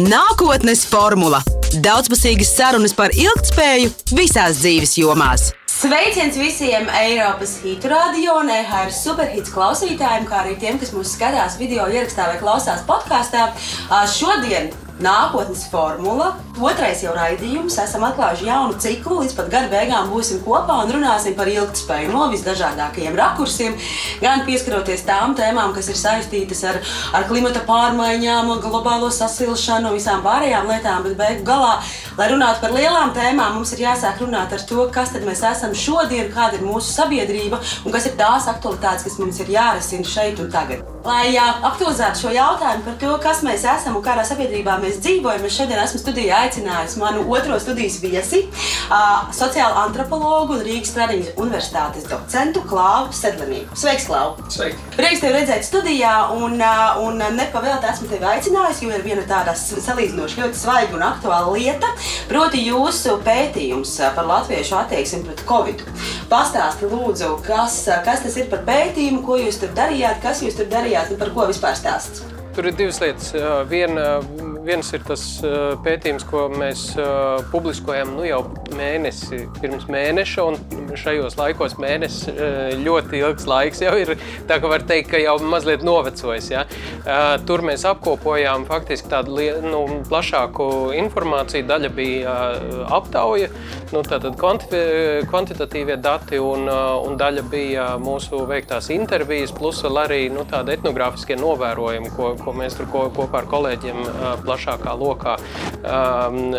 Nākotnes 0.00 0.86
formula- 0.88 1.42
daudzpusīgas 1.84 2.54
sarunas 2.56 2.94
par 2.96 3.10
ilgspēju 3.12 3.90
visās 4.16 4.62
dzīves 4.62 4.94
jomās. 4.96 5.50
Sveiciens 5.68 6.38
visiem 6.40 6.88
Eiropas 6.88 7.58
hitu 7.60 7.90
radio 7.92 8.38
EHR 8.40 8.88
superhits 8.88 9.52
klausītājiem, 9.52 10.24
kā 10.24 10.46
arī 10.46 10.56
tiem, 10.58 10.78
kas 10.80 10.94
mūs 10.96 11.12
skatās 11.12 11.58
video 11.58 11.84
ierakstā 11.84 12.30
vai 12.30 12.38
klausās 12.40 12.80
podkāstā. 12.88 13.50
Šodien 14.08 14.72
nākotnes 15.00 15.64
formula. 15.70 16.32
Otrais 16.60 17.00
jau 17.02 17.14
raidījums. 17.16 17.78
Esam 17.80 18.04
atklājuši 18.06 18.46
jaunu 18.48 18.76
ciklu. 18.82 19.20
Līdz 19.22 19.36
pat 19.38 19.48
gada 19.52 19.70
beigām 19.72 20.10
būsim 20.12 20.42
kopā 20.44 20.82
un 20.84 20.92
runāsim 20.92 21.36
par 21.38 21.48
ilgspēju 21.48 22.12
no 22.12 22.28
visdažādākajiem 22.32 23.16
rakursiem. 23.16 23.78
Gan 24.22 24.44
pieskaroties 24.46 25.06
tām 25.08 25.36
tēmām, 25.38 25.72
kas 25.76 25.88
ir 25.92 25.98
saistītas 25.98 26.62
ar, 26.68 26.80
ar 27.16 27.26
klimata 27.30 27.64
pārmaiņām, 27.68 28.52
globālo 28.62 29.08
sasilšanu 29.12 29.90
un 29.90 29.98
visām 29.98 30.22
pārējām 30.26 30.68
lietām, 30.70 31.06
bet 31.06 31.16
beigu 31.18 31.46
galā, 31.48 31.78
lai 32.18 32.28
runātu 32.32 32.62
par 32.62 32.76
lielām 32.76 33.14
tēmām, 33.16 33.56
mums 33.56 33.72
ir 33.74 33.86
jāsāk 33.86 34.20
runāt 34.22 34.52
ar 34.52 34.66
to, 34.68 34.86
kas 34.92 35.14
tad 35.14 35.26
mēs 35.26 35.44
esam 35.48 35.74
šodien, 35.74 36.30
kāda 36.34 36.60
ir 36.60 36.66
mūsu 36.66 36.92
sabiedrība 36.92 37.62
un 37.86 37.94
kas 37.94 38.10
ir 38.10 38.18
tās 38.20 38.48
aktualitātes, 38.52 39.06
kas 39.08 39.18
mums 39.22 39.40
ir 39.42 39.54
jārisina 39.56 40.06
šeit 40.06 40.42
un 40.42 40.52
tagad. 40.52 40.84
Lai 41.02 41.32
aktualizētu 41.40 42.20
šo 42.20 42.30
jautājumu 42.36 42.84
par 42.86 42.98
to, 43.00 43.14
kas 43.24 43.40
mēs 43.42 43.64
esam 43.66 43.96
un 43.98 44.04
kādā 44.04 44.22
sabiedrībā 44.26 44.76
mēs 44.82 44.91
dzīvojam, 45.02 45.44
es 45.48 45.56
šodien 45.56 45.80
esmu 45.82 46.00
studijā 46.00 46.42
aicinājusi 46.46 47.00
manu 47.00 47.24
otro 47.32 47.58
studijas 47.62 47.98
viesi, 48.02 48.42
uh, 48.44 49.28
sociālo 49.34 49.80
antropologu 49.86 50.58
un 50.58 50.64
Rīgas 50.66 50.92
Tradiņas 50.96 51.32
universitātes 51.40 52.08
docentu 52.10 52.64
Klāvu 52.68 53.14
Sedlenību. 53.16 53.78
Sveiks, 53.78 54.08
Klāvu! 54.10 54.46
Sveiki! 54.52 54.78
Prieks 54.96 55.22
tevi 55.22 55.38
redzēt 55.38 55.66
studijā, 55.68 56.14
un, 56.36 56.58
uh, 56.58 57.00
un 57.06 57.22
nepavēlti 57.38 57.90
esmu 57.92 58.10
tevi 58.10 58.28
aicinājusi, 58.32 58.86
jo 58.88 58.96
ir 58.96 59.06
viena 59.06 59.26
tāda 59.28 59.54
salīdzinoši 59.56 60.42
ļoti 60.42 60.60
svaiga 60.60 60.98
un 60.98 61.06
aktuāla 61.08 61.54
lieta, 61.56 61.92
proti 62.30 62.66
jūsu 62.66 63.18
pētījums 63.26 63.94
par 64.16 64.28
latviešu 64.28 64.78
attieksmi 64.82 65.22
pret 65.28 65.46
Covid. 65.48 65.86
Pastāsti 66.32 66.88
lūdzu, 66.90 67.34
kas, 67.46 67.82
kas 68.06 68.26
tas 68.26 68.38
ir 68.40 68.50
par 68.52 68.64
pētījumu, 68.68 69.24
ko 69.26 69.40
jūs 69.40 69.60
tur 69.62 69.74
darījāt, 69.76 70.22
kas 70.24 70.44
jūs 70.44 70.56
tur 70.60 70.70
darījāt 70.72 71.12
un 71.12 71.20
par 71.20 71.34
ko 71.34 71.50
vispār 71.50 71.76
stāsts? 71.78 72.31
Tur 72.52 72.68
ir 72.68 72.74
divas 72.76 72.98
lietas. 73.00 73.30
Viena, 73.70 74.18
viens 74.66 74.90
ir 74.92 75.02
tas 75.06 75.22
pētījums, 75.84 76.26
ko 76.28 76.44
mēs 76.52 76.82
publiskojam 77.52 78.12
nu, 78.16 78.26
jau 78.28 78.42
mēnesi 78.76 79.46
pirms 79.60 79.86
mēneša, 79.90 80.44
un 80.44 80.92
šajos 80.98 81.38
laikos 81.40 81.78
mēnesis 81.80 82.28
ļoti 82.82 83.22
ilgs 83.22 83.48
laiks 83.48 83.80
jau 83.84 83.94
ir. 84.00 84.14
Tā 84.48 84.58
kā 84.60 84.68
var 84.68 84.84
teikt, 84.88 85.10
ka 85.14 85.20
jau 85.22 85.38
mazliet 85.48 85.84
novecojis. 85.86 86.50
Ja? 86.52 86.66
Tur 87.48 87.64
mēs 87.64 87.86
apkopojām 87.88 88.66
faktiski 88.68 89.08
tādu 89.12 89.38
nu, 89.64 89.82
plašāku 90.10 90.68
informāciju. 91.00 91.66
Daļa 91.72 91.92
bija 91.96 92.36
aptauja, 92.92 93.48
nu, 93.94 94.04
tātad 94.04 94.36
kvanti, 94.40 94.84
kvantitatīvie 95.30 95.96
dati, 96.04 96.36
un, 96.42 96.68
un 96.68 97.16
daļa 97.20 97.46
bija 97.48 97.88
mūsu 98.02 98.44
veiktās 98.50 98.92
intervijas, 98.92 99.56
plus 99.56 99.82
arī 99.88 100.26
nu, 100.32 100.44
tādi 100.48 100.76
etnogrāfiskie 100.76 101.40
novērojumi, 101.40 102.12
ko, 102.16 102.34
ko 102.42 102.54
mēs 102.56 102.76
tur 102.78 102.88
kopā 102.92 103.42
ar 103.42 103.48
kolēģiem 103.50 104.02
plašākā 104.44 104.94
lokā 104.98 105.36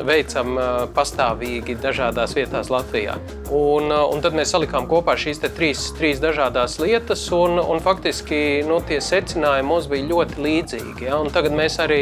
veicam 0.07 0.57
pastāvīgi 0.95 1.77
dažādās 1.83 2.35
vietās 2.37 2.71
Latvijā. 2.73 3.17
Un, 3.53 3.91
un 3.91 4.23
tad 4.23 4.35
mēs 4.37 4.53
salikām 4.53 4.87
kopā 4.89 5.15
šīs 5.19 5.41
trīs, 5.43 5.85
trīs 5.97 6.21
dažādas 6.23 6.79
lietas, 6.81 7.25
un, 7.35 7.59
un 7.59 7.81
faktiski 7.83 8.63
nu, 8.67 8.79
tie 8.87 8.99
secinājumi 9.03 9.69
mums 9.69 9.89
bija 9.91 10.07
ļoti 10.09 10.39
līdzīgi. 10.43 11.07
Ja? 11.07 11.19
Un 11.21 11.31
tagad 11.33 11.55
mēs 11.57 11.79
arī 11.83 12.01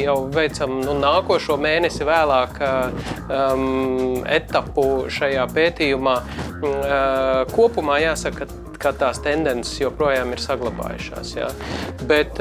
jau 0.00 0.16
veicam 0.34 0.80
nu, 0.82 0.96
nākošo 1.00 1.58
mēnesi 1.60 2.06
vēlāk 2.08 2.58
um, 2.64 4.24
etapu 4.28 4.88
šajā 5.12 5.46
pētījumā. 5.54 6.16
Kopumā 7.54 8.00
jāsaka, 8.02 8.48
ka 8.80 8.92
tās 8.96 9.20
tendences 9.24 9.80
joprojām 9.80 10.32
ir 10.34 10.42
saglabājušās. 10.42 11.34
Jā. 11.36 11.50
Bet 12.10 12.40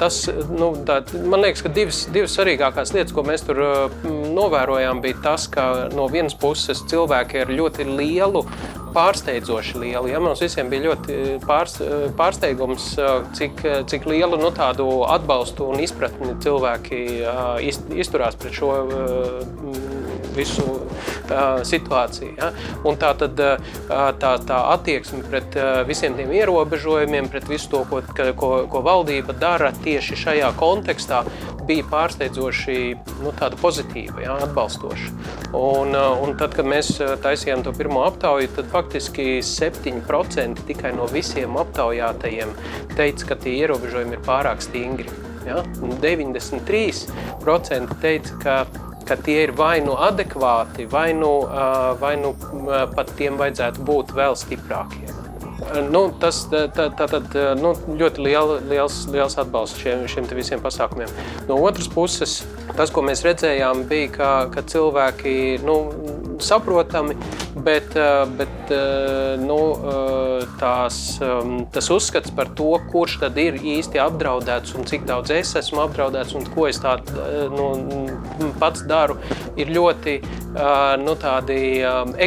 tas, 0.00 0.20
nu, 0.52 0.72
tā, 0.88 1.00
man 1.24 1.44
liekas, 1.44 1.64
ka 1.64 1.72
divas, 1.72 2.04
divas 2.12 2.36
svarīgākās 2.36 2.94
lietas, 2.96 3.14
ko 3.16 3.24
mēs 3.26 3.46
tur 3.48 3.62
novērojām, 4.32 5.02
bija 5.04 5.22
tas, 5.24 5.48
ka 5.52 5.88
no 5.96 6.06
vienas 6.12 6.36
puses 6.38 6.84
cilvēki 6.90 7.44
ar 7.44 7.52
ļoti 7.52 7.88
lielu 7.88 8.44
pārsteidzoši 8.92 9.80
liela. 9.80 10.08
Ja? 10.10 10.20
Mums 10.22 10.42
visiem 10.44 10.68
bija 10.72 10.90
ļoti 10.90 11.18
pārs, 11.46 11.78
pārsteigums, 12.18 12.92
cik, 13.38 13.64
cik 13.88 14.08
lielu 14.10 14.38
nu, 14.40 14.52
atbalstu 14.52 15.70
un 15.72 15.80
izpratni 15.82 16.36
cilvēki 16.44 17.02
izturās 18.02 18.36
pret 18.40 18.56
šo 18.58 18.74
visu 20.36 20.64
uh, 20.66 21.62
situāciju. 21.66 22.32
Ja? 22.38 22.50
Un 22.88 22.98
tā, 23.00 23.12
tad, 23.18 23.38
tā, 23.88 24.32
tā 24.46 24.58
attieksme 24.72 25.22
pret 25.28 25.56
visiem 25.88 26.16
tiem 26.18 26.32
ierobežojumiem, 26.34 27.30
pret 27.32 27.48
visu 27.50 27.70
to, 27.72 27.84
ko, 27.90 28.02
ko, 28.38 28.50
ko 28.70 28.84
valdība 28.84 29.36
dara 29.38 29.72
tieši 29.84 30.18
šajā 30.24 30.52
kontekstā, 30.60 31.22
bija 31.66 31.84
pārsteidzoši 31.90 32.76
nu, 33.22 33.32
pozitīva, 33.60 34.22
ja? 34.24 34.36
atbalstoša. 34.46 35.08
Un, 35.56 35.94
un 35.94 36.36
tad, 36.40 36.54
kad 36.56 36.66
mēs 36.68 36.88
taisījām 37.22 37.62
to 37.66 37.72
pirmo 37.76 38.00
aptauju, 38.06 38.48
tad 38.56 38.66
faktiski 38.72 39.42
7% 39.46 40.66
tikai 40.68 40.92
no 40.96 41.06
visiem 41.12 41.56
aptaujātajiem 41.60 42.50
teica, 42.96 43.22
ka 43.32 43.34
tie 43.44 43.52
ierobežojumi 43.62 44.14
ir 44.18 44.22
pārāk 44.26 44.58
stingri. 44.64 45.08
Ja? 45.46 45.58
93% 46.02 47.98
teica, 48.02 48.32
ka 48.42 48.54
ka 49.08 49.16
tie 49.20 49.42
ir 49.46 49.54
vai 49.58 49.80
nu 49.84 49.96
adekvāti, 49.98 50.86
vai 50.90 51.10
nu, 51.16 51.32
vai 52.00 52.14
nu 52.20 52.34
pat 52.96 53.12
tiem 53.18 53.40
vajadzētu 53.40 53.84
būt 53.88 54.14
vēl 54.16 54.38
stiprākiem. 54.38 55.22
Nu, 55.92 56.02
tas 56.20 56.42
tā, 56.50 56.66
tā, 56.74 56.88
tad, 56.98 57.34
nu, 57.60 57.70
ļoti 57.96 58.24
liela, 58.24 58.58
liels, 58.68 59.04
liels 59.12 59.38
atbalsts 59.40 59.80
šiem, 59.80 60.04
šiem 60.10 60.26
visiem 60.34 60.60
pasākumiem. 60.62 61.12
No 61.48 61.60
otras 61.62 61.88
puses, 61.88 62.40
tas, 62.76 62.90
ko 62.92 63.04
mēs 63.06 63.22
redzējām, 63.24 63.84
bija, 63.88 64.10
ka, 64.16 64.30
ka 64.52 64.64
cilvēki 64.68 65.62
nu, 65.64 65.76
saprotami, 66.44 67.16
bet, 67.66 67.94
bet 68.38 68.72
nu, 69.42 69.58
tās, 70.60 70.98
tas 71.74 71.90
uzskats 71.94 72.34
par 72.36 72.50
to, 72.58 72.74
kurš 72.92 73.18
tad 73.22 73.38
ir 73.40 73.58
īsti 73.60 74.02
apdraudēts 74.02 74.76
un 74.78 74.88
cik 74.88 75.06
daudz 75.08 75.34
es 75.36 75.54
esmu 75.62 75.84
apdraudēts 75.86 76.36
un 76.38 76.46
ko 76.54 76.68
es 76.70 76.80
tā, 76.82 76.98
nu, 77.52 77.70
pats 78.60 78.84
daru, 78.88 79.18
ir 79.60 79.72
ļoti 79.72 80.18
nu, 81.06 81.16
tādi 81.22 81.58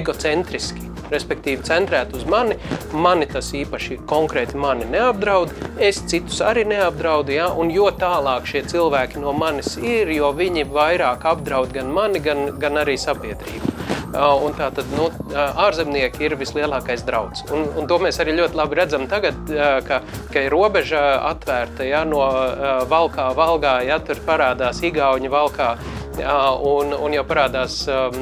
egocentriski 0.01 0.94
respektīvi 1.11 1.65
centrēt 1.65 2.15
uz 2.15 2.25
mani. 2.29 2.57
Mani 2.93 3.27
tas 3.29 3.51
īpaši 3.55 3.99
konkrēti 4.09 4.57
mani 4.59 4.87
neapdraud, 4.89 5.53
es 5.81 6.01
citus 6.09 6.41
arī 6.45 6.65
neapdraudu, 6.69 7.35
ja? 7.35 7.51
un 7.51 7.71
jo 7.73 7.89
tālāk 7.93 8.49
šie 8.49 8.65
cilvēki 8.71 9.21
no 9.23 9.35
manis 9.35 9.75
ir, 9.81 10.11
jo 10.15 10.31
viņi 10.35 10.67
vairāk 10.71 11.25
apdraud 11.35 11.73
gan 11.75 11.91
mani, 11.93 12.21
gan, 12.23 12.51
gan 12.61 12.83
arī 12.83 12.97
sabiedrību. 13.01 13.73
Un 14.15 14.53
tā 14.55 14.69
tad 14.71 14.87
nu, 14.95 15.09
ārzemnieki 15.35 16.23
ir 16.23 16.37
vislielākais 16.39 17.01
drauds. 17.03 17.43
Un, 17.51 17.65
un 17.75 17.89
to 17.89 17.97
mēs 17.99 18.21
arī 18.23 18.37
ļoti 18.37 18.55
labi 18.55 18.77
redzam 18.79 19.09
tagad, 19.11 19.35
ka, 19.87 19.99
ka 20.31 20.43
ir 20.45 20.55
robeža 20.55 21.01
atvērta 21.33 21.83
ja, 21.83 22.05
no 22.07 22.21
valkā, 22.87 23.33
valgā, 23.35 23.81
ja 23.83 23.99
tur 23.99 24.21
parādās 24.23 24.79
igauņi 24.87 25.33
valkā 25.33 25.73
Un, 26.15 26.93
un 26.95 27.11
jau 27.11 27.23
parādās 27.27 27.81
um, 27.91 28.15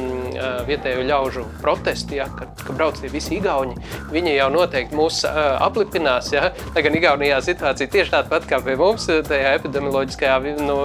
vietējo 0.65 1.03
ļaužu 1.05 1.43
protesti, 1.61 2.17
ja, 2.17 2.25
ka, 2.33 2.47
ka 2.67 2.75
brauc 2.77 2.99
tie 2.99 3.11
visi 3.11 3.37
igauņi. 3.39 3.75
Viņi 4.13 4.37
jau 4.37 4.49
noteikti 4.53 4.97
mūs 4.97 5.23
uh, 5.27 5.41
aplipinās. 5.63 6.31
Ja. 6.33 6.51
Lai 6.75 6.85
gan 6.85 6.97
Igaunijā 6.97 7.41
situācija 7.43 7.91
tieši 7.91 8.15
tāda 8.15 8.31
pat 8.31 8.47
kā 8.49 8.61
pie 8.63 8.77
mums, 8.79 9.09
tajā 9.27 9.53
epidemioloģiskajā 9.59 10.39
nu, 10.63 10.79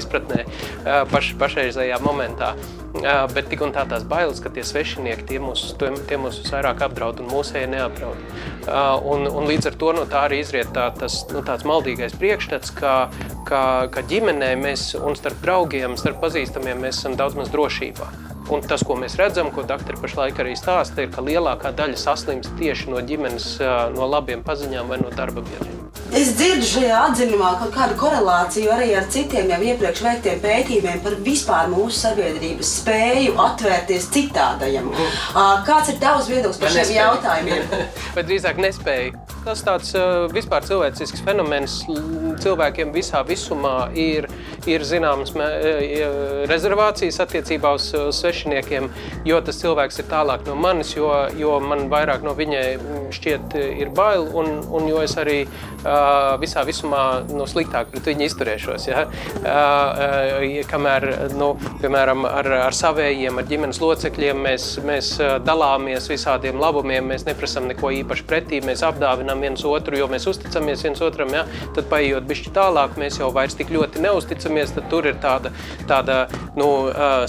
izpratnē 0.00 0.44
uh, 0.46 1.04
paš, 1.10 1.34
pašreizējā 1.40 2.00
momentā. 2.04 2.54
Uh, 2.94 3.24
bet 3.34 3.48
tik 3.50 3.64
un 3.66 3.72
tā 3.74 3.82
tās 3.90 4.04
bailes, 4.06 4.38
ka 4.38 4.52
tie 4.54 4.62
svešinieki 4.62 5.24
tie 5.26 5.40
mūs, 5.42 5.64
tie 5.80 6.18
mūs 6.20 6.38
vairāk 6.46 6.84
apdraud 6.86 7.18
un 7.24 7.32
mūsēji 7.32 7.72
neapdraud. 7.72 8.20
Uh, 8.68 8.94
un, 9.10 9.26
un 9.26 9.48
līdz 9.50 9.72
ar 9.72 9.78
to 9.80 9.90
no 9.96 10.04
tā 10.10 10.22
arī 10.28 10.38
izriet 10.44 10.70
tā, 10.76 10.86
tas 10.94 11.24
nu, 11.32 11.42
tāds 11.46 11.66
maldīgais 11.66 12.14
priekšstats, 12.20 12.70
ka, 12.78 12.94
ka, 13.48 13.64
ka 13.90 14.06
ģimenē 14.12 14.54
mēs 14.62 14.92
un 15.00 15.18
starp 15.18 15.42
draugiem, 15.42 15.98
starp 15.98 16.22
pazīstamiem 16.22 16.86
mēs 16.86 17.02
esam 17.02 17.18
daudz 17.18 17.34
maz 17.40 17.50
drošībā. 17.50 18.33
Un 18.52 18.60
tas, 18.68 18.82
ko 18.84 18.96
mēs 19.00 19.16
redzam, 19.16 19.48
ko 19.54 19.64
doktori 19.64 20.00
pašlaik 20.02 20.42
arī 20.42 20.52
stāsta, 20.58 21.06
ir, 21.06 21.12
ka 21.14 21.24
lielākā 21.24 21.72
daļa 21.76 22.00
saslimst 22.00 22.52
tieši 22.60 22.92
no 22.92 23.00
ģimenes, 23.00 23.54
no 23.96 24.10
labiem 24.10 24.44
paziņām 24.44 24.92
vai 24.92 25.00
no 25.00 25.12
darba 25.14 25.44
biedriem. 25.46 25.84
Es 26.14 26.28
dzirdu 26.36 26.66
šajā 26.68 26.98
atzinumā 27.08 27.54
kaut 27.58 27.72
kādu 27.74 27.96
korelāciju 27.98 28.70
arī 28.70 28.92
ar 28.94 29.06
citiem 29.10 29.48
jau 29.50 29.56
iepriekš 29.66 30.02
veiktiem 30.04 30.36
pētījumiem 30.44 31.00
par 31.02 31.16
vispār 31.26 31.70
mūsu 31.72 32.04
sabiedrības 32.04 32.70
spēju 32.82 33.32
atvērties 33.42 34.06
citādajam. 34.14 34.92
Mm. 34.92 35.16
Kāds 35.66 35.90
ir 35.90 35.98
tavs 36.02 36.28
viedoklis 36.30 36.60
par 36.62 36.74
šiem 36.76 36.92
jautājumiem? 36.94 37.66
Bet 38.16 38.28
drīzāk 38.28 38.60
nespēja. 38.62 39.14
Tas 39.44 39.64
tāds 39.66 39.90
vispār 40.32 40.64
cilvēcisks 40.68 41.24
fenomens 41.24 41.80
cilvēkiem 42.44 42.94
visā 42.94 43.24
visumā 43.26 43.90
ir, 43.98 44.28
ir 44.70 44.86
zināmas 44.86 45.34
rezervācijas 46.48 47.20
attiecībā 47.26 47.74
uz 47.74 47.90
svešiniekiem, 48.34 48.90
jo 49.24 49.40
tas 49.44 49.58
cilvēks 49.62 50.00
ir 50.02 50.08
tālāk 50.10 50.44
no 50.48 50.56
manis, 50.58 50.94
jo, 50.96 51.08
jo 51.38 51.58
man 51.62 51.86
vairāk 51.92 52.24
no 52.26 52.34
viņai 52.34 52.64
šķiet 53.14 53.54
ir 53.62 53.90
bail, 53.94 54.26
un, 54.34 54.60
un 54.74 54.88
jo 54.88 55.02
es 55.04 55.14
arī 55.20 55.44
uh, 55.46 56.34
visā 56.42 56.64
visumā 56.66 57.24
nu, 57.30 57.46
sliktāk 57.46 57.92
pret 57.92 58.10
viņu 58.10 58.26
izturēšos. 58.26 58.88
Ja? 58.90 59.06
Uh, 59.44 60.64
kamēr, 60.70 61.06
nu, 61.38 61.54
piemēram, 61.82 62.26
ar, 62.28 62.50
ar 62.68 62.76
savējiem, 62.76 63.38
ar 63.38 63.48
ģimenes 63.48 63.80
locekļiem 63.82 64.42
mēs, 64.48 64.68
mēs 64.84 65.14
dalāmies 65.46 66.08
visādiem 66.10 66.58
labumiem, 66.60 67.06
mēs 67.12 67.26
neprasam 67.28 67.68
neko 67.70 67.92
īpaši 68.00 68.26
pretī, 68.28 68.60
mēs 68.64 68.84
apdāvinām 68.86 69.44
viens 69.44 69.64
otru, 69.68 69.98
jo 69.98 70.08
mēs 70.10 70.26
uzticamies 70.30 70.84
viens 70.86 71.02
otram. 71.04 71.32
Ja? 71.34 71.44
Tad, 71.76 71.86
paiet 71.92 72.26
bišķi 72.28 72.54
tālāk, 72.56 72.98
mēs 73.00 73.20
jau 73.20 73.30
vairs 73.34 73.56
tik 73.58 73.70
ļoti 73.74 74.02
neusticamies, 74.04 74.74
tad 74.74 74.88
tur 74.92 75.06
ir 75.10 75.18
tāda, 75.22 75.52
tāda 75.88 76.24
nu, 76.58 76.68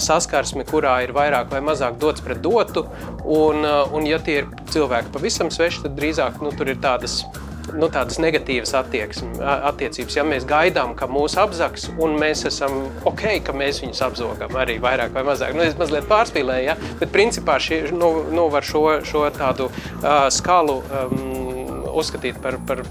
saskarsme, 0.02 0.66
kurā 0.66 0.95
ir 1.04 1.14
vairāk 1.16 1.50
vai 1.52 1.62
mazāk 1.64 1.98
dots 2.02 2.24
pret 2.24 2.40
dotu. 2.44 2.86
Un, 3.24 3.66
un 3.66 4.06
ja 4.08 4.20
tie 4.22 4.42
ir 4.42 4.52
cilvēki 4.72 5.12
pavisam 5.14 5.52
sveši, 5.52 5.86
tad 5.86 5.98
drīzāk 5.98 6.40
nu, 6.44 6.54
tur 6.56 6.72
ir 6.72 6.80
tādas 6.82 7.22
nu, 7.74 7.88
tādas 7.92 8.20
negatīvas 8.22 8.72
attiecības. 8.76 10.16
Ja 10.16 10.24
mēs 10.26 10.46
gaidām, 10.48 10.94
ka 10.98 11.08
mūs 11.10 11.36
apzaks, 11.40 11.88
un 12.02 12.16
mēs 12.20 12.46
esam 12.48 12.86
ok, 13.08 13.24
ka 13.46 13.54
mēs 13.56 13.82
viņus 13.82 14.02
apzogam 14.06 14.56
arī 14.60 14.78
vairāk 14.82 15.14
vai 15.16 15.24
mazāk. 15.26 15.56
Nu, 15.56 15.64
es 15.66 15.78
mazliet 15.80 16.08
pārspīlēju, 16.10 16.68
ja? 16.70 16.76
bet 17.00 17.12
principā 17.14 17.58
šī, 17.62 17.82
nu, 17.96 18.12
nu, 18.32 18.48
var 18.52 18.66
šo, 18.66 18.84
šo 19.06 19.26
tādu 19.36 19.68
uh, 19.70 20.26
skalu 20.32 20.80
um, 20.82 21.86
uzskatīt 21.96 22.40
par, 22.44 22.60
par 22.68 22.84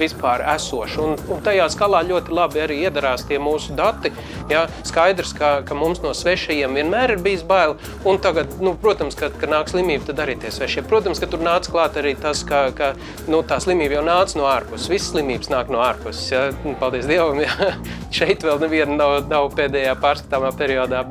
vispār 0.00 0.44
esošu. 0.54 1.02
Un, 1.02 1.24
un 1.32 1.42
tajā 1.44 1.66
skalā 1.72 2.02
ļoti 2.06 2.34
labi 2.36 2.62
arī 2.64 2.78
iedarās 2.86 3.26
tie 3.28 3.38
mūsu 3.42 3.76
dati. 3.78 4.12
Ja? 4.52 4.66
Skaidrs, 4.86 5.34
ka, 5.36 5.52
ka 5.66 5.76
mums 5.78 6.02
no 6.04 6.12
svešajiem 6.16 6.78
vienmēr 6.78 7.16
ir 7.16 7.22
bijis 7.24 7.44
bail. 7.46 7.76
Un 8.08 8.20
tagad, 8.22 8.58
nu, 8.62 8.76
protams, 8.80 9.18
kad, 9.18 9.34
kad 9.40 9.52
nāk 9.52 9.72
slimība, 9.72 10.08
tad 10.10 10.22
arī 10.26 10.38
tie 10.42 10.52
svešie. 10.54 10.86
Protams, 10.88 11.22
ka 11.22 11.30
tur 11.30 11.42
nāca 11.44 11.72
klāt 11.72 11.98
arī 12.00 12.16
tas, 12.20 12.44
ka, 12.46 12.66
ka 12.76 12.92
nu, 13.30 13.42
tā 13.46 13.60
slimība 13.62 13.98
jau 13.98 14.06
nāca 14.06 14.40
no 14.40 14.48
ārpuses. 14.50 14.90
Visas 14.92 15.12
slimības 15.14 15.52
nāk 15.52 15.72
no 15.72 15.82
ārpuses. 15.84 16.28
Ja? 16.32 16.46
Nu, 16.64 16.76
paldies 16.80 17.08
Dievam, 17.10 17.42
ja 17.42 17.72
šeit 18.18 18.46
vēl 18.46 18.62
neviena 18.62 19.00
nav, 19.00 19.18
nav 19.30 19.50
pēdējā 19.56 19.96
pārskatāmā 20.02 20.54
periodā 20.58 21.04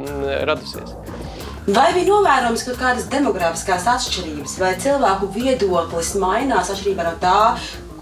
radusies. 0.47 0.95
Vai 1.65 1.87
bija 1.95 2.05
novērojams 2.11 2.61
kaut 2.67 2.75
kādas 2.77 3.07
demogrāfiskās 3.09 3.87
atšķirības, 3.89 4.51
vai 4.61 4.75
cilvēku 4.83 5.31
viedoklis 5.33 6.11
mainās 6.21 6.69
atšķirībā 6.69 7.07
no 7.07 7.13
tā, 7.23 7.39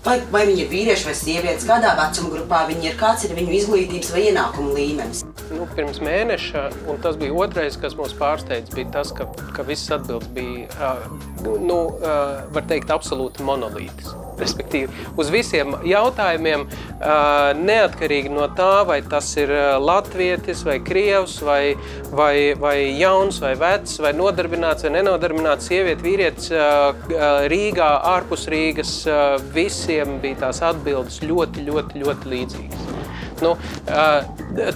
vai, 0.05 0.17
vai 0.33 0.43
viņi 0.49 0.65
ir 0.65 0.71
vīrieši 0.71 1.07
vai 1.09 1.15
sievietes, 1.17 1.67
kādā 1.67 1.93
vecuma 1.99 2.31
grupā 2.35 2.63
viņi 2.69 2.89
ir, 2.89 2.97
kāds 2.99 3.25
ir 3.27 3.35
viņu 3.37 3.55
izglītības 3.59 4.11
vai 4.15 4.25
ienākumu 4.29 4.75
līmenis. 4.77 5.23
Nu, 5.53 5.67
pirms 5.77 6.01
mēneša, 6.03 6.65
un 6.91 6.99
tas 7.03 7.19
bija 7.19 7.35
otrais, 7.45 7.77
kas 7.79 7.97
mūs 7.99 8.15
pārsteidz, 8.19 8.73
bija 8.75 8.91
tas, 8.97 9.13
ka, 9.15 9.29
ka 9.55 9.65
visas 9.67 9.99
atbildes 9.99 10.31
bija, 10.35 10.91
nu, 11.43 11.79
var 12.55 12.69
teikt, 12.69 12.93
absolūti 12.93 13.45
monolītas. 13.47 14.15
Respektīvi, 14.39 14.89
uz 15.19 15.29
visiem 15.33 15.75
jautājumiem, 15.85 16.65
neatkarīgi 17.59 18.31
no 18.33 18.47
tā, 18.57 18.83
vai 18.87 18.99
tas 19.05 19.27
ir 19.37 19.51
latvietis, 19.83 20.63
vai 20.65 20.79
krievs, 20.83 21.37
vai, 21.45 21.75
vai, 22.11 22.53
vai 22.59 22.77
jauns, 22.97 23.39
vai 23.43 23.53
vecs, 23.59 23.99
vai 24.03 24.13
nodarbināts, 24.17 24.87
vai 24.87 24.95
nenodarbināts, 24.97 25.69
sieviete, 25.69 26.03
vīrietis 26.05 26.49
Rīgā, 27.53 27.91
ārpus 28.15 28.47
Rīgas, 28.51 28.95
visiem 29.53 30.17
bija 30.23 30.47
tās 30.47 30.63
atbildes 30.65 31.21
ļoti, 31.23 31.67
ļoti, 31.69 32.03
ļoti 32.03 32.35
līdzīgas. 32.35 33.02
Nu, 33.43 33.55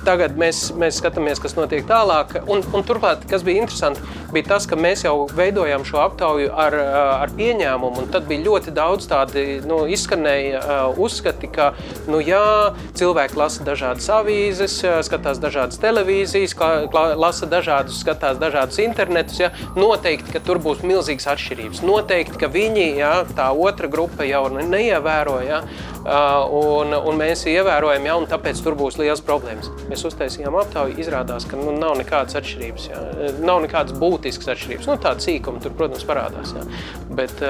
tagad 0.06 0.38
mēs, 0.40 0.68
mēs 0.78 1.00
skatāmies, 1.02 1.40
kas 1.42 1.56
notiek 1.58 1.86
tālāk. 1.88 2.36
Un, 2.50 2.64
un 2.76 2.86
turklāt, 2.88 3.24
kas 3.30 3.46
bija 3.46 3.64
interesanti, 3.64 4.04
bija 4.34 4.50
tas, 4.54 4.68
ka 4.70 4.78
mēs 4.80 5.06
jau 5.06 5.28
veidojām 5.38 5.86
šo 5.88 6.02
aptauju 6.04 6.52
ar, 6.52 6.76
ar 7.24 7.34
pieņēmumu. 7.38 8.08
Tad 8.14 8.28
bija 8.30 8.46
ļoti 8.48 8.74
daudz 8.76 9.08
tādi 9.10 9.46
nu, 9.68 9.84
izskanēja 9.92 10.62
uzskati, 11.00 11.50
ka 11.54 11.72
nu, 12.10 12.22
jā, 12.24 12.74
cilvēki 12.98 13.40
lasa 13.40 13.68
dažādas 13.68 14.10
avīzes, 14.18 14.80
skatās 15.08 15.42
dažādas 15.44 15.80
televīzijas, 15.82 16.56
lasa 16.94 17.50
dažādus, 17.50 18.02
skatās 18.04 18.40
dažādus 18.42 18.82
internetus. 18.84 19.40
Ja, 19.42 19.52
noteikti, 19.78 20.34
ka 20.36 20.44
tur 20.44 20.62
būs 20.64 20.84
milzīgas 20.88 21.30
atšķirības. 21.36 21.84
Noteikti, 21.88 22.42
ka 22.42 22.52
viņi, 22.52 22.90
ja, 23.00 23.14
tā 23.38 23.50
otra 23.54 23.90
grupa 23.92 24.28
jau 24.28 24.48
neievēro. 24.58 25.40
Ja, 25.46 25.62
un, 26.08 26.94
un 26.98 27.20
mēs 27.20 27.46
ievērojam, 27.50 28.06
ja, 28.08 28.16
un 28.20 28.28
tāpēc 28.30 28.57
tur 28.66 28.78
būs 28.80 29.00
liels 29.02 29.24
problēmas. 29.26 29.72
Mēs 29.92 30.06
uztaisījām 30.10 30.58
aptauju, 30.62 30.98
izrādās, 31.02 31.48
ka 31.50 31.60
nu, 31.60 31.74
nav 31.78 31.98
nekādas 32.02 32.40
atšķirības, 32.42 32.90
ja. 32.92 33.02
nav 33.42 33.64
nekādas 33.66 33.98
būtiskas 34.00 34.54
atšķirības. 34.56 34.92
Nu, 34.92 35.00
tāda 35.02 35.24
sīkuma 35.24 35.64
tur, 35.64 35.76
protams, 35.78 36.06
parādās, 36.08 36.54
ja. 36.58 36.68
bet, 37.18 37.44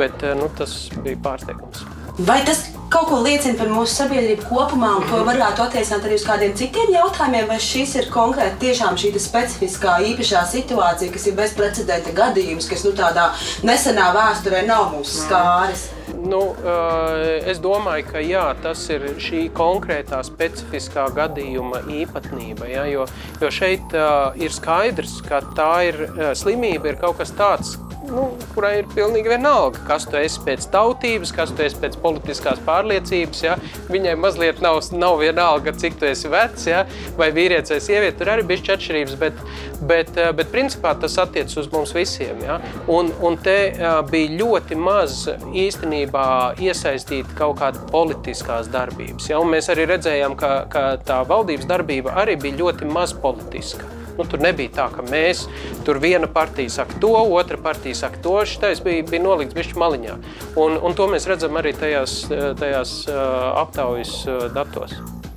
bet 0.00 0.26
nu, 0.40 0.50
tas 0.58 0.78
bija 1.02 1.20
pārsteigums. 1.24 1.86
Vai 2.16 2.38
tas 2.48 2.62
kaut 2.88 3.10
ko 3.10 3.18
liecina 3.20 3.58
par 3.58 3.68
mūsu 3.68 3.92
sabiedrību 3.92 4.46
kopumā, 4.48 4.94
un 4.96 5.02
to 5.10 5.18
varētu 5.26 5.64
attiecināt 5.66 6.06
arī 6.06 6.16
uz 6.16 6.24
kādiem 6.24 6.54
citiem 6.56 6.94
jautājumiem, 6.94 7.44
vai 7.50 7.58
šis 7.60 7.92
ir 8.00 8.08
konkrēti 8.14 8.62
tiešām 8.62 8.96
šī 9.00 9.10
specifiskā 9.20 9.98
īpašā 10.12 10.46
situācija, 10.48 11.12
kas 11.12 11.26
ir 11.28 11.36
bezprecedenta 11.36 12.14
gadījums, 12.16 12.70
kas 12.70 12.86
nu, 12.86 12.94
tādā 12.96 13.28
nesenā 13.68 14.08
vēsturē 14.16 14.64
nav 14.64 14.94
mūsu 14.94 15.26
skāris? 15.26 15.90
Nu, 16.26 16.40
eh, 16.58 17.50
es 17.50 17.60
domāju, 17.62 18.06
ka 18.10 18.20
jā, 18.24 18.44
tas 18.62 18.80
ir 18.90 19.04
šī 19.22 19.44
konkrētā 19.54 20.18
specifiskā 20.26 21.06
gadījuma 21.14 21.84
īpatnība. 21.86 22.66
Ja, 22.70 22.86
jo, 22.90 23.04
jo 23.42 23.50
šeit 23.52 23.94
uh, 23.94 24.34
ir 24.34 24.54
skaidrs, 24.54 25.20
ka 25.26 25.42
tā 25.54 25.70
ir 25.90 26.00
uh, 26.08 26.32
slimība, 26.34 26.90
ir 26.90 26.98
kaut 26.98 27.20
kas 27.20 27.30
tāds, 27.36 27.76
nu, 28.10 28.26
kurai 28.54 28.80
ir 28.80 28.88
pilnīgi 28.92 29.30
vienalga, 29.30 29.80
kas 29.88 30.06
tu 30.08 30.18
esi 30.18 30.40
pēc 30.44 30.66
tautības, 30.72 31.32
kas 31.34 31.52
tu 31.56 31.64
esi 31.66 31.78
pēc 31.82 31.98
politiskās 32.02 32.60
pārliecības. 32.66 33.42
Ja? 33.44 33.56
Viņai 33.92 34.14
mazliet 34.20 34.62
nav, 34.64 34.80
nav 34.96 35.18
vienalga, 35.22 35.74
cik 35.76 35.98
tu 36.00 36.08
esi 36.08 36.30
vecs, 36.32 36.68
ja? 36.70 36.84
vai 37.18 37.30
vīrietis 37.36 37.74
vai 37.74 37.80
sieviete. 37.84 38.18
Tur 38.20 38.32
arī 38.34 38.46
bija 38.48 38.76
atšķirības, 38.76 39.16
bet, 39.20 39.42
bet, 39.90 40.12
eh, 40.20 40.32
bet 40.36 40.52
principā 40.54 40.94
tas 41.00 41.18
attiecas 41.22 41.58
uz 41.62 41.70
mums 41.72 41.94
visiem. 41.96 42.40
Ja? 42.44 42.60
Un, 42.92 43.12
un 43.26 43.38
te 43.42 43.56
uh, 43.72 43.98
bija 44.06 44.36
ļoti 44.40 44.78
maz 44.80 45.26
īstenībā 45.56 46.26
iesaistīta 46.62 47.36
kaut 47.38 47.60
kāda 47.62 47.84
politiskās 47.92 48.70
darbības. 48.72 49.30
Ja? 49.32 49.42
Un 49.42 49.52
mēs 49.54 49.70
arī 49.72 49.88
redzējām, 49.92 50.38
ka, 50.38 50.54
ka 50.72 50.88
tā 51.06 51.22
valdības 51.28 51.68
darbība 51.70 52.16
arī 52.22 52.38
bija 52.40 52.62
ļoti 52.64 52.90
maz 52.90 53.14
politiska. 53.22 53.95
Nu, 54.16 54.24
tur 54.24 54.40
nebija 54.42 54.72
tā, 54.78 54.86
ka 54.94 55.04
mēs 55.06 55.44
tur 55.86 56.00
viena 56.02 56.28
partija 56.30 56.72
saka 56.78 57.00
to, 57.02 57.12
otra 57.36 57.60
partija 57.60 57.98
saka 57.98 58.22
to. 58.24 58.38
Šitais 58.48 58.80
bija, 58.84 59.04
bija 59.10 59.24
nolikts 59.24 59.56
bišķi 59.56 59.78
maliņā. 59.82 60.16
Un, 60.56 60.80
un 60.80 60.96
to 60.96 61.10
mēs 61.12 61.28
redzam 61.28 61.58
arī 61.60 61.74
tajās, 61.76 62.22
tajās 62.60 62.98
aptaujas 63.10 64.18
datos. 64.56 64.96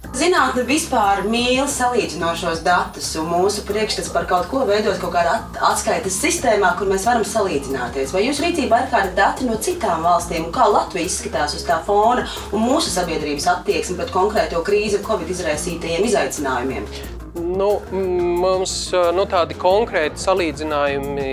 Zinātne 0.09 0.63
vispār 0.65 1.21
mīl 1.29 1.67
salīdzinošos 1.69 2.63
datus, 2.65 3.11
un 3.21 3.27
mūsu 3.29 3.61
priekšstats 3.67 4.09
par 4.11 4.25
kaut 4.29 4.47
ko 4.49 4.63
veidot 4.65 4.97
kaut 5.01 5.13
kādā 5.13 5.35
atskaites 5.67 6.17
sistēmā, 6.23 6.71
kur 6.79 6.89
mēs 6.89 7.05
varam 7.05 7.21
salīdzināties. 7.27 8.15
Vai 8.15 8.25
jūsu 8.25 8.47
rīcībā 8.47 8.81
ir 8.81 8.89
kādi 8.95 9.13
dati 9.19 9.45
no 9.45 9.59
citām 9.61 10.01
valstīm, 10.07 10.49
kā 10.55 10.65
Latvija 10.65 11.05
izskatās 11.05 11.53
uz 11.59 11.67
tā 11.67 11.77
fona 11.85 12.25
un 12.49 12.65
mūsu 12.65 12.89
sabiedrības 12.95 13.47
attieksme 13.53 13.99
pret 14.01 14.11
konkrēto 14.15 14.65
krīzi 14.65 14.97
un 14.97 15.07
Covid 15.07 15.29
izraisītajiem 15.37 16.09
izaicinājumiem? 16.09 17.18
Nu, 17.39 17.69
mums 18.39 18.73
nu, 19.15 19.23
tādi 19.29 19.55
konkrēti 19.59 20.19
salīdzinājumi, 20.21 21.27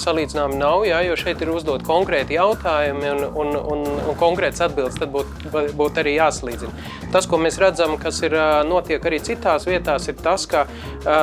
salīdzinājumi 0.00 0.58
nav, 0.58 0.84
jā, 0.88 1.00
jo 1.06 1.16
šeit 1.18 1.42
ir 1.44 1.52
uzdot 1.54 1.84
konkrēti 1.86 2.38
jautājumi 2.38 3.10
un, 3.12 3.24
un, 3.42 3.52
un, 3.74 3.84
un 3.84 4.18
konkrēts 4.20 4.64
atbildes 4.64 4.98
tad 4.98 5.12
būtu 5.14 5.52
būt 5.78 6.00
arī 6.02 6.16
jāsalīdzina. 6.16 6.86
Tas, 7.14 7.28
ko 7.30 7.38
mēs 7.38 7.58
redzam, 7.62 7.96
kas 8.00 8.20
ir 8.26 8.34
notiek 8.68 9.04
arī 9.06 9.20
citās 9.22 9.68
vietās, 9.68 10.08
ir 10.10 10.18
tas, 10.22 10.46
ka 10.50 10.64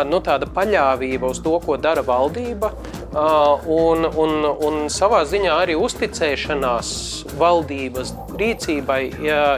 nu, 0.07 0.21
tāda 0.23 0.47
paļāvība 0.51 1.31
uz 1.31 1.41
to, 1.43 1.57
ko 1.65 1.77
dara 1.81 2.03
valdība, 2.05 2.71
un, 3.11 4.07
un, 4.07 4.37
un 4.67 4.85
savā 4.93 5.25
ziņā 5.27 5.57
arī 5.65 5.75
uzticēšanās 5.79 6.93
valdības 7.41 8.15
rīcībai 8.39 9.01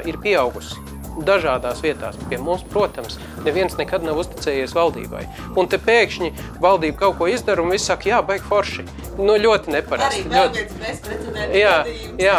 ir 0.09 0.19
pieaugusi 0.23 0.92
dažādās 1.21 1.81
vietās. 1.83 2.17
Pie 2.29 2.39
mums, 2.41 2.63
protams, 2.73 3.19
neviens 3.45 3.77
nekad 3.77 4.05
nav 4.05 4.19
uzticējies 4.23 4.73
valdībai. 4.75 5.23
Un 5.59 5.69
te 5.69 5.79
pēkšņi 5.81 6.31
valdība 6.63 7.03
kaut 7.05 7.19
ko 7.19 7.29
izdara 7.31 7.63
un 7.63 7.73
viss 7.73 7.89
saka, 7.91 8.09
jā, 8.09 8.21
baigi 8.25 8.47
forši. 8.49 8.87
Nu, 9.19 9.37
ļoti 9.37 9.75
neparasti. 9.75 10.25
Ļoti 10.31 10.67
jā, 11.59 11.75
jā, 12.21 12.37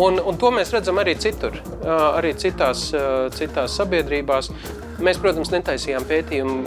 un, 0.00 0.20
un 0.24 0.40
to 0.40 0.52
mēs 0.56 0.72
redzam 0.72 1.00
arī 1.02 1.18
citur, 1.20 1.60
arī 1.84 2.32
citās, 2.40 2.88
citās 3.36 3.76
sabiedrībās. 3.76 4.52
Mēs, 5.04 5.20
protams, 5.22 5.52
netaisījām 5.54 6.08
pētījumu, 6.08 6.62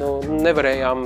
nu, 0.00 0.14
nevarējām 0.42 1.04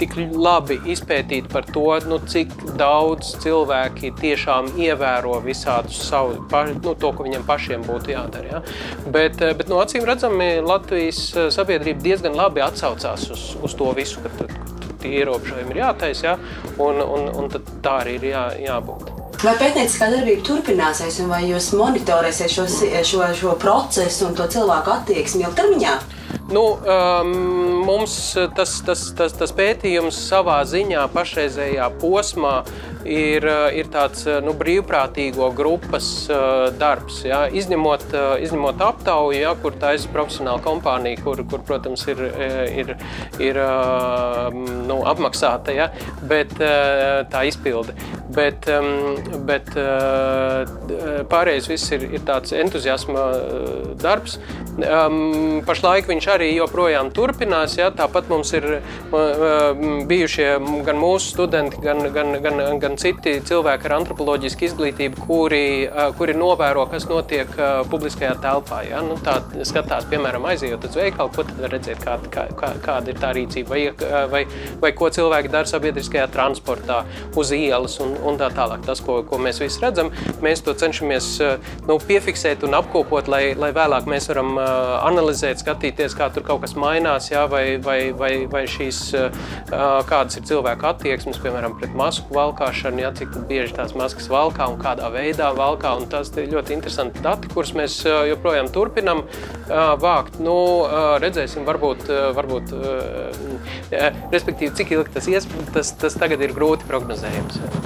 tik 0.00 0.16
labi 0.32 0.78
izpētīti 0.92 1.50
par 1.52 1.66
to, 1.72 1.86
nu, 2.08 2.18
cik 2.28 2.52
daudz 2.78 3.34
cilvēki 3.42 4.12
tiešām 4.20 4.72
ievēro 4.80 5.38
visādus 5.44 6.00
savu, 6.08 6.38
nu, 6.82 6.94
to, 6.94 7.12
ko 7.16 7.26
viņiem 7.26 7.46
pašiem 7.48 7.84
būtu 7.86 8.12
jādara. 8.14 8.58
Ja? 8.58 8.62
Bet, 9.06 9.40
eh, 9.42 9.54
bet 9.56 9.72
no 9.72 9.80
acīm 9.82 10.06
redzami 10.08 10.56
Latvijas 10.64 11.20
eh, 11.34 11.50
sabiedrība 11.54 12.04
diezgan 12.04 12.36
labi 12.38 12.64
atsaucās 12.64 13.28
uz, 13.32 13.46
uz 13.62 13.76
to 13.78 13.92
visu, 13.96 14.22
ka, 14.24 14.32
ka 14.40 14.96
tie 15.02 15.20
ierobežojumi 15.22 15.76
ir 15.76 15.84
jātaisa, 15.84 16.32
ja? 16.32 16.38
un, 16.78 17.00
un, 17.02 17.30
un 17.36 17.54
tā 17.84 18.00
arī 18.02 18.18
ir 18.20 18.32
jā, 18.34 18.48
jābūt. 18.68 19.16
Vai 19.44 19.52
pētnieciskā 19.60 20.06
darbība 20.08 20.44
turpināsies, 20.48 21.18
vai 21.28 21.42
jūs 21.44 21.74
monitorēsiet 21.76 22.52
šo, 22.52 22.64
šo, 23.04 23.26
šo 23.36 23.52
procesu 23.60 24.30
un 24.30 24.36
to 24.38 24.46
cilvēku 24.48 24.94
attieksmi 24.94 25.44
ilgtermiņā? 25.44 25.96
Nu, 26.50 26.78
um, 26.78 27.30
mums 27.84 28.36
tas, 28.54 28.76
tas, 28.86 29.00
tas, 29.18 29.32
tas 29.34 29.52
pētījums 29.56 30.18
savā 30.28 30.60
ziņā 30.68 31.08
pašreizējā 31.10 31.88
posmā 31.98 32.60
ir, 33.06 33.46
eh, 33.46 33.78
ir 33.80 33.90
tāds 33.92 34.26
eh, 34.28 34.38
nu, 34.44 34.54
brīvprātīgo 34.56 35.48
grupas 35.56 36.08
uh, 36.30 36.68
darbs. 36.78 37.22
Ja? 37.26 37.44
Izņemot, 37.50 38.06
uh, 38.12 38.34
izņemot 38.42 38.82
aptauju, 38.82 39.38
ja, 39.40 39.54
kur 39.62 39.76
tā 39.80 39.94
ir 39.96 40.06
profesionāla 40.12 40.62
kompānija, 40.64 41.20
kur, 41.24 41.42
kur 41.50 41.62
protams, 41.66 42.04
ir, 42.10 42.22
ir, 42.82 42.94
ir 43.42 43.60
uh, 43.62 44.50
nu, 44.86 45.00
apmaksāta, 45.08 45.74
ja? 45.74 45.88
bet 46.26 46.54
tā 46.56 47.42
izpilde. 47.48 47.94
Bet, 48.36 48.66
um, 48.68 49.16
bet 49.48 49.68
pārējais 51.30 51.68
viss 51.70 51.92
ir, 51.94 52.04
ir 52.18 52.24
tāds 52.26 52.52
entuziasma 52.56 53.24
darbs. 54.02 54.36
Um, 54.76 55.62
pašlaik 55.66 56.10
viņš 56.10 56.28
arī 56.34 56.35
joprojām 56.44 57.10
turpinās. 57.14 57.76
Ja? 57.78 57.90
Tāpat 57.94 58.30
mums 58.32 58.52
ir 58.56 58.66
bijušie 60.08 60.48
gan 60.86 61.00
mūsu 61.00 61.32
studenti, 61.32 61.80
gan, 61.84 62.02
gan, 62.14 62.34
gan, 62.44 62.62
gan 62.82 62.96
citi 63.00 63.36
cilvēki 63.46 63.88
ar 63.88 63.96
antropoloģisku 64.00 64.68
izglītību, 64.68 65.26
kuri, 65.26 65.64
kuri 66.18 66.36
novēro, 66.36 66.86
kas 66.92 67.08
notiek 67.10 67.50
publiskajā 67.90 68.34
telpā. 68.44 68.82
Ja? 68.88 69.02
Nu, 69.06 69.18
tā 69.22 69.38
skatās, 69.66 70.08
piemēram, 70.10 70.46
aizejot 70.52 70.88
uz 70.88 70.98
veikalu, 70.98 71.32
ko 71.34 71.46
tad 71.48 71.66
redzēt, 71.72 72.02
kā, 72.04 72.18
kā, 72.32 72.72
kāda 72.84 73.12
ir 73.12 73.20
tā 73.22 73.32
rīcība, 73.36 73.72
vai, 73.72 73.82
vai, 74.32 74.44
vai 74.82 74.92
ko 74.96 75.10
cilvēki 75.12 75.52
dara 75.52 75.68
sabiedriskajā 75.70 76.28
transportā, 76.34 77.02
uz 77.36 77.52
ielas 77.56 77.98
un, 78.04 78.14
un 78.26 78.38
tā 78.40 78.50
tālāk. 78.54 78.84
Tas, 78.86 79.00
ko, 79.04 79.20
ko 79.26 79.40
mēs 79.42 79.60
visi 79.62 79.82
redzam, 79.82 80.12
mēs 80.44 80.64
to 80.66 80.74
cenšamies 80.78 81.30
nu, 81.88 81.98
piefiksēt 82.02 82.64
un 82.66 82.76
apkopot, 82.78 83.28
lai, 83.32 83.42
lai 83.58 83.72
vēlāk 83.76 84.08
mēs 84.10 84.28
varam 84.30 84.56
analizēt, 84.60 85.62
skatīties, 85.62 86.16
kā 86.18 86.25
tur 86.34 86.44
kaut 86.46 86.62
kas 86.64 86.74
mainās, 86.78 87.30
ja? 87.30 87.44
vai, 87.50 87.78
vai, 87.82 88.12
vai, 88.16 88.32
vai 88.50 88.64
šīs, 88.70 89.00
kādas 89.70 90.38
ir 90.38 90.46
cilvēku 90.48 90.88
attieksmes, 90.90 91.40
piemēram, 91.42 91.76
pret 91.80 91.94
masku 91.98 92.36
valkāšanu 92.36 93.04
ja, 93.04 93.12
cik 93.16 93.34
bieži 93.50 93.76
tās 93.76 93.96
maskas 93.98 94.28
valkā 94.32 94.68
un 94.72 94.78
kādā 94.82 95.10
veidā 95.14 95.52
valkā. 95.56 95.94
Un 96.00 96.08
tas 96.12 96.32
ir 96.36 96.50
ļoti 96.52 96.76
interesanti 96.76 97.24
dati, 97.24 97.50
kurus 97.52 97.74
mēs 97.78 98.00
joprojām 98.04 98.70
turpinām 98.74 99.24
vākt. 100.02 100.40
Nu, 100.42 100.56
redzēsim, 101.22 101.66
varbūt, 101.68 102.08
varbūt 102.36 102.74
respektīvi, 104.32 104.74
cik 104.76 104.96
ilgi 104.98 105.18
tas 105.18 105.30
ies, 105.32 105.50
tas, 105.74 105.94
tas 106.00 106.18
tagad 106.18 106.42
ir 106.44 106.56
grūti 106.56 106.88
prognozējams. 106.88 107.85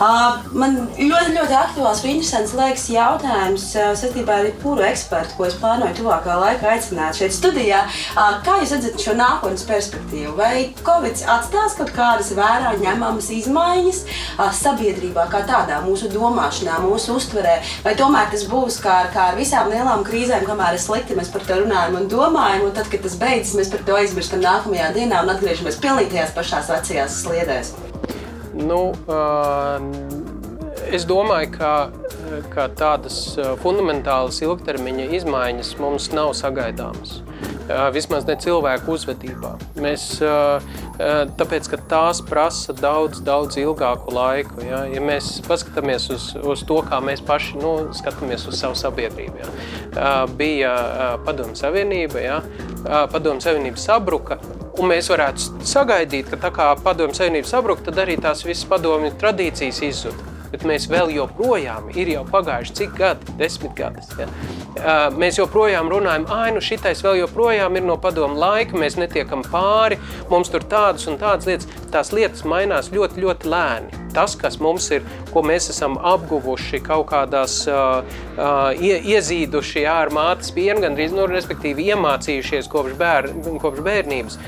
Man 0.00 0.78
ļoti, 0.96 1.34
ļoti 1.34 1.56
aktuāls 1.60 1.98
un 2.06 2.14
interesants 2.14 2.54
liekas 2.56 2.86
jautājums 2.88 3.66
saistībā 3.76 4.38
ar 4.38 4.46
jebkuru 4.48 4.84
ekspertu, 4.88 5.34
ko 5.36 5.44
es 5.44 5.58
plānoju 5.60 5.98
tuvākā 5.98 6.38
laikā 6.40 6.70
aicināt 6.72 7.18
šeit 7.18 7.34
studijā. 7.36 7.82
Kā 8.16 8.54
jūs 8.62 8.72
redzat 8.72 8.96
šo 9.04 9.12
nākotnes 9.18 9.66
perspektīvu? 9.68 10.32
Vai 10.38 10.70
Covid 10.86 11.20
atstās 11.34 11.76
kaut 11.76 11.92
kādas 11.92 12.32
vērā 12.38 12.72
ņemamas 12.80 13.28
izmaiņas 13.42 14.00
sabiedrībā, 14.62 15.26
kā 15.34 15.44
tādā, 15.50 15.82
mūsu 15.84 16.08
domāšanā, 16.14 16.80
mūsu 16.86 17.18
uztverē? 17.20 17.58
Vai 17.84 17.92
tomēr 18.00 18.32
tas 18.32 18.48
būs 18.48 18.80
kā 18.80 19.02
kā 19.12 19.28
ar 19.34 19.38
visām 19.40 19.68
lielām 19.68 20.06
krīzēm, 20.08 20.48
kamēr 20.48 20.80
ir 20.80 20.84
slikti, 20.86 21.18
mēs 21.20 21.28
par 21.34 21.44
to 21.44 21.60
runājam 21.60 22.00
un 22.00 22.08
domājam, 22.08 22.70
un 22.70 22.74
tad, 22.80 22.88
kad 22.88 23.04
tas 23.04 23.20
beidzas, 23.20 23.58
mēs 23.60 23.72
par 23.76 23.84
to 23.84 24.00
aizmirstam 24.00 24.40
nākamajā 24.48 24.94
dienā 24.96 25.20
un 25.26 25.36
atgriežamies 25.36 25.80
pilnīgi 25.84 26.16
tajās 26.16 26.36
pašās 26.40 26.72
vecajās 26.72 27.22
sliedēs? 27.26 27.76
Nu, 28.60 28.80
es 30.92 31.06
domāju, 31.08 31.52
ka, 31.56 31.72
ka 32.52 32.68
tādas 32.76 33.18
fundamentālas 33.62 34.40
ilgtermiņa 34.44 35.08
izmaiņas 35.20 35.74
mums 35.80 36.10
nav 36.16 36.34
sagaidāmas. 36.38 37.20
Vismaz 37.94 38.26
ne 38.28 38.36
cilvēku 38.40 38.94
uzvedībā. 38.94 39.52
Mēs, 39.82 40.06
tāpēc, 41.40 41.68
ka 41.72 41.80
tās 41.90 42.22
prasa 42.26 42.74
daudz, 42.76 43.20
daudz 43.26 43.58
ilgāku 43.60 44.14
laiku. 44.14 44.62
Ja, 44.66 44.84
ja 44.90 45.02
mēs 45.04 45.38
paskatāmies 45.46 46.08
uz, 46.14 46.30
uz 46.40 46.64
to, 46.68 46.80
kā 46.86 47.02
mēs 47.04 47.22
paši 47.26 47.60
nu, 47.60 47.74
skatāmies 47.96 48.48
uz 48.50 48.58
savu 48.60 48.78
sabiedrību. 48.78 49.42
Ja. 49.42 49.52
Bija 50.38 50.72
Padomu 51.26 51.58
Savienība, 51.58 52.24
ja. 52.24 52.40
Padomu 53.12 53.42
Savienība 53.44 53.80
sabruka, 53.80 54.40
Un 54.80 54.88
mēs 54.88 55.10
varētu 55.12 55.64
sagaidīt, 55.66 56.30
ka 56.30 56.38
tā 56.40 56.50
kā 56.56 56.66
padomju 56.80 57.18
savienība 57.18 57.48
sabrukta, 57.50 57.90
tad 57.90 58.04
arī 58.04 58.14
tās 58.22 58.44
visas 58.46 58.64
padomju 58.70 59.10
tradīcijas 59.20 59.80
izzuda. 59.84 60.39
Bet 60.50 60.64
mēs 60.66 60.88
vēl 60.90 61.12
joprojām, 61.14 61.90
ir 61.94 62.10
jau 62.14 62.24
pagājuši 62.28 62.76
cik 62.80 62.96
gadi, 62.98 63.36
desmit 63.38 63.74
gadus. 63.78 64.10
Ja? 64.18 64.28
Mēs 65.14 65.38
joprojām 65.38 65.90
runājam, 65.92 66.26
ah, 66.30 66.48
nu 66.54 66.62
šitais 66.64 67.02
vēl 67.04 67.20
joprojām 67.22 67.78
ir 67.78 67.86
no 67.86 67.96
padomu 68.00 68.38
laika, 68.40 68.78
mēs 68.78 68.98
netiekam 69.00 69.44
pāri, 69.46 70.00
mums 70.30 70.50
tur 70.50 70.66
tādas 70.66 71.06
un 71.10 71.18
tādas 71.20 71.48
lietas. 71.50 71.70
Tās 71.90 72.12
lietas 72.14 72.44
mainās 72.46 72.92
ļoti, 72.94 73.18
ļoti 73.24 73.50
lēni. 73.50 74.00
Tas, 74.14 74.36
kas 74.38 74.58
mums 74.62 74.88
ir, 74.94 75.02
ko 75.30 75.42
mēs 75.46 75.68
esam 75.72 75.96
apguvuši 75.98 76.80
kaut 76.86 77.08
kādās, 77.10 77.60
uh, 77.70 78.06
uh, 78.36 78.70
ie, 78.78 78.96
iezīduši 79.14 79.84
jā, 79.84 79.96
ar 80.04 80.14
mātes 80.14 80.50
pienu, 80.54 80.82
gandrīz, 80.84 81.14
nu, 81.14 81.26
respektīvi 81.30 81.90
iemācījušies 81.90 82.70
kopš, 82.70 82.94
bēr, 82.98 83.30
kopš 83.62 83.82
bērnības, 83.86 84.38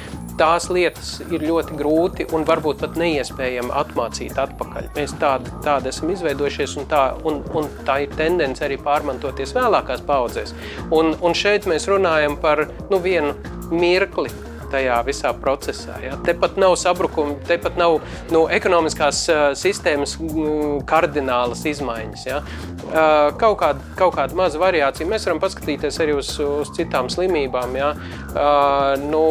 tās 0.40 0.68
lietas 0.72 1.14
ir 1.28 1.44
ļoti 1.46 1.76
grūti 1.78 2.28
un 2.36 2.46
varbūt 2.48 2.82
pat 2.82 2.98
neiespējami 3.00 3.74
atmācīt 3.82 4.38
atpakaļ. 4.42 4.92
Mēs 4.96 5.16
tādi, 5.22 5.52
tādi 5.64 5.92
esam 5.92 6.12
izveidojušies, 6.14 6.76
un 6.80 6.88
tā, 6.90 7.02
un, 7.28 7.42
un 7.58 7.68
tā 7.86 8.02
ir 8.06 8.14
tendence 8.18 8.64
arī 8.64 8.78
pārmantoties 8.82 9.54
vēlākās 9.56 10.04
paudzēs. 10.08 10.54
Un, 10.90 11.14
un 11.20 11.36
šeit 11.36 11.68
mēs 11.70 11.88
runājam 11.90 12.38
par 12.42 12.66
nu, 12.90 13.02
vienu 13.02 13.36
mirkli, 13.72 14.30
tajā 14.72 14.98
visā 15.06 15.32
procesā. 15.36 15.96
Ja? 16.02 16.16
Tepat 16.26 16.56
nav 16.60 16.76
sabrukuma, 16.80 17.36
tepat 17.48 17.78
nav 17.80 17.98
nu, 18.32 18.44
ekonomiskās 18.52 19.22
uh, 19.30 19.42
sistēmas 19.58 20.16
uh, 20.18 20.80
kardinālas 20.88 21.64
izmaiņas. 21.68 22.24
Ja? 22.28 22.40
Uh, 22.42 23.28
kaut, 23.40 23.58
kāda, 23.62 23.92
kaut 23.98 24.16
kāda 24.16 24.38
maza 24.38 24.60
variācija. 24.62 25.08
Mēs 25.08 25.28
varam 25.28 25.42
paskatīties 25.42 26.00
arī 26.02 26.16
uz, 26.18 26.34
uz 26.42 26.72
citām 26.76 27.10
slimībām. 27.12 27.76
Ja? 27.78 27.92
Uh, 28.32 28.94
nu, 29.02 29.24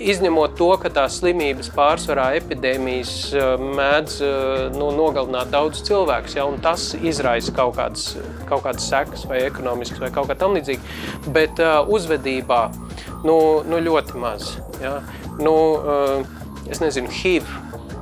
izņemot 0.00 0.56
to, 0.58 0.70
ka 0.80 0.90
tās 0.92 1.18
slimības 1.20 1.70
pārsvarā 1.74 2.30
epidēmijas 2.38 3.12
mēdz 3.60 4.16
nu, 4.76 4.90
nogalināt 4.96 5.52
daudz 5.52 5.82
cilvēkus, 5.86 6.36
ja, 6.38 6.46
un 6.48 6.60
tas 6.62 6.90
izraisa 6.96 7.54
kaut 7.56 7.76
kādas, 7.78 8.14
kaut 8.48 8.64
kādas 8.66 8.88
sekas 8.90 9.26
vai 9.30 9.42
ekonomiskas 9.46 10.02
vai 10.02 10.12
kaut 10.14 10.30
kā 10.30 10.36
tam 10.38 10.56
līdzīga, 10.58 10.94
bet 11.34 11.60
uh, 11.62 11.80
uzvedībā 11.90 12.62
nu, 13.26 13.36
nu 13.68 13.82
ļoti 13.84 14.20
maz. 14.20 14.54
Ja? 14.82 14.98
Nu, 15.40 15.56
uh, 15.80 16.70
es 16.70 16.82
nezinu, 16.82 17.10
HIV 17.20 17.48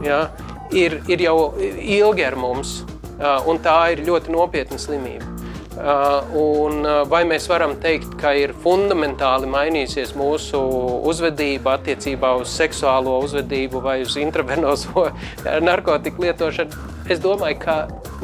ja? 0.05 0.27
ir, 0.75 1.01
ir 1.11 1.27
jau 1.29 1.39
ilgi 1.59 2.27
ar 2.27 2.39
mums, 2.39 2.81
uh, 3.19 3.43
un 3.49 3.61
tā 3.65 3.81
ir 3.95 4.07
ļoti 4.09 4.35
nopietna 4.35 4.81
slimība. 4.81 5.38
Uh, 5.79 6.25
un 6.35 6.81
uh, 6.83 7.05
vai 7.07 7.21
mēs 7.29 7.45
varam 7.47 7.77
teikt, 7.79 8.17
ka 8.19 8.33
ir 8.35 8.51
fundamentāli 8.65 9.47
mainījusies 9.47 10.11
mūsu 10.19 10.59
uzvedība 11.07 11.77
attiecībā 11.79 12.33
uz 12.41 12.51
seksuālo 12.51 13.21
uzvedību 13.23 13.83
vai 13.85 14.01
uz 14.03 14.17
intravenozo 14.19 15.07
narkotiku 15.69 16.27
lietošanu? 16.27 16.89
Es 17.09 17.23
domāju, 17.23 17.61
ka 17.63 17.77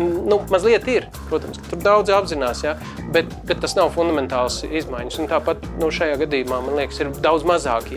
nu, 0.02 0.40
mazliet 0.50 0.88
ir. 0.90 1.06
Protams, 1.30 1.62
tur 1.70 1.78
daudz 1.84 2.10
apzinās, 2.12 2.64
ja? 2.66 2.74
bet, 3.14 3.30
bet 3.46 3.62
tas 3.62 3.78
nav 3.78 3.94
fundamentāls 3.94 4.64
izmaiņas. 4.66 5.20
Un 5.22 5.30
tāpat 5.30 5.64
nu, 5.78 5.92
šajā 5.94 6.18
gadījumā 6.24 6.58
man 6.66 6.78
liekas, 6.80 7.00
ir 7.04 7.14
daudz 7.24 7.46
mazāk 7.48 7.92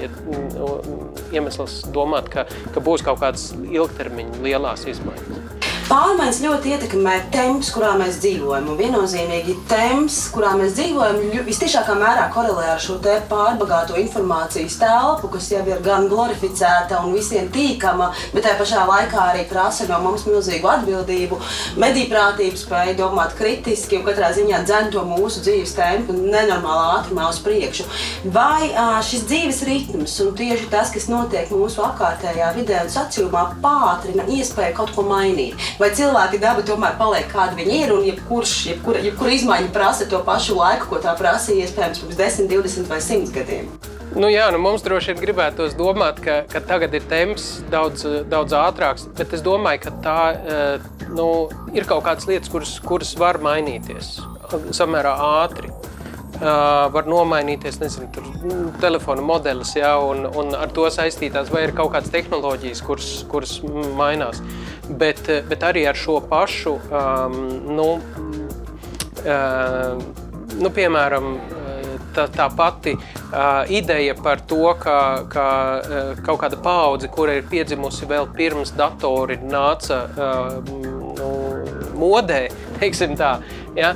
iemesls 1.34 1.82
domāt, 1.98 2.30
ka, 2.34 2.46
ka 2.76 2.84
būs 2.84 3.04
kaut 3.10 3.24
kādas 3.26 3.50
ilgtermiņa 3.66 4.44
lielās 4.46 4.86
izmaiņas. 4.94 5.47
Pārmaiņas 5.88 6.42
ļoti 6.44 6.72
ietekmē 6.76 7.14
temps, 7.32 7.70
kurā 7.72 7.94
mēs 7.96 8.18
dzīvojam. 8.20 8.66
Un 8.74 8.76
viennozīmīgi 8.76 9.54
temps, 9.70 10.18
kurā 10.36 10.50
mēs 10.60 10.74
dzīvojam, 10.76 11.22
visciešākā 11.48 11.94
mērā 11.96 12.26
korelē 12.34 12.66
ar 12.74 12.82
šo 12.84 12.98
pārbagāto 13.30 13.96
informācijas 13.96 14.76
telpu, 14.82 15.30
kas 15.32 15.48
jau 15.54 15.62
ir 15.64 15.80
gan 15.86 16.10
glorificēta 16.12 17.00
un 17.06 17.14
visiem 17.16 17.48
tīkama, 17.56 18.10
bet 18.34 18.44
tajā 18.44 18.58
pašā 18.60 18.84
laikā 18.90 19.22
arī 19.30 19.46
prasa 19.48 19.88
no 19.88 20.02
mums 20.04 20.26
milzīgu 20.28 20.68
atbildību, 20.74 21.40
medīprātību, 21.80 22.60
spēju 22.60 22.98
domāt 23.00 23.38
kritiski 23.40 24.02
un 24.02 24.04
katrā 24.10 24.34
ziņā 24.36 24.60
dzēn 24.68 24.92
to 24.92 25.06
mūsu 25.08 25.46
dzīves 25.48 25.78
tempu 25.80 26.18
nenormālā 26.18 26.98
ātrumā 26.98 27.30
uz 27.32 27.40
priekšu. 27.48 27.88
Vai 28.36 28.74
šis 29.08 29.24
dzīves 29.32 29.64
ritms 29.72 30.20
un 30.26 30.36
tieši 30.36 30.68
tas, 30.76 30.92
kas 30.92 31.08
notiek 31.08 31.48
mūsu 31.56 31.80
apkārtējā 31.88 32.52
vidē 32.60 32.84
un 32.84 32.94
sacījumā, 33.00 33.48
pātrina 33.64 34.28
iespēju 34.36 34.80
kaut 34.84 34.96
ko 35.00 35.08
mainīt? 35.08 35.56
Vai 35.80 35.92
cilvēki 35.98 36.40
daba 36.42 36.64
tomēr 36.66 36.98
paliek 37.00 37.28
kādi 37.32 37.62
viņi 37.62 37.78
ir, 37.84 37.94
un 37.96 38.08
jebkurš, 38.08 38.56
jebkura, 38.72 39.04
jebkura 39.06 39.36
izmaiņa 39.38 39.70
prasa 39.76 40.08
to 40.10 40.22
pašu 40.26 40.58
laiku, 40.58 40.90
ko 40.92 41.02
tā 41.04 41.14
prasīja 41.20 41.68
iespējams 41.68 42.02
pirms 42.04 42.20
10, 42.20 42.50
20 42.52 42.92
vai 42.92 43.00
100 43.04 43.36
gadiem. 43.36 43.70
Nu 44.18 44.30
jā, 44.32 44.48
nu 44.54 44.58
mums 44.62 44.82
droši 44.82 45.12
vien 45.12 45.20
gribētos 45.20 45.76
domāt, 45.78 46.22
ka, 46.24 46.40
ka 46.50 46.62
tagad 46.66 46.96
ir 46.98 47.04
temps 47.12 47.60
daudz, 47.70 48.06
daudz 48.32 48.56
ātrāks, 48.58 49.06
bet 49.18 49.36
es 49.36 49.44
domāju, 49.46 49.84
ka 49.84 49.94
tā 50.02 50.22
eh, 50.34 50.88
nu, 51.12 51.28
ir 51.76 51.86
kaut 51.90 52.06
kādas 52.08 52.26
lietas, 52.30 52.50
kuras, 52.50 52.78
kuras 52.82 53.14
var 53.20 53.38
mainīties 53.44 54.16
samērā 54.74 55.14
ātri. 55.44 55.70
Uh, 56.38 56.86
var 56.94 57.08
nomainīties, 57.10 57.80
nezinu, 57.82 58.08
tur, 58.14 58.26
nu, 58.46 58.58
telefona 58.82 59.24
modelis, 59.26 59.72
ja, 59.74 59.96
un, 60.06 60.28
un 60.38 60.54
ar 60.54 60.70
to 60.70 60.86
saistītās, 60.94 61.50
vai 61.50 61.64
ir 61.66 61.74
kaut 61.74 61.90
kādas 61.96 62.14
tehnoloģijas, 62.14 62.84
kuras, 62.86 63.10
kuras 63.32 63.56
mainās. 63.98 64.44
Bet, 65.02 65.26
bet 65.50 65.66
arī 65.66 65.88
ar 65.90 65.98
šo 65.98 66.20
pašu, 66.30 66.76
um, 66.94 67.40
nu, 67.80 67.88
uh, 69.26 69.98
nu, 70.62 70.74
piemēram, 70.78 71.34
tā, 72.18 72.26
tā 72.34 72.48
pati 72.54 72.94
uh, 72.98 73.64
ideja 73.74 74.16
par 74.18 74.42
to, 74.50 74.64
ka, 74.82 74.98
ka 75.32 75.48
uh, 75.78 76.22
kaut 76.26 76.42
kāda 76.44 76.60
paudze, 76.64 77.10
kura 77.14 77.38
ir 77.38 77.48
piedzimusi 77.50 78.10
vēl 78.10 78.30
pirms 78.38 78.74
datori 78.78 79.40
nāca 79.44 80.02
uh, 80.08 80.58
nu, 81.18 81.32
modē, 81.98 82.48
teiksim 82.80 83.18
tā, 83.20 83.38
ja, 83.78 83.94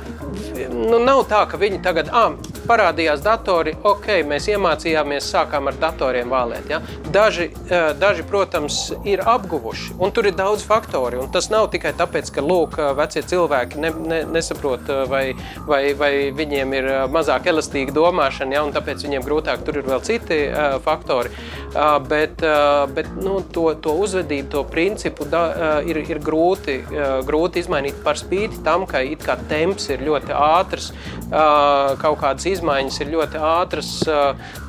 nu, 0.70 0.98
nav 1.02 1.24
tā, 1.30 1.42
ka 1.50 1.60
viņi 1.60 1.82
tagad, 1.84 2.10
ah, 2.14 2.36
parādījās 2.68 3.22
datori, 3.24 3.74
ok, 3.82 4.08
mēs 4.28 4.48
iemācījāmies, 4.52 5.30
sākām 5.34 5.70
ar 5.70 5.78
datoriem 5.80 6.32
vālēt. 6.32 6.68
Ja? 6.70 6.80
Daži, 7.12 7.50
eh, 7.68 7.92
daži, 7.98 8.26
protams, 8.28 8.92
ir 9.08 9.22
apguvuši, 9.26 9.96
un 9.98 10.12
tur 10.12 10.26
ir 10.30 10.36
daudz 10.38 10.64
faktori. 10.66 11.20
Tas 11.32 11.50
nav 11.50 11.70
tikai 11.72 11.94
tāpēc, 11.98 12.32
ka 12.34 12.44
lūk, 12.44 12.78
vecie 12.96 13.22
cilvēki 13.22 13.82
ne, 13.82 13.90
ne, 13.90 14.22
nesaprot, 14.24 14.88
eh, 14.88 15.04
vai, 15.08 15.24
vai, 15.66 15.82
vai 15.94 16.12
viņiem 16.32 16.76
ir 16.78 16.90
eh, 16.92 17.02
mazāk 17.12 17.50
elastīga 17.52 17.94
domāšana, 17.96 18.58
ja? 18.58 18.64
un 18.64 18.72
tāpēc 18.72 19.06
viņiem 19.06 19.26
grūtāk 19.26 19.64
tur 19.66 19.80
ir 19.80 19.88
vēl 19.88 20.02
citi 20.02 20.38
uh, 20.48 20.78
faktori. 20.82 21.30
Uh, 21.72 21.98
bet 22.04 22.42
uh, 22.44 22.86
bet 22.94 23.06
nu, 23.22 23.40
to, 23.52 23.74
to 23.80 23.94
uzvedību, 24.02 24.48
to 24.52 24.62
principu 24.68 25.26
da, 25.28 25.42
uh, 25.48 25.88
ir, 25.88 26.02
ir 26.08 26.20
grūti, 26.22 26.78
uh, 26.84 27.20
grūti 27.26 27.62
izmainīt 27.62 27.98
par 28.04 28.18
spīti 28.20 28.62
tam, 28.64 28.86
ka 28.88 29.02
it 29.04 29.24
kā 29.24 29.36
temps 29.50 29.88
ir 29.92 30.04
ļoti 30.04 30.34
ātrs, 30.36 30.90
uh, 30.92 31.94
kaut 32.02 32.20
kādas 32.22 32.48
izmaiņas 32.52 33.00
ir 33.02 33.12
ļoti 33.12 33.40
ātras, 33.42 33.92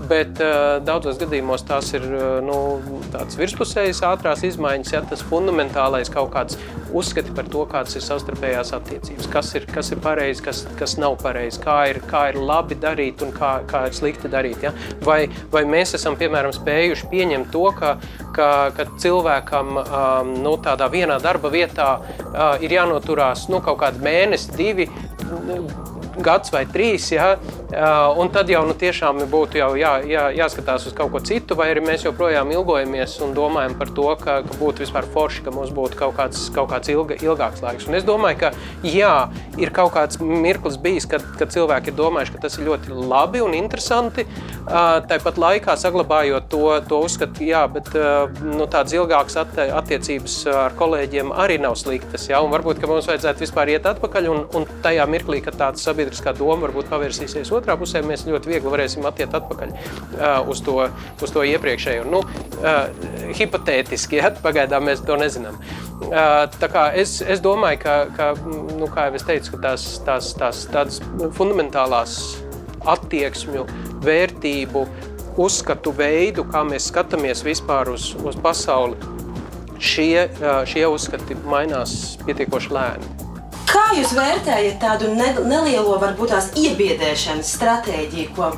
bet 0.09 0.41
daudzos 0.87 1.19
gadījumos 1.21 1.65
tās 1.67 1.93
ir 1.95 2.05
nu, 2.45 2.57
tādas 3.13 3.37
virspusējas 3.39 4.03
ātrās 4.07 4.43
izmaiņas, 4.47 4.93
ja 4.95 5.03
tas 5.09 5.23
fundamentālais 5.29 6.11
kaut 6.13 6.31
kāds 6.33 6.59
uzskati 6.93 7.33
par 7.35 7.47
to, 7.49 7.65
kādas 7.69 7.95
ir 7.97 8.05
savstarpējās 8.05 8.73
attiecības, 8.77 9.27
kas 9.33 9.51
ir, 9.57 9.65
kas 9.73 9.91
ir 9.93 10.01
pareizi, 10.03 10.43
kas, 10.45 10.63
kas 10.79 10.95
nav 11.01 11.17
pareizi, 11.21 11.61
kā 11.63 11.77
ir, 11.91 11.99
kā 12.09 12.27
ir 12.31 12.39
labi 12.39 12.77
darīt 12.79 13.23
un 13.25 13.33
kā, 13.35 13.53
kā 13.69 13.85
ir 13.89 13.97
slikti 13.97 14.31
darīt. 14.31 14.63
Ja? 14.67 14.73
Vai, 15.05 15.25
vai 15.53 15.63
mēs 15.69 15.95
esam, 15.97 16.17
piemēram, 16.19 16.53
spējuši 16.55 17.09
pieņemt 17.11 17.51
to, 17.53 17.65
ka, 17.79 17.95
ka, 18.35 18.49
ka 18.77 18.87
cilvēkam 19.01 19.73
um, 19.81 20.35
nu, 20.45 20.55
tādā 20.63 20.89
vienā 20.93 21.17
darba 21.23 21.51
vietā 21.53 21.89
uh, 21.97 22.43
ir 22.63 22.77
jānoturās 22.77 23.47
nu, 23.51 23.61
kaut 23.65 23.81
kādi 23.83 24.03
mēnesi, 24.05 24.53
divi, 24.57 24.89
gads 26.21 26.51
vai 26.53 26.63
trīs, 26.69 27.07
ja, 27.13 27.33
un 28.19 28.29
tad 28.33 28.49
jau 28.51 28.61
nu, 28.67 28.75
tiešām 28.77 29.23
būtu 29.31 29.59
jau 29.59 29.71
jā, 29.79 29.93
jā, 30.07 30.27
jāskatās 30.37 30.87
uz 30.89 30.95
kaut 30.97 31.11
ko 31.13 31.21
citu, 31.25 31.57
vai 31.57 31.71
arī 31.73 31.83
mēs 31.85 32.05
joprojām 32.05 32.51
ilgojamies 32.53 33.15
un 33.25 33.33
domājam 33.37 33.77
par 33.79 33.91
to, 33.95 34.07
ka, 34.21 34.39
ka 34.45 34.57
būtu 34.59 34.83
vispār 34.85 35.07
forši, 35.13 35.43
ka 35.47 35.53
mums 35.55 35.73
būtu 35.73 35.97
kaut 35.99 36.15
kāds, 36.19 36.45
kaut 36.53 36.69
kāds 36.73 36.91
ilga, 36.93 37.17
ilgāks 37.23 37.63
laiks. 37.65 37.87
Un 37.89 37.97
es 37.97 38.05
domāju, 38.07 38.43
ka 38.43 38.53
jā, 38.85 39.13
ir 39.61 39.73
kaut 39.73 39.93
kāds 39.97 40.21
mirklis 40.21 40.77
bijis, 40.81 41.07
kad, 41.09 41.25
kad 41.39 41.53
cilvēki 41.53 41.91
ir 41.91 41.97
domājuši, 41.97 42.35
ka 42.35 42.43
tas 42.45 42.59
ir 42.59 42.67
ļoti 42.69 42.93
labi 42.93 43.41
un 43.43 43.57
interesanti, 43.57 44.27
tāpat 44.63 45.39
laikā 45.41 45.75
saglabājot 45.79 46.49
to, 46.51 46.63
to 46.89 47.01
uzskatu, 47.07 47.45
jā, 47.47 47.65
bet 47.71 47.89
nu, 48.43 48.67
tādas 48.67 48.93
ilgākas 48.95 49.39
attiecības 49.41 50.37
ar 50.53 50.77
kolēģiem 50.79 51.33
arī 51.43 51.59
nav 51.63 51.77
sliktas, 51.79 52.29
jā, 52.29 52.39
un 52.43 52.53
varbūt, 52.53 52.83
mums 52.87 53.09
vajadzētu 53.09 53.45
vispār 53.45 53.73
iet 53.73 53.87
atpakaļ 53.89 54.29
un, 54.31 54.45
un 54.55 54.67
tajā 54.85 55.07
mirklī, 55.09 55.41
kad 55.43 55.57
tāds 55.59 55.83
sabiedrības 55.83 56.02
sabiedriskā 56.03 56.33
doma 56.37 56.67
varbūt 56.67 56.89
pavērsīsies 56.91 57.51
otrā 57.55 57.75
pusē, 57.79 58.01
mēs 58.03 58.25
ļoti 58.27 58.51
viegli 58.51 58.71
varēsim 58.71 59.05
attiekt 59.07 59.35
atpakaļ 59.37 59.71
uh, 59.71 60.49
uz, 60.49 60.61
to, 60.65 60.89
uz 61.21 61.31
to 61.31 61.43
iepriekšējo. 61.47 62.05
Nu, 62.09 62.23
uh, 62.23 62.89
hipotētiski, 63.37 64.17
ja, 64.21 64.33
pagaidām 64.43 64.87
mēs 64.89 65.03
to 65.07 65.17
nezinām. 65.19 65.59
Uh, 66.03 66.47
es, 66.99 67.21
es 67.21 67.41
domāju, 67.43 67.79
ka, 67.83 67.95
ka 68.17 68.31
nu, 68.43 68.89
jau 68.91 69.07
es 69.15 69.27
teicu, 69.27 69.59
tās, 69.63 69.87
tās, 70.05 70.33
tās 70.39 70.65
tādas 70.73 70.99
fundamentālās 71.37 72.19
attieksmju, 72.83 73.65
vērtību, 74.03 74.85
uzskatu 75.39 75.93
veidu, 75.95 76.43
kā 76.45 76.65
mēs 76.67 76.91
skatāmies 76.91 77.45
vispār 77.45 77.93
uz, 77.93 78.11
uz 78.21 78.35
pasauli, 78.43 78.99
šie, 79.79 80.27
šie 80.69 80.87
uzskati 80.91 81.39
mainās 81.47 82.17
pietiekoši 82.27 82.75
lēni. 82.75 83.22
Kā 83.73 83.87
jūs 83.97 84.11
vērtējat 84.13 84.75
tādu 84.83 85.07
nelielo, 85.17 85.95
varbūt 86.01 86.29
tās 86.35 86.51
iebiedēšanas 86.61 87.55
stratēģiju, 87.57 88.33
ko 88.37 88.51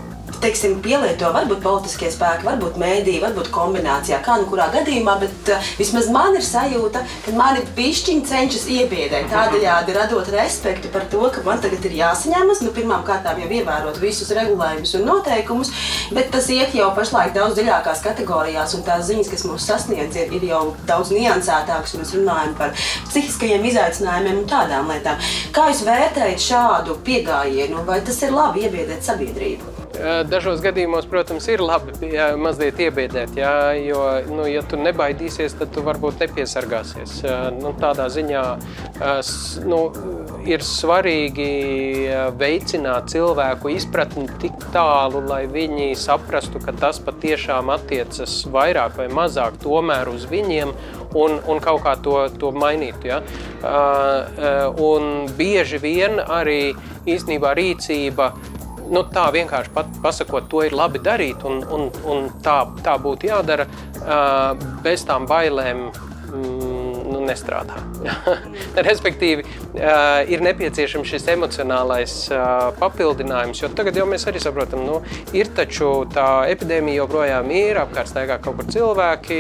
teiksim, 0.44 0.78
pielieto 0.84 1.30
varbūt 1.36 1.62
politiskie 1.64 2.10
spēki, 2.14 2.46
varbūt 2.48 2.80
mēdīji, 2.82 3.22
varbūt 3.24 3.50
kombinācijā, 3.54 4.20
kā 4.26 4.38
nu 4.42 4.48
kurā 4.50 4.68
gadījumā, 4.74 5.18
bet 5.22 5.52
uh, 5.54 5.70
vismaz 5.80 6.10
man 6.14 6.38
ir 6.38 6.46
sajūta, 6.46 7.04
ka 7.26 7.34
mani 7.38 7.64
pišķiņi 7.78 8.26
cenšas 8.30 8.68
iebiedēt, 8.76 9.30
tādējādi 9.32 9.96
radot 9.98 10.32
respektu 10.36 10.92
par 10.94 11.08
to, 11.12 11.24
ka 11.34 11.44
man 11.46 11.62
tagad 11.64 11.86
ir 11.88 11.98
jāsaņemas, 12.00 12.64
nu 12.66 12.74
pirmām 12.76 13.06
kārtām 13.08 13.42
jau 13.44 13.50
ievērot 13.60 14.00
visus 14.02 14.32
regulējumus 14.36 14.96
un 15.00 15.08
noteikumus, 15.10 15.74
bet 16.16 16.32
tas 16.34 16.50
iet 16.54 16.76
jau 16.78 16.92
pašlaik 16.98 17.36
daudz 17.36 17.60
dziļākās 17.60 18.04
kategorijās, 18.06 18.76
un 18.78 18.86
tās 18.88 19.06
ziņas, 19.10 19.32
kas 19.32 19.46
mūs 19.50 19.70
sasniedz, 19.70 20.18
ir, 20.20 20.34
ir 20.36 20.50
jau 20.52 20.64
daudz 20.90 21.14
niansētākas, 21.16 21.96
un 21.96 22.04
mēs 22.04 22.16
runājam 22.18 22.58
par 22.60 22.76
psihiskajiem 23.10 23.70
izaicinājumiem 23.72 24.44
un 24.44 24.50
tādām 24.52 24.92
lietām. 24.94 25.22
Kā 25.56 25.70
jūs 25.72 25.86
vērtējat 25.88 26.46
šādu 26.50 27.00
pieejamību, 27.06 27.86
vai 27.88 28.02
tas 28.06 28.22
ir 28.26 28.36
labi 28.36 28.66
iebiedēt 28.68 29.06
sabiedrību? 29.06 29.75
Dažos 30.30 30.62
gadījumos, 30.64 31.08
protams, 31.10 31.48
ir 31.52 31.62
labi 31.64 32.10
jā, 32.12 32.32
mazliet 32.40 32.80
iebiedēt, 32.84 33.36
jā, 33.40 33.56
jo, 33.80 34.02
nu, 34.28 34.46
ja 34.50 34.64
tu 34.66 34.80
nebaidīsies, 34.82 35.56
tad 35.60 35.72
tu 35.76 35.84
varbūt 35.86 36.24
nepiesargāsies. 36.26 37.22
Nu, 37.60 37.72
tādā 37.80 38.08
ziņā 38.12 38.44
nu, 39.70 39.80
ir 40.50 40.66
svarīgi 40.66 41.50
veicināt 42.40 43.14
cilvēku 43.14 43.72
izpratni 43.76 44.28
tik 44.42 44.68
tālu, 44.76 45.24
lai 45.30 45.46
viņi 45.52 45.94
saprastu, 46.00 46.62
ka 46.64 46.76
tas 46.76 47.00
patiešām 47.04 47.72
attiecas 47.74 48.42
vairāk 48.52 49.00
vai 49.00 49.10
mazāk 49.14 49.60
tomēr 49.64 50.12
uz 50.12 50.28
viņiem 50.32 50.76
un, 51.16 51.40
un 51.40 51.64
kaut 51.64 51.84
kā 51.86 51.96
to, 52.04 52.18
to 52.40 52.52
mainīt. 52.56 53.08
Ja? 53.08 53.22
Un 54.82 55.32
bieži 55.38 55.80
vien 55.82 56.20
arī 56.20 56.76
īstenībā 57.06 57.54
rīcība 57.58 58.34
nu, 58.92 59.04
tā 59.14 59.26
vienkārši 59.36 59.74
pat, 59.76 59.90
pasakot, 60.04 60.50
to 60.52 60.64
ir 60.66 60.76
labi 60.76 61.02
darīt, 61.04 61.46
un, 61.48 61.62
un, 61.64 61.88
un 62.12 62.28
tā, 62.46 62.58
tā 62.86 62.98
būtu 63.02 63.30
jādara 63.32 63.68
bez 64.86 65.06
tām 65.08 65.28
bailēm. 65.30 65.88
Nu, 67.26 67.32
nestrādā. 67.32 67.82
Respektīvi, 68.90 69.46
ir 70.30 70.44
nepieciešams 70.46 71.10
šis 71.10 71.28
emocionālais 71.34 72.16
papildinājums, 72.78 73.64
jo 73.64 73.72
tagad 73.76 73.98
jau 73.98 74.06
mēs 74.10 74.28
arī 74.30 74.42
saprotam, 74.44 74.86
nu, 74.86 75.00
ir 75.36 75.50
taču 75.58 75.90
tā 76.14 76.46
epidēmija 76.54 77.02
joprojām 77.02 77.50
ir, 77.56 77.82
apkārt 77.82 78.14
staigā 78.14 78.38
kaut 78.44 78.60
kur 78.60 78.70
cilvēki, 78.76 79.40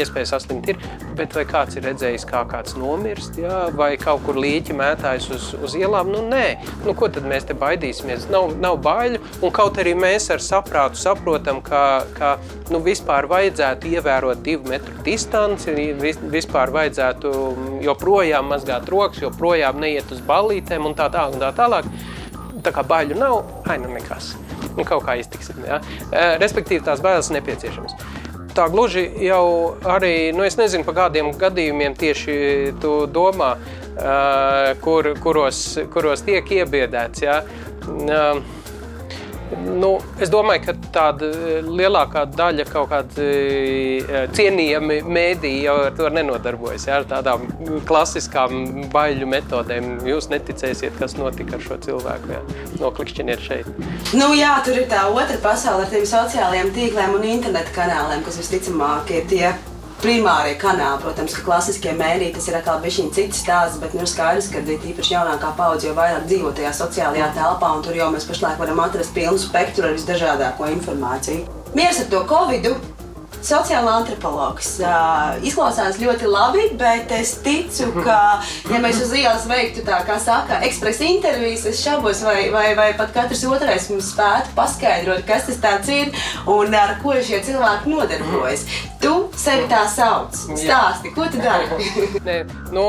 iespējas 0.00 0.36
saslimt 0.36 0.72
ir, 0.72 0.80
Bet 1.14 1.34
vai 1.36 1.44
kāds 1.46 1.76
ir 1.78 1.84
redzējis, 1.86 2.24
kā 2.26 2.40
kāds 2.50 2.74
nomirst, 2.78 3.36
jā, 3.38 3.68
vai 3.78 3.92
kaut 4.00 4.24
kur 4.26 4.38
līķi 4.40 4.74
mētājas 4.74 5.28
uz, 5.30 5.44
uz 5.62 5.76
ielām? 5.78 6.10
Nu, 6.10 6.24
nē, 6.26 6.56
nu, 6.82 6.94
ko 6.98 7.06
tad 7.12 7.26
mēs 7.30 7.46
te 7.46 7.54
baidīsimies? 7.58 8.26
Nav, 8.34 8.56
nav 8.58 8.80
baiļu, 8.82 9.20
un 9.46 9.52
kaut 9.54 9.78
arī 9.78 9.92
mēs 9.98 10.26
ar 10.34 10.42
saprātu 10.42 10.98
saprotam, 10.98 11.60
ka, 11.62 11.84
ka 12.16 12.32
nu, 12.74 12.80
vispār 12.82 13.28
vajadzētu 13.30 13.92
ievērot 13.94 14.42
divu 14.42 14.72
metru 14.72 14.94
distanci, 15.06 15.76
vispār 16.34 16.53
vajadzētu 16.54 17.32
joprojām 17.84 18.50
mazgāt 18.52 18.88
rokas, 18.92 19.22
joprojām 19.24 19.80
neiet 19.82 20.10
uz 20.14 20.22
ballītēm 20.24 20.86
un 20.88 20.96
tā, 20.98 21.10
tā, 21.12 21.28
un 21.32 21.42
tā 21.42 21.50
tālāk. 21.56 21.88
Tā 22.64 22.72
kā 22.72 22.84
baļu 22.86 23.18
nav, 23.20 23.40
ai, 23.68 23.76
nu 23.82 23.90
nekas. 23.92 24.34
Nu, 24.74 24.86
kaut 24.88 25.04
kā 25.04 25.18
iztiksim. 25.20 25.58
Ja? 25.68 25.82
Respektīvi, 26.40 26.84
tās 26.86 27.02
bailes 27.04 27.28
nepieciešamas 27.34 27.98
tā 28.54 28.68
gluži 28.70 29.02
jau 29.26 29.74
arī, 29.82 30.30
nu, 30.30 30.44
es 30.46 30.54
nezinu, 30.58 30.86
par 30.86 30.94
kādiem 30.98 31.32
gadījumiem 31.38 31.96
tieši 31.98 32.36
tu 32.82 32.92
domā, 33.10 33.54
uh, 33.58 34.68
kur, 34.84 35.10
kuros, 35.22 35.64
kuros 35.90 36.22
tiek 36.26 36.52
iebiedēts. 36.60 37.24
Ja? 37.24 37.40
Nu, 39.64 39.90
es 40.22 40.30
domāju, 40.32 40.64
ka 40.68 40.74
tāda 40.94 41.30
lielākā 41.66 42.24
daļa 42.34 42.66
kaut 42.70 42.90
kāda 42.92 43.26
cienījama 44.34 45.00
mēdīja 45.06 45.64
jau 45.68 45.76
ar 45.88 45.96
to 45.98 46.10
nenodarbojas. 46.14 46.86
Jā, 46.88 47.00
ar 47.02 47.08
tādām 47.10 47.46
klasiskām 47.88 48.88
baiļu 48.94 49.28
metodēm. 49.30 49.90
Jūs 50.08 50.30
neticēsiet, 50.32 50.96
kas 51.00 51.16
notika 51.20 51.58
ar 51.58 51.66
šo 51.66 51.78
cilvēku. 51.84 52.32
Jā. 52.34 52.42
Noklikšķiniet 52.82 53.44
šeit. 53.44 53.70
Nu, 54.16 54.32
jā, 54.38 54.56
tur 54.66 54.80
ir 54.80 54.88
tā 54.90 55.06
otra 55.10 55.38
pasaule 55.44 55.86
ar 55.86 55.92
tiem 55.92 56.08
sociālajiem 56.08 56.74
tīkliem 56.74 57.14
un 57.18 57.30
internetu 57.36 57.74
kanāliem, 57.76 58.24
kas 58.26 58.40
visticamāk 58.42 59.14
ir 59.14 59.30
tie 59.30 59.46
primārie 60.04 60.54
kanāli. 60.60 61.00
Protams, 61.02 61.34
ka 61.36 61.44
klasiskie 61.46 61.94
mēdīji 61.96 62.36
tas 62.36 62.48
ir 62.50 62.58
atkal 62.60 62.80
bijis 62.84 63.00
cits 63.16 63.42
stāsts, 63.44 63.80
bet 63.82 63.96
nu, 63.96 64.04
ir 64.04 64.10
skaidrs, 64.10 64.50
ka 64.52 64.62
īpaši 64.64 65.16
jaunākā 65.16 65.54
paudze 65.58 65.88
jau 65.88 65.96
vairāk 65.96 66.28
dzīvo 66.28 66.52
tajā 66.56 66.74
sociālajā 66.80 67.30
telpā, 67.38 67.72
un 67.76 67.84
tur 67.86 67.96
jau 67.96 68.10
mēs 68.14 68.28
pašlaik 68.28 68.60
varam 68.60 68.84
atrast 68.84 69.16
pilnu 69.16 69.40
spektru 69.40 69.88
ar 69.88 69.96
visdažādāko 69.96 70.68
informāciju. 70.76 71.48
Mieres 71.74 72.04
ar 72.04 72.12
to 72.12 72.26
Covid! 72.30 72.93
Sociāla 73.44 73.98
antropologs. 74.00 74.70
Uh, 74.80 75.34
izklausās 75.44 75.98
ļoti 76.00 76.28
labi, 76.30 76.62
bet 76.80 77.12
es 77.12 77.34
ticu, 77.44 77.90
ka, 78.04 78.40
ja 78.72 78.80
mēs 78.80 79.02
uz 79.04 79.12
ielas 79.18 79.44
veiktu 79.50 79.84
tā, 79.84 79.98
kā 80.08 80.16
saka, 80.22 80.62
ekspresa 80.64 81.04
intervijas, 81.04 81.66
es 81.68 81.82
šaubos, 81.84 82.22
vai, 82.24 82.48
vai, 82.54 82.70
vai 82.78 82.88
pat 82.96 83.12
katrs 83.12 83.44
otrais 83.44 83.90
mums 83.92 84.14
spētu 84.14 84.54
paskaidrot, 84.56 85.26
kas 85.28 85.50
tas 85.60 85.92
ir 85.92 86.14
un 86.48 86.72
ar 86.74 86.96
ko 87.02 87.18
šie 87.20 87.42
cilvēki 87.44 87.92
nodarbojas. 87.92 88.64
Tu 89.04 89.12
sevi 89.36 89.66
tā 89.68 89.82
sauc. 89.92 90.32
Stāsti, 90.56 91.10
ko 91.12 91.26
tu 91.28 91.42
dari? 91.44 91.68
Nē, 92.28 92.38
nu, 92.72 92.86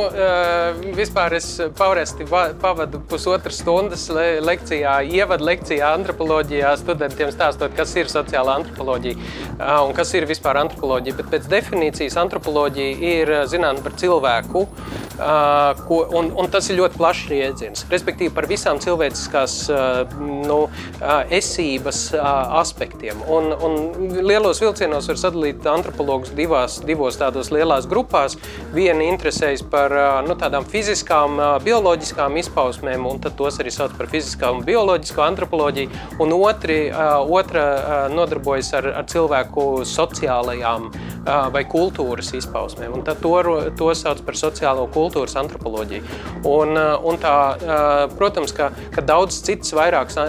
vispār 0.95 1.35
es 1.35 1.49
pavresti 1.75 2.23
pavadu 2.61 3.01
pusotras 3.09 3.59
stundas 3.59 4.07
le 4.15 4.39
lekcijā, 4.39 5.01
ievadu 5.11 5.49
lekcijā 5.49 5.91
antropoloģijā 5.97 6.71
studentiem 6.79 7.33
stāstot, 7.35 7.75
kas 7.75 7.91
ir 7.99 8.07
sociāla 8.11 8.55
antropoloģija 8.61 9.75
un 9.83 9.91
kas 9.97 10.15
ir 10.15 10.29
vispār 10.29 10.44
antropoloģija. 10.53 11.17
Bet 11.17 11.31
pēc 11.33 11.49
definīcijas 11.49 12.17
antropoloģija 12.21 12.97
ir 13.09 13.33
zinātne 13.49 13.81
par 13.81 13.97
cilvēku, 13.97 14.65
ko, 15.87 15.97
un, 16.17 16.31
un 16.35 16.49
tas 16.51 16.67
ir 16.69 16.79
ļoti 16.79 16.99
plašs 16.99 17.31
jēdziens. 17.31 17.85
Respektīvi 17.91 18.33
par 18.35 18.47
visām 18.49 18.79
cilvēciskās 18.83 19.55
nu, 20.19 20.59
esības 21.33 22.01
aspektiem. 22.61 23.21
Un, 23.31 23.49
un 23.53 23.77
lielos 24.25 24.61
vilcienos 24.63 25.07
var 25.11 25.19
sadalīt 25.19 25.65
antropologus 25.69 26.33
divās, 26.35 26.77
divos 26.85 27.17
tādos 27.19 27.51
lielās 27.55 27.87
grupās. 27.89 28.37
Viena 28.75 29.07
interesējas 29.07 29.63
par 29.71 29.95
nu, 30.27 30.35
tādām 30.39 30.67
fiziskām, 30.67 31.39
bioloģiskām 31.65 32.37
izpausmēm, 32.43 33.07
un 33.09 33.23
tos 33.25 33.59
arī 33.63 33.73
sauc 33.73 33.95
par 33.97 34.11
fiziskā 34.11 34.51
un 34.53 34.63
bioloģisko 34.67 35.23
antropoloģiju, 35.25 36.03
un 36.23 36.35
otri, 36.35 36.79
otra 37.39 37.65
nodarbojas 38.11 38.73
ar, 38.77 38.91
ar 39.01 39.07
cilvēku 39.09 39.85
sociālajām 40.35 40.89
vai 41.25 41.63
kultūras 41.65 42.33
izpausmēm. 42.37 42.93
Un 42.93 43.03
tad 43.05 43.21
to, 43.23 43.33
to 43.77 43.89
sauc 43.97 44.21
par 44.25 44.37
sociālo 44.37 44.85
kultūras 44.93 45.35
antropoloģiju. 45.41 46.03
Un, 46.45 46.77
un 46.77 47.17
tā, 47.21 47.35
protams, 48.15 48.53
ka, 48.53 48.69
ka 48.93 49.01
daudz 49.01 49.39
citas 49.45 49.73
vairākas 49.73 50.19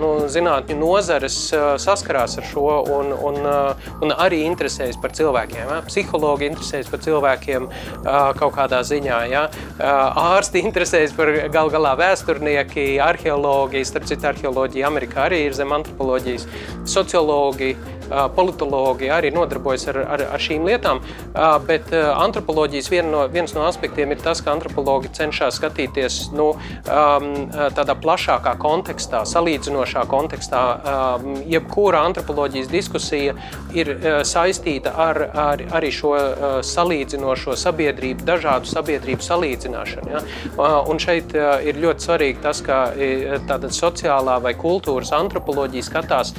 nu, 0.00 0.26
zinātņu 0.30 0.78
nozares 0.80 1.38
saskarās 1.82 2.38
ar 2.40 2.48
šo 2.50 2.80
un, 2.96 3.12
un, 3.14 3.38
un 4.02 4.14
arī 4.16 4.42
interesējas 4.48 4.98
par 5.00 5.14
cilvēkiem. 5.14 5.62
Ja? 5.62 5.80
Psihologi 5.86 6.50
interesējas 6.50 6.90
par 6.90 7.04
cilvēkiem 7.04 7.70
kaut 8.40 8.56
kādā 8.58 8.82
ziņā. 8.86 9.22
Ja? 9.30 9.46
Ārsti 9.78 10.64
interesējas 10.64 11.14
par 11.14 11.30
gal 11.54 11.70
galā 11.70 11.94
vēsturnieki, 12.00 12.94
arheologi, 13.02 13.84
starp 13.86 14.10
citu 14.10 14.32
arheoloģija 14.32 14.90
Amerikā 14.90 15.28
arī 15.28 15.44
ir 15.46 15.54
zem 15.56 15.72
antropoloģijas, 15.76 16.48
sociologi, 16.90 17.74
politologi 18.36 19.10
arī 19.12 19.30
nodarbojas 19.34 19.88
ar, 19.92 20.00
ar, 20.16 20.24
ar 20.36 20.42
šīm 20.42 20.66
lietām, 20.68 21.00
bet 21.68 21.92
antropoloģijas 21.94 22.90
vien 22.92 23.10
no, 23.12 23.24
viens 23.32 23.54
no 23.56 23.64
aspektiem 23.68 24.12
ir 24.14 24.22
tas, 24.22 24.42
ka 24.44 24.52
antropologi 24.54 25.10
cenšas 25.14 25.58
skatīties 25.60 26.18
nu, 26.36 26.50
tādā 26.84 27.96
plašākā 28.00 28.54
kontekstā, 28.60 29.24
salīdzinošā 29.28 30.04
kontekstā. 30.10 30.62
Jebkura 31.50 32.04
antropoloģijas 32.08 32.70
diskusija 32.72 33.36
ir 33.76 33.92
saistīta 34.26 34.94
ar, 35.06 35.22
ar 35.44 35.64
arī 35.78 35.92
šo 35.94 36.14
salīdzinošo 36.66 37.56
sabiedrību, 37.60 38.26
dažādu 38.28 38.70
sabiedrību 38.70 39.24
salīdzināšanu. 39.24 40.12
Ja? 40.14 40.24
Un 40.90 41.00
šeit 41.02 41.34
ir 41.34 41.80
ļoti 41.80 42.08
svarīgi 42.08 42.42
tas, 42.44 42.62
ka 42.64 42.84
tāda 43.48 43.72
sociālā 43.74 44.38
vai 44.44 44.54
kultūras 44.58 45.12
antropoloģija 45.16 45.88
skatās 45.88 46.34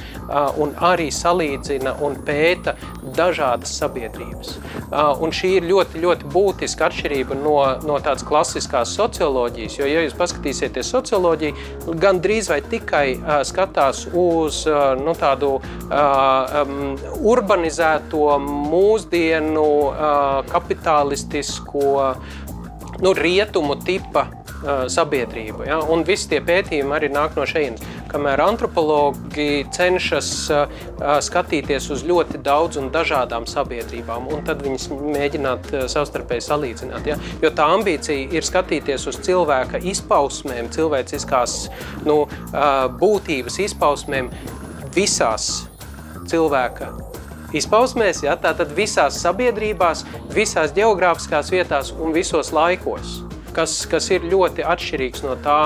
un 0.62 0.74
arī 0.84 1.10
salīdzina 1.14 1.65
salīdzina 1.66 1.96
un 2.04 2.16
pēta 2.24 2.74
dažādas 3.16 3.74
sabiedrības. 3.78 4.56
Un 5.20 5.32
šī 5.34 5.56
ir 5.58 5.66
ļoti, 5.66 6.00
ļoti 6.02 6.30
būtiska 6.32 6.86
atšķirība 6.88 7.36
no, 7.40 7.56
no 7.86 7.98
tādas 7.98 8.24
klasiskās 8.26 8.94
socioloģijas. 8.96 9.78
Jo, 9.78 9.86
ja 9.86 10.04
jūs 10.04 10.16
paskatīsieties 10.16 10.90
socioloģiju, 10.94 11.96
gan 12.00 12.20
drīz 12.20 12.50
vai 12.50 12.60
tikai 12.62 13.18
skatās 13.46 14.06
uz 14.12 14.64
nu, 15.02 15.14
tādu 15.18 15.56
um, 15.58 16.96
urbanizēto, 17.26 18.38
mūsdienu, 18.46 19.68
kapitalistisko, 20.50 22.14
nu, 23.02 23.12
rietumu 23.16 23.76
tipa 23.84 24.28
sabiedrību. 24.64 25.66
Ja? 25.66 25.78
Un 25.92 26.04
visi 26.06 26.30
tie 26.30 26.40
pētījumi 26.44 26.96
arī 26.96 27.10
nāk 27.12 27.36
no 27.36 27.44
šejienes. 27.48 27.84
Kamēr 28.10 28.40
antropologi 28.44 29.66
cenšas 29.74 30.30
skatīties 31.26 31.90
uz 31.92 32.04
ļoti 32.06 32.40
daudz 32.44 32.80
un 32.80 32.90
dažādām 32.94 33.48
sabiedrībām, 33.50 34.28
un 34.32 34.44
tad 34.46 34.62
viņas 34.64 34.88
mēģināt 34.94 35.72
savstarpēji 35.92 36.46
salīdzināt. 36.48 37.10
Ja? 37.10 37.18
Jo 37.42 37.52
tā 37.56 37.68
ambīcija 37.76 38.30
ir 38.36 38.46
skatīties 38.46 39.08
uz 39.10 39.20
cilvēka 39.26 39.82
izpausmēm, 39.92 40.70
cilvēciskās 40.74 41.58
nu, 42.06 42.22
būtības 43.02 43.60
izpausmēm 43.66 44.32
visās 44.96 45.66
cilvēka 46.26 46.94
izpausmēs, 47.56 48.24
ja, 48.26 48.34
tātad 48.40 48.72
visās 48.76 49.20
sabiedrībās, 49.22 50.04
visās 50.34 50.74
geogrāfiskās 50.76 51.52
vietās 51.54 51.92
un 51.94 52.14
visos 52.16 52.52
laikos 52.56 53.25
kas, 53.56 53.78
kas 53.90 54.10
ir 54.12 54.26
ļoti 54.28 54.64
atšķirīgs 54.66 55.24
no 55.26 55.36
tā, 55.44 55.60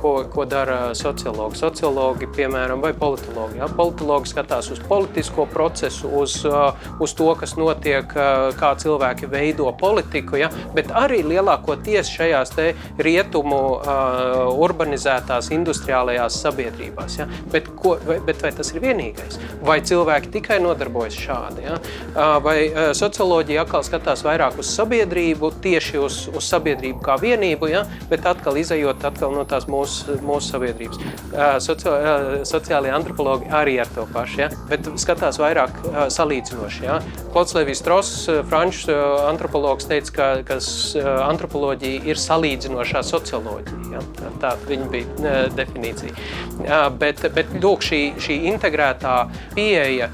ko, 0.00 0.24
ko 0.32 0.44
dara 0.44 0.94
sociologi. 0.94 1.58
Sociologi, 1.58 2.28
piemēram, 2.36 2.80
vai 2.84 2.92
politologi. 2.96 3.60
Ja? 3.60 3.68
Politologi 3.68 4.30
skatās 4.30 4.70
uz 4.72 4.80
politisko 4.88 5.46
procesu, 5.50 6.08
uz, 6.20 6.38
uz 7.00 7.14
to, 7.16 7.28
kas 7.38 7.56
notiek, 7.56 8.12
kā 8.58 8.72
cilvēki 8.80 9.30
veido 9.32 9.70
politiku, 9.80 10.36
ja? 10.40 10.50
bet 10.76 10.92
arī 10.94 11.22
lielākoties 11.26 12.10
šajās 12.12 12.54
rietumu 13.02 13.60
urbanizētās 14.62 15.50
industriālajās 15.56 16.40
sabiedrībās. 16.44 17.18
Ja? 17.20 17.28
Bet, 17.52 17.70
ko, 17.78 17.96
vai, 18.06 18.18
bet 18.24 18.42
vai 18.44 18.52
tas 18.56 18.72
ir 18.74 18.82
vienīgais? 18.84 19.40
Vai 19.66 19.80
cilvēki 19.86 20.32
tikai 20.36 20.60
nodarbojas 20.64 21.16
šādi? 21.16 21.66
Ja? 21.66 21.80
Vai 22.44 22.58
socioloģija 22.96 23.64
atkal 23.66 23.84
skatās 23.86 24.24
vairāk 24.26 24.60
uz 24.60 24.70
sabiedrību, 24.76 25.52
tieši 25.64 26.00
uz, 26.02 26.20
uz 26.32 26.52
sabiedrību 26.52 27.02
kā 27.04 27.18
vienību, 27.20 27.70
ja? 27.72 27.84
bet 28.10 28.26
atkal 28.28 28.58
izējot 28.66 29.04
atkal 29.06 29.34
no 29.34 29.46
tās 29.48 29.68
mūsu, 29.70 30.18
mūsu 30.26 30.52
sabiedrības. 30.56 31.00
Soci, 31.62 31.92
sociālie 32.48 32.92
antropologi 32.94 33.48
arī 33.54 33.78
ar 33.82 33.90
to 33.94 34.06
pašu, 34.12 34.42
ja? 34.42 34.50
bet 34.70 34.90
skatās 35.00 35.38
vairāk 35.40 35.78
salīdzinoši. 36.12 36.84
Ja? 36.86 36.98
Klods 37.32 37.54
Levis 37.56 37.80
Stross, 37.82 38.26
franču 38.50 38.94
antropologs, 39.26 39.88
teica, 39.90 40.14
ka, 40.16 40.28
ka 40.48 40.58
antropoloģija 41.28 42.04
ir 42.10 42.20
salīdzinošā 42.20 43.04
socioloģija. 43.06 43.94
Ja? 43.94 44.04
Tā 44.42 44.54
viņa 44.66 44.92
bija 44.92 45.34
definīcija. 45.56 46.14
Bet, 47.00 47.22
bet 47.36 47.52
lūk, 47.62 47.84
šī, 47.86 48.00
šī 48.22 48.40
integrētā 48.52 49.18
pieeja 49.54 50.10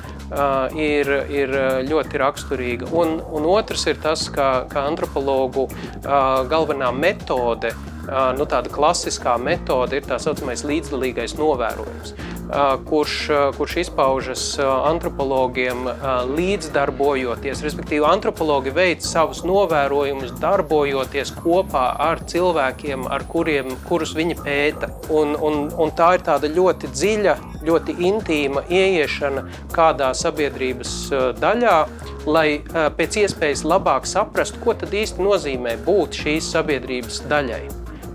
ir, 0.78 1.10
ir 1.32 1.54
ļoti 1.88 2.20
raksturīga. 2.20 2.90
Un, 2.96 3.18
un 3.20 3.48
otrs 3.52 3.86
ir 3.90 4.00
tas, 4.02 4.28
ka, 4.32 4.66
ka 4.72 4.86
antropologu 4.88 5.68
galvenā 6.02 6.92
metode, 6.96 7.72
nu, 8.08 8.46
tāda 8.50 8.72
klasiskā 8.72 9.38
metode 9.38 10.00
ir 10.00 10.06
tā 10.08 10.18
saucamais 10.22 10.66
līdzdalīgais 10.66 11.36
novērojums 11.38 12.14
kurš, 12.88 13.28
kurš 13.56 13.76
izpaužas 13.76 14.42
antropologiem 14.60 15.86
līdzdarbojoties. 16.36 17.62
Respektīvi, 17.64 18.04
antropologi 18.06 18.72
veic 18.74 19.04
savus 19.06 19.42
novērojumus, 19.46 20.34
darbojoties 20.42 21.32
kopā 21.38 21.86
ar 22.02 22.22
cilvēkiem, 22.28 23.06
ar 23.08 23.24
kuriem, 23.30 23.72
kurus 23.88 24.14
viņi 24.16 24.38
pēta. 24.42 24.90
Un, 25.10 25.36
un, 25.36 25.66
un 25.72 25.94
tā 25.96 26.14
ir 26.18 26.26
tāda 26.26 26.50
ļoti 26.52 26.92
dziļa, 26.92 27.36
ļoti 27.66 27.96
intīma 28.08 28.66
ieiešana 28.68 29.46
kādā 29.72 30.12
sabiedrības 30.16 30.96
daļā, 31.40 31.78
lai 32.26 32.48
pēc 32.98 33.22
iespējas 33.24 33.64
labāk 33.66 34.06
saprastu, 34.08 34.60
ko 34.62 34.76
tad 34.78 34.92
īsti 34.94 35.24
nozīmē 35.24 35.78
būt 35.86 36.20
šīs 36.24 36.52
sabiedrības 36.52 37.24
daļai. 37.30 37.64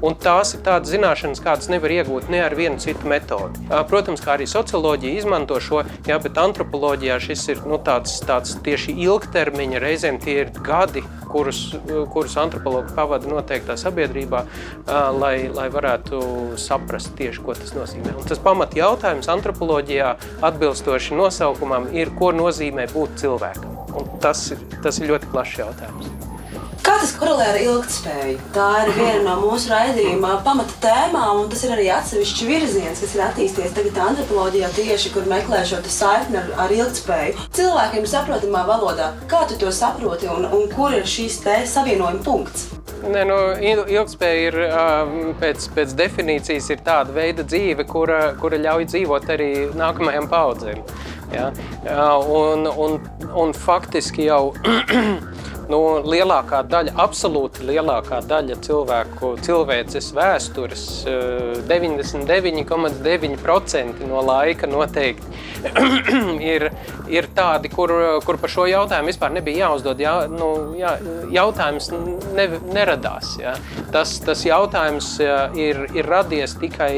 Un 0.05 0.13
tās 0.21 0.53
ir 0.53 0.61
tādas 0.65 0.91
zināšanas, 0.93 1.41
kādas 1.41 1.69
nevar 1.73 1.93
iegūt 1.95 2.27
ne 2.29 2.43
ar 2.45 2.53
vienu 2.57 2.77
citu 2.81 3.09
metodi. 3.09 3.63
Protams, 3.89 4.21
kā 4.21 4.35
arī 4.35 4.45
socioloģija 4.49 5.21
izmanto 5.21 5.57
šo, 5.63 5.81
jā, 6.05 6.19
bet 6.21 6.37
antropoloģijā 6.37 7.17
šis 7.23 7.45
ir 7.55 7.63
nu, 7.65 7.79
tāds, 7.81 8.19
tāds 8.27 8.57
tieši 8.65 8.93
ilgtermiņa, 9.07 9.81
reizēm 9.81 10.19
tie 10.21 10.43
ir 10.43 10.51
gadi, 10.65 11.01
kurus, 11.31 11.63
kurus 12.13 12.37
antropologi 12.39 12.93
pavada 12.97 13.29
noteiktā 13.31 13.77
sabiedrībā, 13.79 14.43
lai, 15.17 15.35
lai 15.53 15.67
varētu 15.73 16.21
saprast 16.61 17.15
tieši, 17.17 17.43
ko 17.43 17.57
tas 17.57 17.73
nozīmē. 17.77 18.13
Un 18.17 18.29
tas 18.29 18.41
pamat 18.43 18.77
jautājums 18.77 19.29
antropoloģijā 19.33 20.13
atbilstoši 20.45 21.17
nosaukumam 21.17 21.89
ir, 21.97 22.13
ko 22.19 22.31
nozīmē 22.37 22.87
būt 22.93 23.17
cilvēkam. 23.23 23.75
Un 23.97 24.17
tas, 24.21 24.51
ir, 24.53 24.61
tas 24.85 25.01
ir 25.01 25.09
ļoti 25.13 25.33
plašs 25.33 25.61
jautājums. 25.63 26.26
Kā 26.87 26.93
tas 27.01 27.09
korelē 27.19 27.49
ar 27.51 27.57
ilgspēju? 27.59 28.37
Tā 28.55 28.65
ir 28.85 28.89
viena 28.95 29.23
no 29.25 29.33
mūsu 29.41 29.67
raidījuma 29.73 30.37
pamata 30.45 30.71
tēmām, 30.85 31.41
un 31.41 31.49
tas 31.51 31.65
ir 31.67 31.73
arī 31.75 31.89
atsevišķs 31.91 32.45
virziens, 32.47 33.01
kas 33.03 33.15
ir 33.17 33.23
attīstījies 33.25 33.73
tagad 33.75 33.99
antropoloģijā 34.05 34.69
tieši, 34.77 35.11
kur 35.11 35.27
meklē 35.27 35.65
šo 35.67 35.81
saikni 35.91 36.39
ar, 36.39 36.47
ar 36.63 36.71
ilgspēju. 36.71 37.43
Cilvēkiem 37.57 38.07
saprotamā 38.07 38.63
valodā, 38.69 39.09
kā 39.27 39.43
tu 39.49 39.59
to 39.59 39.73
saproti 39.75 40.31
un, 40.31 40.47
un 40.47 40.63
kur 40.71 40.95
ir 40.95 41.03
šīs 41.03 41.41
savienojuma 41.73 42.23
punkts? 42.23 42.69
Ne, 43.03 43.25
nu, 43.27 43.35
ilgspēja 43.91 44.47
ir 44.47 44.57
pēc, 45.43 45.67
pēc 45.75 45.91
definīcijas 45.99 46.71
ir 46.71 46.87
tāda 46.87 47.11
veida 47.19 47.43
dzīve, 47.43 47.83
kura, 47.91 48.31
kura 48.39 48.63
ļauj 48.63 48.87
dzīvot 48.93 49.27
arī 49.35 49.51
nākamajām 49.75 50.31
paudzēm. 50.31 50.79
Ja? 51.35 51.51
Un, 52.31 52.63
un, 52.71 52.97
un 53.35 53.53
faktiski 53.67 54.31
jau 54.31 54.53
nu, 55.71 55.79
lielākā 56.07 56.61
daļa, 56.69 56.91
absolūti 57.03 57.65
lielākā 57.67 58.21
daļa 58.27 58.55
cilvēku 58.65 59.27
cilvēces 59.45 60.07
vēstures, 60.15 60.83
99,9% 61.69 63.77
eh, 63.77 64.07
no 64.07 64.19
laika 64.25 64.65
noteikti 64.69 65.27
ir, 66.53 66.69
ir 67.11 67.27
tādi, 67.35 67.69
kur, 67.73 67.91
kur 68.25 68.37
par 68.41 68.51
šo 68.51 68.65
jautājumu 68.69 69.11
vispār 69.11 69.33
nebija 69.35 69.67
jāuzdod. 69.67 69.99
Jā, 70.01 70.15
nu, 70.31 70.49
jā, 70.77 70.95
jautājums 71.33 71.89
ne, 71.91 72.47
neradās. 72.73 73.35
Jā. 73.41 73.53
Tas, 73.93 74.17
tas 74.23 74.45
jautājums 74.45 75.07
ir, 75.57 75.75
ir 75.97 76.07
radies 76.07 76.55
tikai 76.61 76.93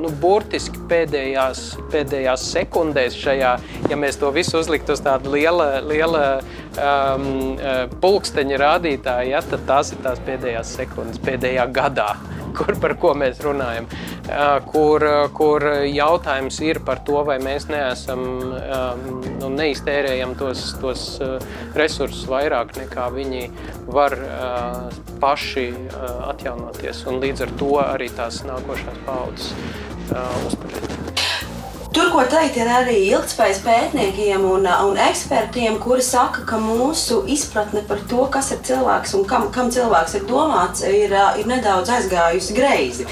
nu, 0.00 0.08
burtiski 0.20 0.78
pēdējās, 0.90 1.58
pēdējās 1.92 2.40
sekundēs 2.54 3.18
šajā, 3.20 3.52
ja 3.90 4.00
mēs 4.00 4.20
to 4.20 4.32
visu 4.34 4.58
uzliktu 4.60 4.96
uz 4.96 5.04
tādu 5.04 5.34
liela, 5.36 5.68
liela 5.84 6.24
um, 6.78 7.56
pulksteņa 8.02 8.60
rādītāji, 8.60 9.32
ja, 9.34 9.42
tad 9.46 9.64
tās 9.68 9.94
ir 9.94 10.02
tās 10.04 10.20
pēdējās 10.26 10.74
sekundes, 10.78 11.20
pēdējā 11.24 11.66
gadā, 11.74 12.12
kur, 12.58 12.74
par 12.82 12.96
ko 13.00 13.14
mēs 13.18 13.42
runājam. 13.44 13.88
Uh, 14.30 14.58
kur, 14.68 15.04
kur 15.34 15.66
jautājums 15.88 16.60
ir 16.62 16.82
par 16.86 17.02
to, 17.06 17.18
vai 17.26 17.40
mēs 17.42 17.66
neesam 17.70 18.22
um, 18.22 19.04
nu, 19.40 19.50
neiztērējam 19.56 20.36
tos, 20.38 20.70
tos 20.82 21.04
resursus 21.78 22.28
vairāk 22.30 22.76
nekā 22.78 23.08
viņi 23.16 23.46
var 23.90 24.16
uh, 24.20 25.02
paši 25.22 25.68
uh, 25.72 26.30
atjaunoties. 26.30 27.04
Un 27.10 27.20
līdz 27.24 27.46
ar 27.48 27.56
to 27.60 27.72
arī 27.82 28.10
tās 28.14 28.42
nākošās 28.46 29.04
paudzes 29.08 29.52
uh, 30.12 30.46
uzturēt. 30.46 31.29
Tur, 31.90 32.06
ko 32.14 32.22
teikt, 32.30 32.54
ir 32.54 32.68
arī 32.70 32.92
ilgspējas 33.08 33.64
pētniekiem 33.64 34.44
un, 34.46 34.66
un 34.86 34.98
ekspertiem, 35.02 35.74
kuri 35.82 36.04
saka, 36.06 36.44
ka 36.46 36.58
mūsu 36.62 37.16
izpratne 37.34 37.80
par 37.88 37.98
to, 38.06 38.20
kas 38.30 38.52
ir 38.54 38.60
cilvēks 38.68 39.16
un 39.18 39.24
kam, 39.26 39.48
kam 39.50 39.72
cilvēks 39.74 40.14
ir 40.20 40.28
domāts, 40.28 40.84
ir, 40.86 41.10
ir 41.40 41.48
nedaudz 41.50 41.90
aizgājusi 41.96 42.54
greizi. 42.54 43.06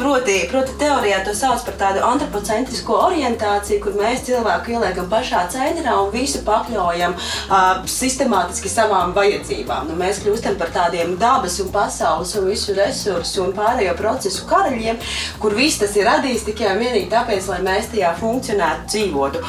Proti, 0.00 0.36
proti 0.48 0.78
teorijā 0.80 1.18
to 1.26 1.34
sauc 1.36 1.66
par 1.66 1.76
tādu 1.82 2.00
antropocentrisko 2.06 2.96
orientāciju, 3.10 3.82
kur 3.84 3.98
mēs 4.00 4.24
cilvēku 4.30 4.78
ieliekam 4.78 5.12
pašā 5.12 5.44
centrā 5.52 5.98
un 6.00 6.08
visu 6.14 6.40
pakļaujam 6.48 7.18
uh, 7.18 7.84
sistemātiski 7.98 8.72
savām 8.72 9.12
vajadzībām. 9.18 9.90
Nu, 9.90 9.98
mēs 10.00 10.22
kļūstam 10.24 10.56
par 10.56 10.72
tādiem 10.72 11.18
dabas 11.20 11.60
un 11.60 11.68
pasaules 11.74 12.32
un 12.40 12.48
visu 12.48 12.72
resursu 12.80 13.44
un 13.44 13.52
pārējo 13.60 13.92
procesu 14.00 14.48
karaļiem, 14.48 15.04
kur 15.44 15.60
viss 15.60 15.84
tas 15.84 16.00
ir 16.00 16.08
radījis 16.08 16.48
tikai 16.48 16.72
un 16.72 16.84
vienīgi 16.86 17.12
tāpēc, 17.12 17.52
lai 17.52 17.62
mēs 17.68 17.92
tajā 17.92 18.05
Latvijā 18.06 18.14
funkcionētu, 18.20 18.86
dzīvotu. 18.92 19.42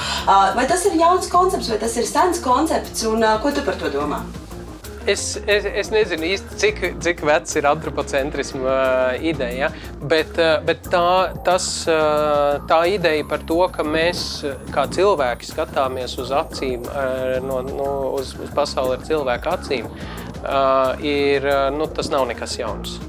Vai 0.55 0.65
tas 0.67 0.85
ir 0.85 0.97
jauns 0.97 1.29
koncepts, 1.29 1.69
vai 1.69 1.79
tas 1.79 1.95
ir 1.97 2.05
sens 2.05 2.41
koncepts, 2.41 3.05
un 3.05 3.23
ko 3.41 3.51
tu 3.51 3.63
par 3.65 3.77
to 3.77 3.89
domā? 3.93 4.23
Es, 5.07 5.37
es, 5.47 5.63
es 5.63 5.87
nezinu 5.87 6.25
īsti, 6.27 6.57
cik, 6.59 6.79
cik 6.99 7.21
vecs 7.23 7.55
ir 7.55 7.63
antropocentrisma 7.69 8.67
uh, 8.67 9.21
ideja, 9.23 9.69
bet, 10.03 10.33
uh, 10.35 10.57
bet 10.67 10.81
tā, 10.91 11.31
tas, 11.47 11.67
uh, 11.87 12.57
tā 12.67 12.81
ideja 12.91 13.23
par 13.23 13.45
to, 13.47 13.61
ka 13.71 13.85
mēs 13.87 14.43
kā 14.75 14.83
cilvēki 14.91 15.47
skatāmies 15.47 16.17
uz 16.19 16.33
acīm, 16.35 16.83
no, 17.47 17.61
no, 17.69 17.91
uz, 18.19 18.35
uz 18.35 18.51
pasauli 18.51 18.97
ar 18.97 19.07
cilvēku 19.07 19.53
acīm, 19.53 19.87
ir, 21.07 21.47
nu, 21.79 21.87
tas 21.87 22.11
nav 22.11 22.27
nekas 22.27 22.59
jauns. 22.59 22.99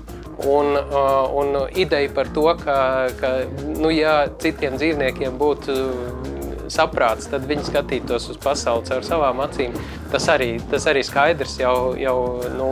Un, 0.46 0.76
uh, 0.76 1.26
un 1.34 1.56
ideja 1.74 2.10
par 2.14 2.28
to, 2.34 2.46
ka, 2.62 3.08
ka 3.18 3.30
nu, 3.58 3.90
ja 3.90 4.28
citiem 4.38 4.76
dzīvniekiem 4.78 5.34
būtu 5.38 5.74
saprāts, 6.70 7.26
tad 7.32 7.46
viņi 7.48 7.64
skatītos 7.66 8.28
uz 8.30 8.38
pasauli 8.38 8.86
caur 8.86 9.06
savām 9.06 9.40
acīm. 9.42 9.74
Tas 10.12 10.28
arī, 10.30 10.52
tas 10.70 10.86
arī 10.90 11.02
skaidrs 11.06 11.56
jau, 11.58 11.96
jau 11.98 12.16
nu, 12.54 12.68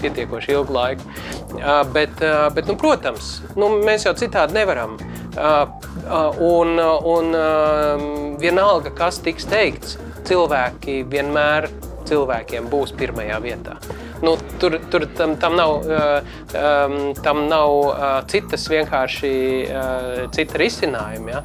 pietiekoši 0.00 0.54
ilgu 0.56 0.76
laiku. 0.76 1.12
Uh, 1.58 1.82
bet, 1.92 2.16
uh, 2.24 2.46
bet 2.54 2.70
nu, 2.70 2.78
protams, 2.80 3.34
nu, 3.60 3.68
mēs 3.84 4.08
jau 4.08 4.16
citādi 4.16 4.56
nevaram. 4.60 4.98
Un, 5.32 6.76
un 7.08 7.28
vienalga, 8.42 8.90
kas 8.92 9.16
tiks 9.24 9.46
teikts, 9.48 9.94
cilvēki 10.28 10.98
vienmēr 11.08 11.70
cilvēkiem 12.08 12.68
būs 12.72 12.92
pirmajā 12.98 13.38
vietā. 13.40 13.78
Nu, 14.22 14.36
tur 14.62 14.76
tur 14.90 15.06
tam, 15.18 15.34
tam 15.36 15.56
nav, 15.58 15.72
um, 15.82 16.96
tam 17.24 17.40
nav 17.50 17.72
uh, 17.88 18.04
citas 18.30 18.68
vienkārši 18.70 19.32
uh, 19.66 20.20
cita 20.34 20.60
risinājuma. 20.62 21.32
Ja? 21.32 21.40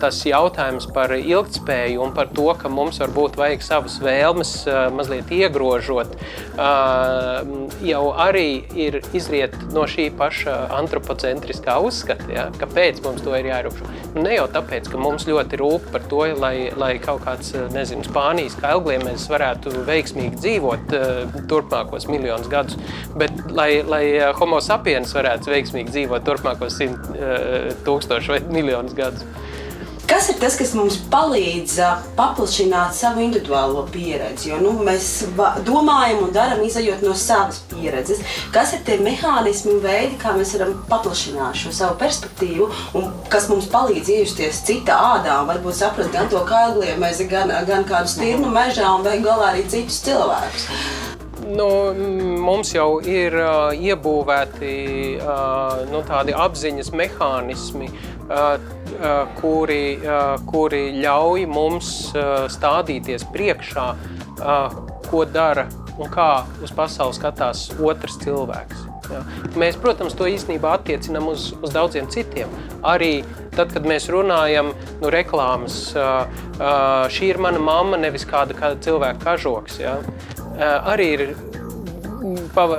Tas 0.00 0.20
jautājums 0.26 0.86
par 0.94 1.12
ilgspēju 1.16 2.02
un 2.04 2.14
par 2.16 2.30
to, 2.34 2.48
ka 2.58 2.70
mums 2.72 3.00
varbūt 3.02 3.38
vajag 3.40 3.62
savas 3.64 3.98
vēlmes 4.02 4.52
mazliet 4.96 5.30
iegrožot, 5.34 6.16
jau 7.84 8.02
arī 8.24 8.48
ir 8.74 9.00
izriet 9.16 9.54
no 9.74 9.86
šī 9.90 10.08
paša 10.18 10.56
antropocentriskā 10.80 11.76
uzskata. 11.86 12.28
Ja? 12.34 12.48
Kāpēc 12.60 13.00
mums 13.04 13.22
to 13.24 13.34
ir 13.38 13.48
jāierobežo? 13.50 13.88
Nu, 14.14 14.24
ne 14.26 14.34
jau 14.36 14.46
tāpēc, 14.50 14.90
ka 14.90 15.00
mums 15.00 15.26
ļoti 15.30 15.60
rūp 15.60 15.90
par 15.94 16.06
to, 16.10 16.24
lai, 16.40 16.70
lai 16.76 16.92
kaut 17.02 17.24
kāds, 17.26 17.54
nezinu, 17.74 18.04
Spānijas 18.10 18.56
kailgliemežs 18.60 19.28
varētu 19.30 19.84
veiksmīgi 19.86 20.40
dzīvot 20.40 20.96
turpmākos 21.50 22.08
miljonus 22.10 22.50
gadus, 22.50 22.78
bet 23.20 23.32
lai, 23.54 23.70
lai 23.86 24.04
homo 24.40 24.58
sapiens 24.64 25.14
varētu 25.14 25.52
veiksmīgi 25.54 25.94
dzīvot 25.94 26.26
turpmākos 26.26 26.80
simt 26.80 27.12
tūkstošu 27.86 28.34
vai 28.34 28.42
miljonus 28.50 28.96
gadus. 28.98 29.24
Kas 30.10 30.26
ir 30.26 30.40
tas, 30.42 30.56
kas 30.58 30.72
mums 30.74 30.96
palīdz 31.12 31.76
paplašināt 32.16 32.96
savu 32.98 33.22
individuālo 33.22 33.84
pieredzi? 33.94 34.48
Jo 34.50 34.56
nu, 34.58 34.72
mēs 34.82 35.06
domājam 35.62 36.24
un 36.24 36.32
darām, 36.34 36.64
izējot 36.66 37.04
no 37.06 37.12
savas 37.14 37.60
pieredzes. 37.70 38.18
Kas 38.50 38.72
ir 38.74 38.82
tie 38.88 38.96
mehānismi 38.98 39.76
un 39.76 39.78
veidi, 39.84 40.18
kā 40.18 40.34
mēs 40.34 40.56
varam 40.56 40.74
paplašināt 40.90 41.60
šo 41.62 41.70
savu 41.76 41.94
perspektīvu, 42.02 42.66
un 42.98 43.06
kas 43.30 43.46
mums 43.52 43.70
palīdz 43.70 44.10
iejusties 44.16 44.64
cita 44.66 44.98
ādā, 45.12 45.38
varbūt 45.46 45.78
saprast 45.78 46.10
gan 46.16 46.26
to 46.32 46.42
kaigliemezi, 46.48 47.30
gan, 47.30 47.54
gan 47.70 47.86
kādu 47.86 48.10
stirnu 48.10 48.50
mežā, 48.50 48.90
un 48.90 49.06
beig 49.06 49.22
galā 49.22 49.52
arī 49.54 49.62
citus 49.70 50.02
cilvēkus. 50.08 50.66
Nu, 51.50 51.66
mums 52.42 52.74
jau 52.74 52.98
ir 53.06 53.34
uh, 53.38 53.70
iebūvēti 53.74 54.74
uh, 55.22 55.86
nu, 55.90 56.02
tādi 56.06 56.34
apziņas 56.34 56.90
mehānismi, 56.98 57.88
kuri, 59.40 59.98
kuri 60.46 60.82
ļauj 61.00 61.46
mums 61.50 61.88
stādīties 62.54 63.26
priekšā, 63.34 63.86
ko 65.10 65.24
dara 65.26 65.66
un 66.00 66.08
kā 66.12 66.46
uz 66.64 66.70
pasauli 66.72 67.16
skatās 67.16 67.66
otrs 67.76 68.16
cilvēks. 68.22 68.86
Ja. 69.10 69.24
Mēs, 69.58 69.74
protams, 69.82 70.14
to 70.14 70.28
īstenībā 70.30 70.76
attiecinām 70.78 71.26
uz, 71.32 71.48
uz 71.58 71.72
daudziem 71.74 72.06
citiem. 72.14 72.52
Arī 72.86 73.24
tad, 73.56 73.74
kad 73.74 73.82
mēs 73.90 74.06
runājam, 74.12 74.70
nu, 75.00 75.10
reklāmas, 75.10 75.90
šī 77.10 77.32
ir 77.32 77.40
mana 77.42 77.58
mamma, 77.58 77.98
nevis 77.98 78.22
kāda, 78.30 78.54
kāda 78.54 78.78
cilvēka 78.86 79.18
kažoks. 79.24 79.80
Ja. 79.82 79.98
Arī 80.86 81.08
ir 81.16 81.24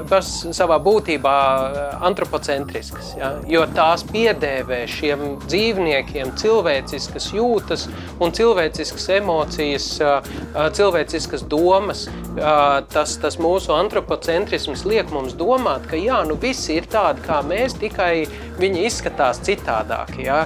pas, 0.09 0.29
savā 0.55 0.77
būtībā 0.83 1.35
eh, 1.35 1.79
antropocentriskas, 2.07 3.13
ja? 3.17 3.31
jo 3.49 3.63
tās 3.75 4.03
piedēvē 4.09 4.81
šiem 4.89 5.23
dzīvniekiem 5.45 6.33
cilvēciskas 6.39 7.31
jūtas 7.35 7.87
un 8.21 8.33
cilvēciskas 8.35 9.07
emocijas, 9.17 9.87
eh, 10.01 10.31
eh, 10.53 10.69
cilvēciskas 10.77 11.47
domas. 11.49 12.07
Tas, 12.31 13.17
tas 13.19 13.35
mūsu 13.43 13.73
antropocentrisms 13.75 14.85
liek 14.87 15.09
mums 15.11 15.33
domāt, 15.35 15.83
ka 15.91 15.97
jā, 15.99 16.21
nu 16.23 16.37
visi 16.39 16.77
ir 16.79 16.85
tādi 16.87 17.19
kā 17.25 17.41
mēs, 17.43 17.73
tikai 17.75 18.23
viņi 18.55 18.85
izskatās 18.87 19.41
citādāk. 19.43 20.13
Ja? 20.23 20.45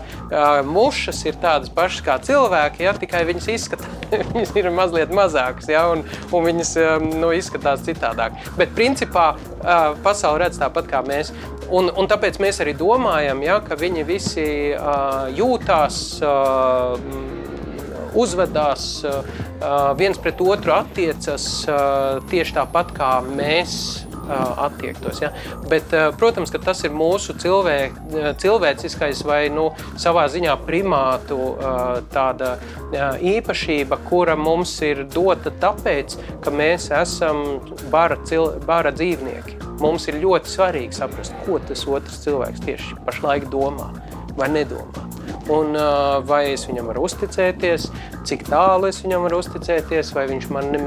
Mušas 0.66 1.20
ir 1.30 1.38
tādas 1.44 1.70
pašas 1.70 2.02
kā 2.08 2.16
cilvēki, 2.26 2.88
ja? 2.88 2.96
tikai 2.98 3.22
viņas, 3.30 3.50
izskatās, 3.54 4.02
viņas 4.34 4.56
ir 4.58 4.72
mazliet 4.74 5.14
mazākas 5.14 5.70
ja? 5.70 5.86
un, 5.94 6.02
un 6.34 6.50
viņas 6.50 6.74
nu, 7.06 7.30
izskatās 7.38 7.86
citādāk. 7.86 8.34
Bet 8.58 8.74
principā 8.86 9.34
pasauli 10.06 10.46
redz 10.46 10.60
tāpat 10.62 10.90
kā 10.92 11.02
mēs. 11.06 11.32
Un, 11.74 11.90
un 11.98 12.06
tāpēc 12.10 12.38
mēs 12.44 12.62
arī 12.62 12.76
domājam, 12.78 13.42
ja, 13.42 13.58
ka 13.66 13.78
viņi 13.80 14.04
visi 14.06 14.46
uh, 14.78 15.26
jūtās, 15.34 15.98
uh, 16.22 16.94
uzvedās, 18.14 18.84
uh, 19.02 19.24
viens 19.98 20.20
pret 20.22 20.44
otru 20.46 20.76
attiecas 20.76 21.48
uh, 21.66 22.22
tieši 22.30 22.60
tāpat 22.60 22.94
kā 22.94 23.16
mēs 23.26 24.06
attiektos. 24.30 25.22
Ja? 25.24 25.32
Bet, 25.70 25.94
protams, 26.20 26.52
ka 26.54 26.62
tas 26.64 26.84
ir 26.88 26.94
mūsu 26.96 27.36
cilvē, 27.42 27.78
cilvēciskais 28.42 29.24
vai 29.28 29.42
nu, 29.54 29.70
savā 30.02 30.26
ziņā 30.32 30.56
primātu 30.66 31.40
tāda 32.14 32.56
īpašība, 33.36 34.00
kura 34.10 34.38
mums 34.40 34.78
ir 34.86 35.06
dota 35.14 35.54
tāpēc, 35.62 36.18
ka 36.46 36.54
mēs 36.54 36.90
esam 36.96 37.46
bara, 37.94 38.20
cil, 38.28 38.56
bara 38.68 38.94
dzīvnieki. 38.96 39.62
Mums 39.84 40.08
ir 40.08 40.22
ļoti 40.22 40.52
svarīgi 40.54 40.96
saprast, 41.02 41.36
ko 41.46 41.60
tas 41.68 41.84
otrs 41.90 42.22
cilvēks 42.24 42.64
tieši 42.64 43.00
pašlaik 43.08 43.50
domā 43.52 43.92
vai 44.38 44.52
nedomā. 44.54 45.06
Un, 45.54 45.76
vai 46.26 46.42
es 46.56 46.64
viņam 46.66 46.88
varu 46.90 47.04
uzticēties, 47.06 47.84
cik 48.26 48.48
tālu 48.48 48.90
es 48.90 48.98
viņam 49.04 49.28
varu 49.28 49.44
uzticēties, 49.44 50.10
vai 50.16 50.24
viņš 50.32 50.48
man 50.54 50.72
ne, 50.74 50.80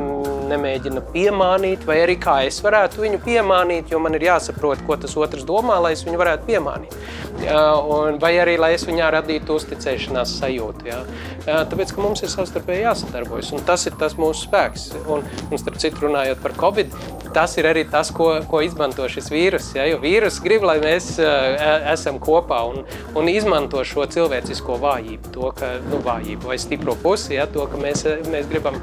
nemēģina 0.50 1.02
piemānīt, 1.12 1.84
vai 1.86 2.00
arī 2.02 2.16
kā 2.18 2.40
es 2.48 2.58
varētu 2.64 3.04
viņu 3.04 3.20
piemānīt, 3.22 3.92
jo 3.94 4.00
man 4.02 4.18
ir 4.18 4.26
jāsaprot, 4.26 4.82
ko 4.86 4.98
tas 4.98 5.14
otrs 5.20 5.46
domā, 5.46 5.78
lai 5.84 5.94
es 5.94 6.02
viņu 6.06 6.18
varētu 6.18 6.50
piemānīt. 6.50 6.96
Uh, 7.38 8.18
vai 8.18 8.32
arī, 8.42 8.56
lai 8.58 8.72
es 8.74 8.82
viņā 8.88 9.12
radītu 9.14 9.54
uzticēšanās 9.60 10.34
sajūtu. 10.40 10.90
Ja? 10.90 11.04
Tāpēc, 11.48 11.92
ka 11.94 12.02
mums 12.04 12.20
ir 12.20 12.28
savstarpēji 12.32 12.84
jāsadarbojas, 12.84 13.52
un 13.56 13.62
tas 13.64 13.86
ir 13.88 13.94
tas 14.00 14.16
mūsu 14.20 14.44
spēks. 14.48 14.90
Un, 15.08 15.24
un 15.48 15.60
starp 15.60 15.78
citu, 15.80 16.02
runājot 16.04 16.42
par 16.44 16.54
Covid, 16.58 16.92
tas 17.34 17.56
ir 17.60 17.68
arī 17.70 17.86
tas, 17.88 18.10
ko, 18.14 18.28
ko 18.50 18.60
izmanto 18.64 19.06
šis 19.08 19.30
vīrus. 19.32 19.70
Ja? 19.76 19.86
Jo 19.88 20.00
vīrus 20.02 20.40
grib, 20.44 20.66
lai 20.68 20.76
mēs 20.82 21.14
esam 21.18 22.20
kopā 22.20 22.60
un, 22.68 22.82
un 23.16 23.30
izmanto 23.32 23.80
šo 23.86 24.04
cilvēcisko 24.12 24.76
vājību, 24.82 25.32
to, 25.36 25.52
ka, 25.56 25.74
nu, 25.88 26.02
vājību 26.04 26.52
vai 26.52 26.58
stipro 26.60 26.96
pusi, 27.00 27.38
ja? 27.38 27.48
to, 27.48 27.64
ka 27.70 27.80
mēs, 27.80 28.04
mēs 28.28 28.50
gribam 28.50 28.76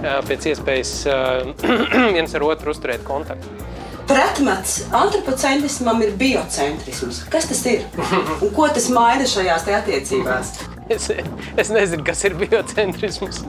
pēc 0.00 0.52
iespējas 0.54 0.94
viens 2.16 2.36
ar 2.36 2.46
otru 2.48 2.72
uzturēt 2.72 3.04
kontaktu. 3.06 3.66
Pretmets 4.06 4.84
antropocentrismam 4.94 6.00
ir 6.06 6.14
biocentrisms. 6.16 7.24
Kas 7.30 7.50
tas 7.50 7.64
ir? 7.66 7.82
Un 8.38 8.54
ko 8.54 8.70
tas 8.70 8.86
maina 8.94 9.26
šajās 9.26 9.66
attiecībās? 9.80 10.54
Es, 10.88 11.08
es 11.58 11.70
nezinu, 11.74 12.04
kas 12.06 12.20
ir 12.28 12.36
biocentrisms. 12.38 13.40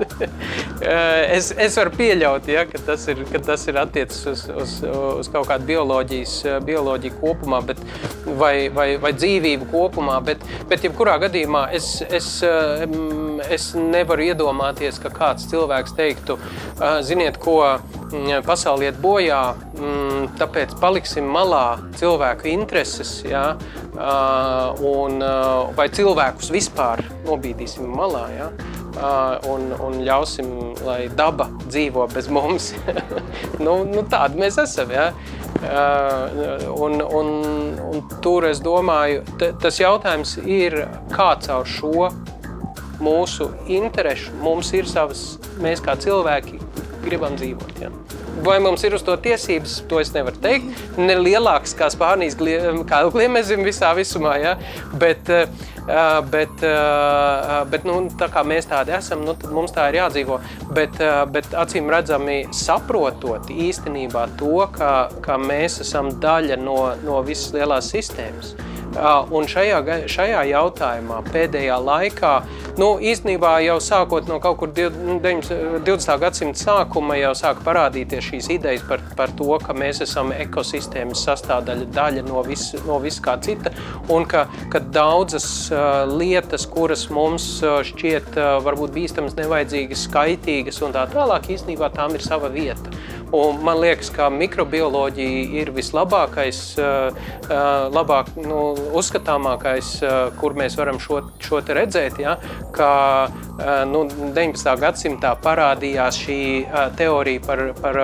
es, 1.37 1.51
es 1.53 1.75
varu 1.77 1.91
pieļaut, 1.93 2.47
ja, 2.49 2.63
ka, 2.65 2.81
tas 2.87 3.05
ir, 3.11 3.21
ka 3.29 3.41
tas 3.45 3.67
ir 3.69 3.77
attiecis 3.77 4.23
uz, 4.31 4.45
uz, 4.49 4.73
uz 5.21 5.29
kaut 5.33 5.45
kādu 5.51 5.67
bioloģijas, 5.69 6.33
bioloģiju 6.65 7.19
kopumā, 7.21 7.61
bet, 7.67 7.83
vai, 8.39 8.53
vai, 8.73 8.87
vai 9.01 9.13
dzīvību 9.13 9.69
kopumā. 9.69 10.17
Bet, 10.25 10.41
bet 10.71 10.87
jebkurā 10.87 11.19
gadījumā 11.27 11.67
es, 11.77 11.91
es, 12.09 12.31
es 13.53 13.69
nevaru 13.77 14.31
iedomāties, 14.31 14.97
ka 15.03 15.13
kāds 15.13 15.45
cilvēks 15.51 15.93
teiktu, 15.97 16.39
ziniet, 17.05 17.37
ko 17.43 17.59
pasaulē 18.47 18.89
iet 18.89 19.01
bojā, 19.03 19.41
tāpēc 20.39 20.75
paliksim 20.81 21.27
malā 21.31 21.77
cilvēku 21.99 22.49
intereses. 22.51 23.21
Ja, 23.27 23.55
un, 24.85 25.21
vai 25.77 25.87
cilvēkus 25.93 26.51
vispār 26.53 27.03
nobīdīsim 27.27 27.87
malā. 27.97 28.25
Ja? 28.35 28.49
Un, 29.47 29.69
un 29.83 29.99
ļausim, 30.01 30.47
lai 30.85 31.03
daba 31.13 31.49
dzīvo 31.67 32.07
bez 32.13 32.29
mums. 32.33 32.71
nu, 33.65 33.83
nu, 33.85 34.05
tādi 34.09 34.41
mēs 34.41 34.57
esam. 34.63 34.93
Ja? 34.93 35.11
Un, 36.73 37.01
un, 37.01 37.31
un 37.91 38.03
tur 38.23 38.47
es 38.49 38.61
domāju, 38.63 39.23
tas 39.61 39.81
jautājums 39.81 40.37
ir, 40.45 40.83
kā 41.13 41.33
caur 41.45 41.69
šo 41.69 42.09
mūsu 43.03 43.51
interesu 43.69 44.33
mums 44.41 44.71
ir 44.73 44.87
savas, 44.89 45.35
mēs 45.61 45.83
kā 45.85 45.97
cilvēki 46.01 46.57
gribam 47.05 47.37
dzīvot. 47.37 47.83
Ja? 47.83 47.93
Vai 48.43 48.57
mums 48.61 48.83
ir 48.85 48.93
uz 48.93 49.03
to 49.05 49.15
tiesības, 49.17 49.79
to 49.89 50.01
es 50.01 50.11
nevaru 50.13 50.37
teikt. 50.43 50.83
Ne 50.99 51.15
lielāks 51.17 51.73
kā 51.77 51.89
Spānijas 51.93 52.37
gliemežiem 52.37 53.65
visā 53.65 53.93
visumā, 53.97 54.35
ja? 54.41 54.53
bet, 54.99 55.31
uh, 55.33 56.19
bet, 56.31 56.53
uh, 56.65 57.63
bet 57.71 57.87
nu, 57.87 57.97
tā 58.19 58.29
kā 58.33 58.43
mēs 58.47 58.69
tādi 58.69 58.93
esam, 58.97 59.25
nu, 59.25 59.35
tad 59.39 59.53
mums 59.55 59.73
tā 59.75 59.89
ir 59.91 59.99
jādzīvo. 60.01 60.39
Bet, 60.77 61.01
bet 61.33 61.51
acīm 61.57 61.89
redzami 61.91 62.39
saprotot 62.53 63.49
īstenībā 63.53 64.27
to, 64.39 64.55
ka, 64.75 64.93
ka 65.25 65.39
mēs 65.41 65.81
esam 65.85 66.13
daļa 66.21 66.59
no, 66.61 66.79
no 67.05 67.21
visas 67.25 67.55
lielās 67.55 67.89
sistēmas. 67.93 68.53
Un 68.97 69.45
šajā, 69.45 69.81
šajā 70.09 70.41
jautājumā 70.49 71.19
pēdējā 71.27 71.75
laikā, 71.83 72.31
nu, 72.81 72.87
īstenībā 72.97 73.51
jau 73.65 73.77
sākot 73.83 74.29
no 74.29 74.39
kaut 74.41 74.57
kur 74.61 74.71
20. 74.73 76.15
gadsimta 76.21 76.63
sākuma, 76.63 77.17
jau 77.19 77.33
sāk 77.37 77.61
parādīties 77.65 78.25
šīs 78.31 78.49
idejas 78.57 78.85
par, 78.89 79.03
par 79.19 79.33
to, 79.37 79.49
ka 79.61 79.75
mēs 79.77 80.01
esam 80.05 80.33
ekosistēmas 80.33 81.21
sastāvdaļa, 81.27 81.89
daļa 81.93 82.25
no 82.29 82.41
vis, 82.47 82.71
no 82.87 82.97
vis 83.03 83.19
kā 83.23 83.37
cita, 83.43 83.73
un 84.13 84.25
ka, 84.29 84.47
ka 84.73 84.81
daudzas 84.81 85.47
uh, 85.69 86.07
lietas, 86.09 86.65
kuras 86.71 87.07
mums 87.13 87.47
šķiet 87.61 88.33
uh, 88.33 88.55
varbūt 88.65 88.95
bīstamas, 88.97 89.37
nevajadzīgas, 89.37 90.07
skaitīgas 90.09 90.81
un 90.85 90.97
tā 90.97 91.05
tālāk, 91.13 91.51
īstenībā 91.53 91.91
tām 91.93 92.17
ir 92.17 92.25
sava 92.25 92.49
vieta. 92.53 92.97
Un 93.35 93.57
man 93.59 93.81
liekas, 93.81 94.07
ka 94.15 94.29
mikrobioloģija 94.31 95.59
ir 95.59 95.71
vislabākais, 95.75 96.59
labāk, 97.91 98.29
nu, 98.39 98.61
uzskatāmākais, 98.95 99.89
kur 100.39 100.55
mēs 100.55 100.77
varam 100.79 100.99
šo, 101.03 101.19
šo 101.43 101.59
redzēt. 101.59 102.21
Ja? 102.23 102.37
Ka 102.75 102.91
nu, 103.89 104.05
19. 104.07 104.71
gadsimtā 104.79 105.33
parādījās 105.43 106.21
šī 106.23 106.41
teorija 106.99 107.43
par, 107.43 107.63
par 107.81 108.01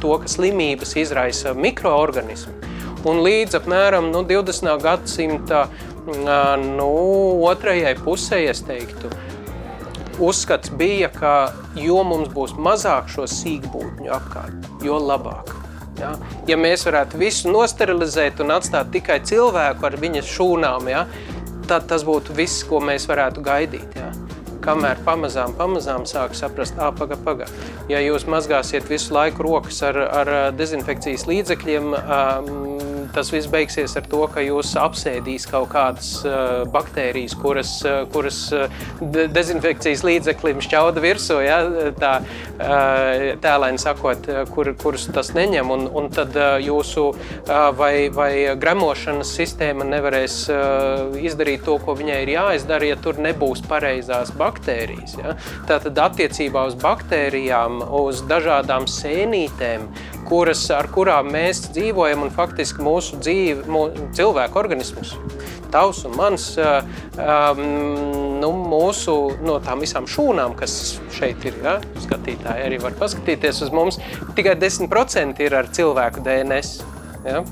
to, 0.00 0.16
ka 0.22 0.32
slimības 0.32 0.96
izraisa 1.04 1.52
mikroorganismi. 1.52 2.72
Un 3.04 3.20
līdz 3.20 3.58
apmēram 3.60 4.08
nu, 4.14 4.24
20. 4.24 4.70
gadsimta 4.80 5.66
nu, 6.08 6.90
otrajai 7.44 7.92
pusē, 8.00 8.40
es 8.48 8.64
teiktu, 8.64 9.12
uzskats 10.20 10.70
bija, 10.78 11.10
ka 11.12 11.34
jo 11.78 12.02
mums 12.06 12.30
būs 12.34 12.54
mazāk 12.58 13.10
šo 13.12 13.26
sīkbūtņu 13.30 14.12
apkārt, 14.14 14.68
jo 14.84 14.98
labāk. 15.02 15.54
Ja? 16.00 16.14
ja 16.48 16.58
mēs 16.58 16.86
varētu 16.88 17.18
visu 17.20 17.52
nosterilizēt 17.54 18.42
un 18.42 18.54
atstāt 18.56 18.90
tikai 18.94 19.20
cilvēku 19.26 19.86
ar 19.86 19.96
viņas 20.00 20.30
šūnām, 20.36 20.90
ja? 20.90 21.04
tad 21.68 21.88
tas 21.90 22.04
būtu 22.06 22.34
viss, 22.36 22.64
ko 22.68 22.80
mēs 22.84 23.06
varētu 23.10 23.44
gaidīt. 23.44 23.98
Ja? 23.98 24.10
Kamēr 24.64 25.00
pamazām, 25.04 25.52
pamazām 25.58 26.06
sāk 26.08 26.32
saprast, 26.36 26.78
ah, 26.80 26.88
paga, 26.96 27.18
paga. 27.20 27.46
Ja 27.90 28.00
jūs 28.00 28.24
mazgāsiet 28.30 28.88
visu 28.88 29.12
laiku 29.12 29.44
rokas 29.44 29.82
ar, 29.84 29.98
ar 30.22 30.32
dezinfekcijas 30.56 31.26
līdzekļiem, 31.28 31.92
tas 33.14 33.30
viss 33.32 33.50
beigsies 33.50 33.96
ar 33.98 34.06
to, 34.10 34.24
ka 34.32 34.42
jūs 34.44 34.74
apsēdīs 34.80 35.46
kaut 35.50 35.70
kādas 35.72 36.10
baktērijas, 36.74 37.36
kuras, 37.40 37.72
kuras 38.14 38.40
dezinfekcijas 39.00 40.04
līdzeklim 40.06 40.62
šķauda 40.64 41.02
virsū, 41.04 41.38
ja, 41.44 41.60
tā 41.98 42.14
tēlēni 43.44 43.80
sakot, 43.82 44.28
kur, 44.54 44.72
kurus 44.80 45.08
tas 45.14 45.32
neņem, 45.36 45.70
un, 45.74 45.86
un 46.00 46.10
tad 46.14 46.36
jūsu 46.64 47.06
vai, 47.78 48.08
vai 48.14 48.32
gremošanas 48.60 49.34
sistēma 49.38 49.86
nevarēs 49.88 50.38
izdarīt 51.22 51.64
to, 51.66 51.78
ko 51.84 51.96
viņai 51.98 52.20
ir 52.24 52.34
jāizdara, 52.36 52.90
ja 52.92 52.98
tur 53.00 53.20
nebūs 53.22 53.64
pareizās 53.68 54.32
baktērijas. 54.38 55.16
Ja. 55.20 55.36
Tātad 55.70 55.98
attiecībā 56.08 56.66
uz 56.70 56.76
baktērijām, 56.80 57.82
uz 58.04 58.24
dažādām 58.28 58.88
sēnītēm, 58.90 59.88
kuras, 60.28 60.62
ar 60.74 60.88
kurām 60.92 61.30
mēs 61.34 61.66
dzīvojam 61.74 62.24
un 62.26 62.32
faktiski 62.34 62.84
mūsu 62.84 63.20
dzīve, 63.22 63.66
mūsu 63.70 64.08
cilvēku 64.16 64.60
organismus. 64.60 65.14
Tavs 65.74 66.04
un 66.06 66.14
mans, 66.14 66.46
um, 66.60 67.62
nu, 68.42 68.50
mūsu 68.70 69.16
no 69.42 69.58
tām 69.64 69.82
visām 69.82 70.06
šūnām, 70.10 70.54
kas 70.58 70.96
šeit 71.16 71.44
ir, 71.48 71.58
ja, 71.64 71.76
skatītāji 72.06 72.68
arī 72.68 72.80
var 72.82 72.94
paskatīties 73.00 73.64
uz 73.66 73.74
mums, 73.74 73.98
tikai 74.38 74.54
10% 74.60 75.42
ir 75.42 75.58
ar 75.58 75.70
cilvēku 75.74 76.22
DNS. 76.24 76.76
Ja. 77.26 77.42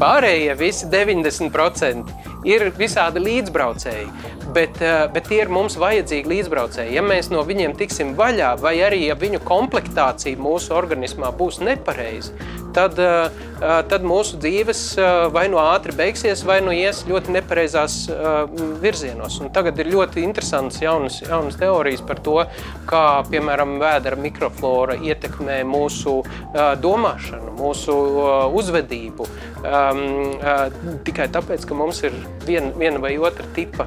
Pārējie 0.00 0.54
visi 0.58 0.86
90% 0.90 2.12
ir 2.48 2.64
visādi 2.78 3.22
līdzbraucēji, 3.22 4.08
bet, 4.54 4.80
eh, 4.82 5.06
bet 5.12 5.28
tie 5.28 5.42
ir 5.42 5.52
mums 5.52 5.76
vajadzīgi 5.80 6.32
līdzbraucēji. 6.32 6.96
Ja 6.96 7.02
mēs 7.02 7.30
no 7.30 7.44
viņiem 7.44 7.76
tiksim 7.78 8.16
vaļā, 8.16 8.54
vai 8.60 8.76
arī 8.86 9.06
ja 9.06 9.14
viņu 9.14 9.42
komplektācija 9.44 10.36
mūsu 10.36 10.74
organismā 10.74 11.32
būs 11.36 11.60
nepareiza, 11.60 12.32
tad, 12.74 12.98
eh, 12.98 13.30
eh, 13.60 13.82
tad 13.88 14.04
mūsu 14.06 14.38
dzīves 14.42 14.82
vai 15.32 15.46
nu 15.52 15.60
ātri 15.62 15.94
beigsies, 15.96 16.44
vai 16.44 16.60
nu 16.64 16.74
ies 16.74 17.04
ļoti 17.08 17.34
nepareizās 17.36 17.96
virzienos. 18.82 19.38
Un 19.40 19.52
tagad 19.54 19.78
ir 19.78 19.90
ļoti 19.92 20.22
interesants 20.24 20.80
jaunas, 20.82 21.20
jaunas 21.22 21.58
teorijas 21.60 22.02
par 22.06 22.20
to, 22.24 22.38
kā 22.90 23.04
piemēram 23.30 23.78
vēdera 23.82 24.18
mikroflora 24.20 24.98
ietekmē 25.00 25.62
mūsu 25.68 26.20
domāšanu, 26.82 27.56
mūsu 27.58 27.98
uzvedību. 28.58 29.28
Uh, 29.62 30.70
tikai 31.06 31.28
tāpēc, 31.30 31.66
ka 31.68 31.76
mums 31.78 32.02
ir 32.02 32.16
vien, 32.46 32.72
viena 32.78 32.98
vai 33.02 33.14
otra 33.18 33.46
tipa 33.54 33.86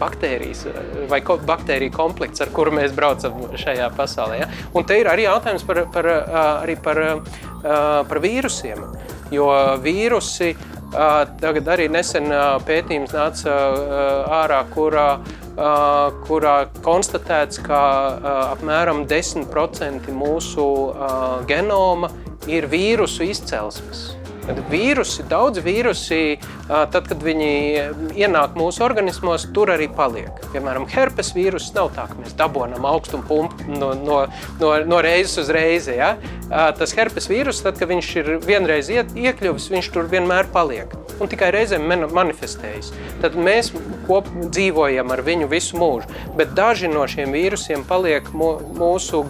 baktērijas 0.00 0.64
vai 1.10 1.20
ko, 1.24 1.36
baktēriju 1.46 1.92
komplekts, 1.92 2.40
ar 2.40 2.52
kuru 2.54 2.72
mēs 2.78 2.94
braucam 2.96 3.42
šajā 3.60 3.90
pasaulē. 3.96 4.38
Ja? 4.40 4.48
Un 4.76 4.86
te 4.88 4.96
ir 5.00 5.10
arī 5.10 5.26
jautājums 5.26 5.66
par, 5.68 5.82
par, 5.92 6.08
arī 6.62 6.78
par, 6.80 7.02
par 7.62 8.20
vīrusiem, 8.22 8.82
jo 9.34 9.50
vīrusi 9.82 10.54
tagad 10.90 11.68
arī 11.70 11.86
nesen 11.92 12.32
pētījums 12.66 13.14
nāca 13.14 13.58
ārā, 14.40 14.64
kurā 14.74 15.10
kurā 16.24 16.54
konstatēts, 16.84 17.60
ka 17.60 17.80
apmēram 18.54 19.04
10% 19.10 20.08
mūsu 20.14 20.66
genoma 21.50 22.10
ir 22.48 22.66
vīrusu 22.70 23.28
izcelsmes. 23.28 24.19
Kad 24.46 24.60
vīrusi, 24.70 25.24
daudz 25.30 25.60
vīrusi, 25.64 26.38
tad, 26.66 27.06
kad 27.06 27.20
viņi 27.22 27.50
ienāk 28.18 28.56
mūsu 28.58 28.84
organismos, 28.86 29.46
tur 29.54 29.72
arī 29.74 29.88
paliek. 29.92 30.40
Piemēram, 30.54 30.88
herpes 30.90 31.34
vīruss 31.36 31.74
nav 31.76 31.92
tā, 31.96 32.06
ka 32.10 32.18
mēs 32.18 32.34
dabonam 32.38 32.86
augstumu 32.88 33.26
pumpu 33.28 33.68
no, 33.68 33.92
no, 33.98 34.22
no, 34.62 34.72
no 34.88 35.02
reizes 35.04 35.44
uz 35.44 35.52
reizi. 35.54 35.98
Ja? 36.00 36.14
Tas 36.48 36.96
herpes 36.96 37.28
vīruss, 37.30 37.62
tad, 37.66 37.78
kad 37.80 37.92
viņš 37.92 38.10
ir 38.22 38.32
vienreiz 38.46 38.90
iekļuvis, 38.90 39.70
viņš 39.74 39.92
tur 39.94 40.10
vienmēr 40.10 40.50
paliek. 40.54 40.96
Un 41.20 41.28
tikai 41.28 41.50
reizēm 41.52 41.84
manifestējas. 42.16 42.94
Tad 43.20 43.36
mēs 43.36 43.74
kop 44.08 44.28
dzīvojam 44.40 45.12
ar 45.12 45.20
viņu 45.26 45.50
visu 45.52 45.76
mūžu. 45.80 46.08
Bet 46.38 46.56
daži 46.56 46.88
no 46.88 47.04
šiem 47.10 47.36
vīrusiem 47.36 47.84
paliek 47.88 48.32
mūsu, 48.32 49.26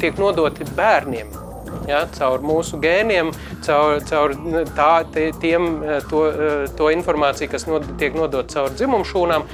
tiek 0.00 0.16
nodoti 0.20 0.66
bērniem 0.74 1.43
ja, 1.88 2.04
caur 2.16 2.44
mūsu 2.44 2.78
gēniem, 2.82 3.32
caur, 3.64 4.00
caur 4.08 4.34
tā, 4.76 4.90
tiem, 5.40 5.68
eh, 5.82 6.00
to, 6.10 6.24
eh, 6.30 6.66
to 6.76 6.90
informāciju, 6.94 7.50
kas 7.50 7.66
nod, 7.66 7.86
tiek 7.98 8.14
nodota 8.14 8.54
caur 8.54 8.70
dzimumu 8.70 9.04
šūnām, 9.04 9.46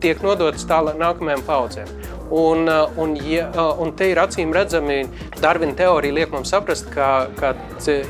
tiek 0.00 0.22
nodotas 0.22 0.66
tālāk 0.68 0.98
nākamajām 1.00 1.42
paudzēm. 1.46 1.88
Un, 2.30 2.68
eh, 2.68 2.86
un, 3.00 3.16
ja, 3.16 3.50
un 3.78 3.92
te 3.92 4.10
ir 4.10 4.16
acīm 4.16 4.52
redzami, 4.52 5.08
Darvina 5.40 5.74
teorija 5.74 6.14
liek 6.14 6.30
mums 6.32 6.50
saprast, 6.50 6.90
ka, 6.92 7.28
ka 7.36 7.54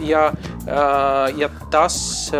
ja, 0.01 0.33
ja 1.37 1.49
tas, 1.71 2.31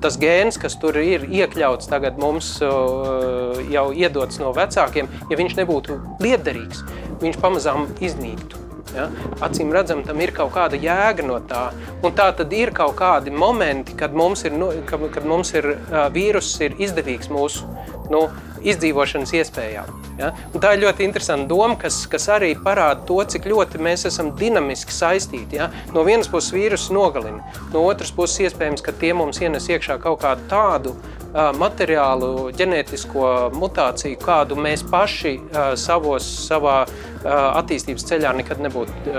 tas 0.00 0.16
gēns, 0.16 0.58
kas 0.58 0.76
tur 0.76 0.96
ir 0.96 1.26
iekļauts 1.26 1.88
tagad 1.90 2.18
mums 2.18 2.58
jau 2.60 3.92
iedots 3.92 4.38
no 4.38 4.52
vecākiem, 4.52 5.08
ja 5.30 5.36
viņš 5.36 5.56
nebūtu 5.58 6.00
liederīgs, 6.20 6.82
viņš 7.20 7.38
pamazām 7.42 7.88
iznīktu. 8.00 8.71
Ja? 8.96 9.08
Acīm 9.44 9.72
redzam, 9.74 10.02
tam 10.06 10.20
ir 10.20 10.34
kaut 10.36 10.52
kāda 10.56 10.78
jēga 10.80 11.24
no 11.26 11.38
tā. 11.48 11.64
Un 12.04 12.14
tā 12.18 12.28
tad 12.36 12.52
ir 12.56 12.72
kaut 12.76 12.96
kādi 12.98 13.32
momenti, 13.32 13.96
kad 13.98 14.14
mums 14.16 14.44
ir, 14.48 14.56
kad, 14.88 15.06
kad 15.14 15.28
mums 15.28 15.54
ir 15.56 15.72
uh, 15.74 16.06
vīruss 16.12 16.60
ir 16.66 16.76
izdevīgs 16.82 17.30
mūsu 17.32 17.68
nu, 18.12 18.26
izdzīvošanas 18.62 19.32
iespējām. 19.34 19.88
Ja? 20.18 20.30
Un 20.52 20.62
tā 20.62 20.74
ir 20.74 20.84
ļoti 20.84 21.06
interesanta 21.06 21.48
doma, 21.50 21.76
kas, 21.80 22.02
kas 22.10 22.28
arī 22.32 22.52
parāda 22.58 23.04
to, 23.08 23.18
cik 23.34 23.48
ļoti 23.50 23.80
mēs 23.82 24.06
esam 24.10 24.32
dinamiski 24.38 24.94
saistīti. 24.94 25.58
Ja? 25.58 25.70
No 25.94 26.04
vienas 26.06 26.30
puses 26.32 26.54
vīrusu 26.54 26.94
nogalina, 26.96 27.42
no 27.72 27.84
otras 27.88 28.12
puses 28.14 28.46
iespējams, 28.46 28.84
ka 28.84 28.94
tie 29.00 29.12
mums 29.16 29.42
ienes 29.42 29.68
iekšā 29.72 29.98
kaut 30.02 30.22
kādu 30.22 30.46
tādu 30.52 30.94
uh, 30.94 31.50
materiālu, 31.58 32.52
ģenētisko 32.58 33.32
mutāciju, 33.56 34.20
kādu 34.22 34.58
mēs 34.60 34.86
paši 34.92 35.38
uh, 35.40 35.72
savos, 35.78 36.28
savā 36.48 36.82
attīstības 37.22 38.08
ceļā 38.08 38.32
nekad 38.40 38.58
nebūtu 38.64 39.12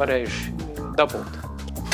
varējuši 0.00 0.54
dabūt. 0.96 1.43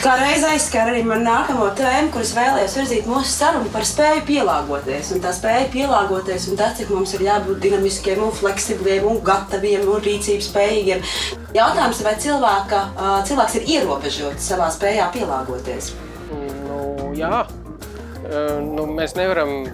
Kā 0.00 0.14
reiz 0.16 0.40
aizskar 0.48 0.88
arī 0.88 1.02
man 1.04 1.20
nākamo 1.26 1.66
tēmu, 1.76 2.08
kuras 2.14 2.30
vēlējos 2.32 2.76
virzīt 2.78 3.08
mūsu 3.10 3.34
sarunu 3.34 3.68
par 3.68 3.84
spēju 3.84 4.22
pielāgoties. 4.30 5.10
Un 5.12 5.20
tā 5.20 5.28
spēja 5.36 5.66
pielāgoties 5.74 6.46
un 6.48 6.56
tas, 6.56 6.72
cik 6.78 6.88
mums 6.94 7.12
ir 7.18 7.26
jābūt 7.26 7.60
dinamiskiem, 7.60 8.22
un 8.24 8.32
fleksibliem, 8.32 9.04
un 9.10 9.20
gataviem 9.26 9.84
un 9.84 10.00
rīcības 10.00 10.48
spējīgiem. 10.54 11.04
Jautājums, 11.52 12.00
vai 12.06 12.14
cilvēka, 12.24 12.80
cilvēks 13.28 13.58
ir 13.60 13.68
ierobežots 13.76 14.48
savā 14.48 14.70
spējā 14.72 15.10
pielāgoties? 15.18 15.92
Nu, 16.32 17.10
jā, 17.18 17.44
nu, 18.24 18.88
mēs 18.96 19.18
nevaram 19.20 19.68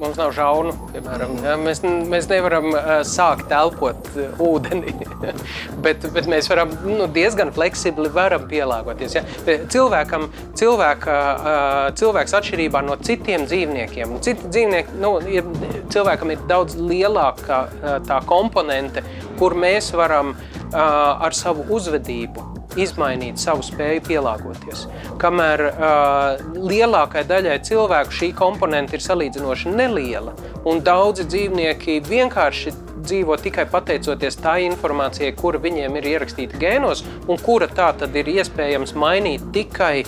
mums 0.00 0.18
nav 0.20 0.32
žaunu. 0.36 0.74
Piemēram, 0.92 1.34
ja? 1.44 1.56
mēs, 1.60 1.82
mēs 1.84 2.28
nevaram 2.30 2.70
sākt 3.06 3.52
elpot 3.54 4.10
uh, 4.14 4.40
ūdeni, 4.42 4.94
bet, 5.84 6.06
bet 6.14 6.30
mēs 6.30 6.50
varam 6.52 6.72
nu, 6.86 7.08
diezgan 7.12 7.52
fleksibli 7.56 8.10
pielāgoties. 8.50 9.18
Ja? 9.18 9.24
Cilvēkam, 9.72 10.28
cilvēka, 10.58 11.16
cilvēks 11.98 12.36
atšķirībā 12.40 12.82
no 12.86 12.98
citiem 13.06 13.46
dzīvniekiem, 13.48 14.18
citi 14.24 14.50
dzīvnieki, 14.50 14.98
nu, 15.02 15.16
ir, 15.30 15.46
cilvēkam 15.92 16.34
ir 16.34 16.44
daudz 16.50 16.76
lielāka 16.80 17.64
tā 18.08 18.20
komponente, 18.28 19.04
kur 19.40 19.56
mēs 19.58 19.92
varam 19.96 20.34
ar 20.76 21.34
savu 21.36 21.66
uzvedību 21.76 22.55
izmainīt 22.80 23.40
savu 23.40 23.64
spēju 23.66 24.04
pielāgoties. 24.06 24.86
Kamēr 25.20 25.62
uh, 25.68 26.42
lielākai 26.56 27.24
daļai 27.28 27.60
cilvēku 27.66 28.18
šī 28.20 28.32
komponente 28.36 28.96
ir 28.96 29.04
salīdzinoši 29.04 29.72
neliela, 29.74 30.34
un 30.68 30.82
daudzi 30.84 31.26
dzīvnieki 31.28 32.00
vienkārši 32.06 32.74
dzīvo 33.06 33.36
tikai 33.40 33.66
pateicoties 33.70 34.38
tā 34.42 34.56
informācijai, 34.66 35.34
kura 35.38 35.60
viņiem 35.62 35.98
ir 36.00 36.08
ierakstīta 36.16 36.58
gēnos, 36.60 37.04
un 37.28 37.38
kura 37.42 37.68
tā 37.70 37.92
tad 38.00 38.16
ir 38.18 38.30
iespējams 38.36 38.96
mainīt 38.98 39.44
tikai 39.54 40.00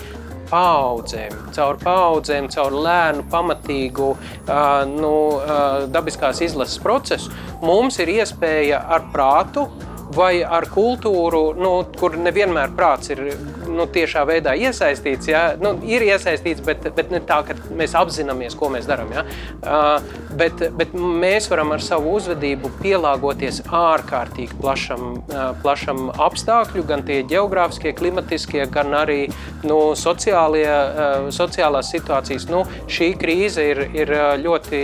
paudzēm, 0.49 1.35
caur 1.53 1.77
paudzēm, 1.81 2.49
caur 2.53 2.73
lēnu, 2.73 3.25
pamatīgu 3.31 4.09
uh, 4.15 4.63
nu, 4.89 5.13
uh, 5.37 5.85
dabiskās 5.93 6.41
izlases 6.45 6.81
procesu, 6.81 7.33
mums 7.61 7.99
ir 8.01 8.11
iespēja 8.17 8.81
ar 8.89 9.05
prātu 9.13 9.67
vai 10.15 10.41
ar 10.43 10.65
kultūru, 10.73 11.41
nu, 11.59 11.73
kur 11.99 12.17
nevienmēr 12.17 12.73
prāts 12.77 13.11
ir 13.13 13.23
nu, 13.71 13.85
tiešā 13.89 14.23
veidā 14.27 14.55
iesaistīts. 14.57 15.29
Ja? 15.31 15.43
Nu, 15.61 15.75
ir 15.87 16.03
iesaistīts, 16.07 16.63
bet, 16.65 16.87
bet 16.95 17.13
ne 17.13 17.21
tā, 17.23 17.41
ka 17.47 17.55
mēs 17.77 17.95
apzināmies, 17.97 18.57
ko 18.59 18.71
mēs 18.73 18.87
darām. 18.89 19.11
Uh, 19.13 19.99
bet, 20.37 20.61
bet 20.77 20.93
mēs 20.93 21.49
varam 21.51 21.73
ar 21.75 21.83
savu 21.83 22.15
uzvedību 22.17 22.71
pielāgoties 22.81 23.63
ārkārtīgi 23.65 24.59
plašam, 24.61 25.05
uh, 25.21 25.49
plašam 25.63 26.09
apstākļu, 26.27 26.85
gan 26.89 27.05
tie 27.07 27.21
geogrāfiskie, 27.29 27.93
klimatiskie, 27.97 28.63
gan 28.73 28.93
arī 28.97 29.19
nu, 29.63 29.79
sociālie, 29.99 30.67
uh, 30.69 31.29
sociālās 31.33 31.91
situācijas. 31.95 32.49
Nu, 32.51 32.65
šī 32.89 33.13
krīze 33.19 33.65
ir, 33.73 33.85
ir 33.97 34.15
ļoti 34.43 34.79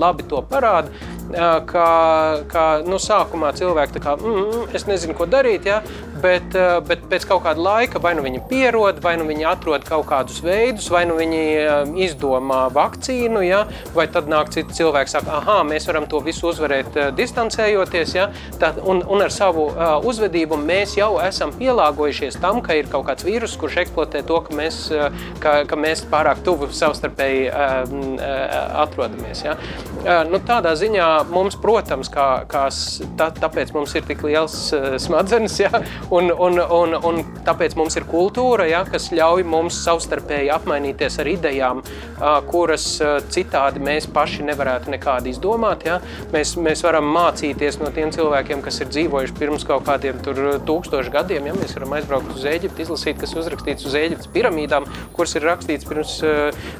labi 0.00 0.26
to 0.30 0.40
parāda 0.50 0.92
ka, 1.66 1.86
ka 2.50 2.64
nu, 2.86 2.98
sākumā 3.00 3.52
cilvēki 3.56 4.02
kā, 4.02 4.16
mm, 4.18 4.40
mm, 4.40 4.66
es 4.76 4.86
nezinu, 4.88 5.16
ko 5.16 5.26
darīt, 5.30 5.66
ja, 5.68 5.80
bet, 6.22 6.56
bet 6.88 7.04
pēc 7.10 7.26
kaut 7.28 7.44
kāda 7.46 7.62
laika 7.62 8.00
vai 8.02 8.14
nu 8.16 8.24
viņi 8.24 8.42
pierod, 8.50 9.00
vai 9.04 9.14
nu 9.20 9.26
viņi 9.28 9.46
atrod 9.48 9.84
kaut 9.86 10.06
kādus 10.10 10.40
veidus, 10.44 10.88
vai 10.92 11.04
nu 11.08 11.16
viņi 11.18 11.42
izdomā 12.06 12.64
vakcīnu, 12.74 13.42
ja? 13.44 13.64
vai 13.94 14.06
tad 14.12 14.28
nāk 14.30 14.52
citi 14.54 14.76
cilvēki, 14.76 15.12
saka, 15.14 15.40
ah, 15.40 15.62
mēs 15.66 15.88
varam 15.88 16.08
to 16.10 16.20
visu 16.24 16.48
uzvarēt 16.50 16.96
distancējoties. 17.18 18.14
Ja? 18.16 18.28
Tad, 18.60 18.80
un, 18.84 19.02
un 19.10 19.24
ar 19.24 19.32
savu 19.34 19.66
uzvedību 20.08 20.58
mēs 20.60 20.96
jau 20.98 21.14
esam 21.24 21.54
pielāgojušies 21.58 22.38
tam, 22.42 22.60
ka 22.64 22.76
ir 22.78 22.90
kaut 22.92 23.06
kāds 23.08 23.26
vīrus, 23.26 23.56
kurš 23.60 23.80
eksploatē 23.84 24.24
to, 24.28 24.40
ka 24.46 24.56
mēs, 24.56 24.80
ka, 25.42 25.56
ka 25.68 25.78
mēs 25.80 26.04
pārāk 26.10 26.42
tuvu 26.46 26.70
savstarpēji 26.74 27.48
atrodamies. 28.84 29.44
Ja? 29.46 29.56
Nu, 30.28 30.40
tādā 30.44 30.74
ziņā 30.78 31.08
mums, 31.32 31.56
protams, 31.60 32.10
kā, 32.12 32.28
kā 32.50 32.66
tā, 33.18 33.30
tāpēc 33.40 33.72
mums 33.76 33.94
ir 33.96 34.06
tik 34.08 34.24
liels 34.26 34.56
smadzenes, 35.02 35.58
ja? 35.62 35.70
Un, 36.14 36.30
un, 36.30 36.58
un, 36.58 36.94
un 37.08 37.20
tāpēc 37.46 37.74
mums 37.78 37.96
ir 37.98 38.06
kultūra, 38.08 38.66
ja? 38.70 38.82
kas 38.88 39.10
ļauj 39.14 39.44
mums 39.48 39.78
savstarpēji 39.84 40.52
apmainīties 40.54 41.18
ar 41.22 41.30
idejām, 41.30 41.82
kuras 42.50 42.86
citādi 43.34 43.82
mēs 43.84 44.06
paši 44.14 44.46
nevarētu 44.48 44.92
nekādi 44.94 45.32
izdomāt. 45.34 45.86
Ja? 45.88 46.00
Mēs, 46.34 46.54
mēs 46.60 46.84
varam 46.86 47.08
mācīties 47.14 47.80
no 47.82 47.90
tiem 47.94 48.12
cilvēkiem, 48.14 48.62
kas 48.64 48.80
ir 48.82 48.90
dzīvojuši 48.92 49.36
pirms 49.38 49.66
kaut 49.68 49.86
kādiem 49.88 50.20
tūkstošu 50.24 51.14
gadiem. 51.14 51.50
Ja? 51.50 51.56
Mēs 51.58 51.76
varam 51.78 51.96
aizbraukt 51.98 52.34
uz 52.36 52.46
Eģipti, 52.48 52.86
izlasīt, 52.86 53.18
kas 53.20 53.34
uzrakstīts 53.38 53.88
uz 53.88 53.98
Eģiptes 53.98 54.30
piramīdām, 54.34 54.88
kuras 55.16 55.34
ir 55.38 55.48
rakstīts 55.48 55.88
pirms, 55.88 56.16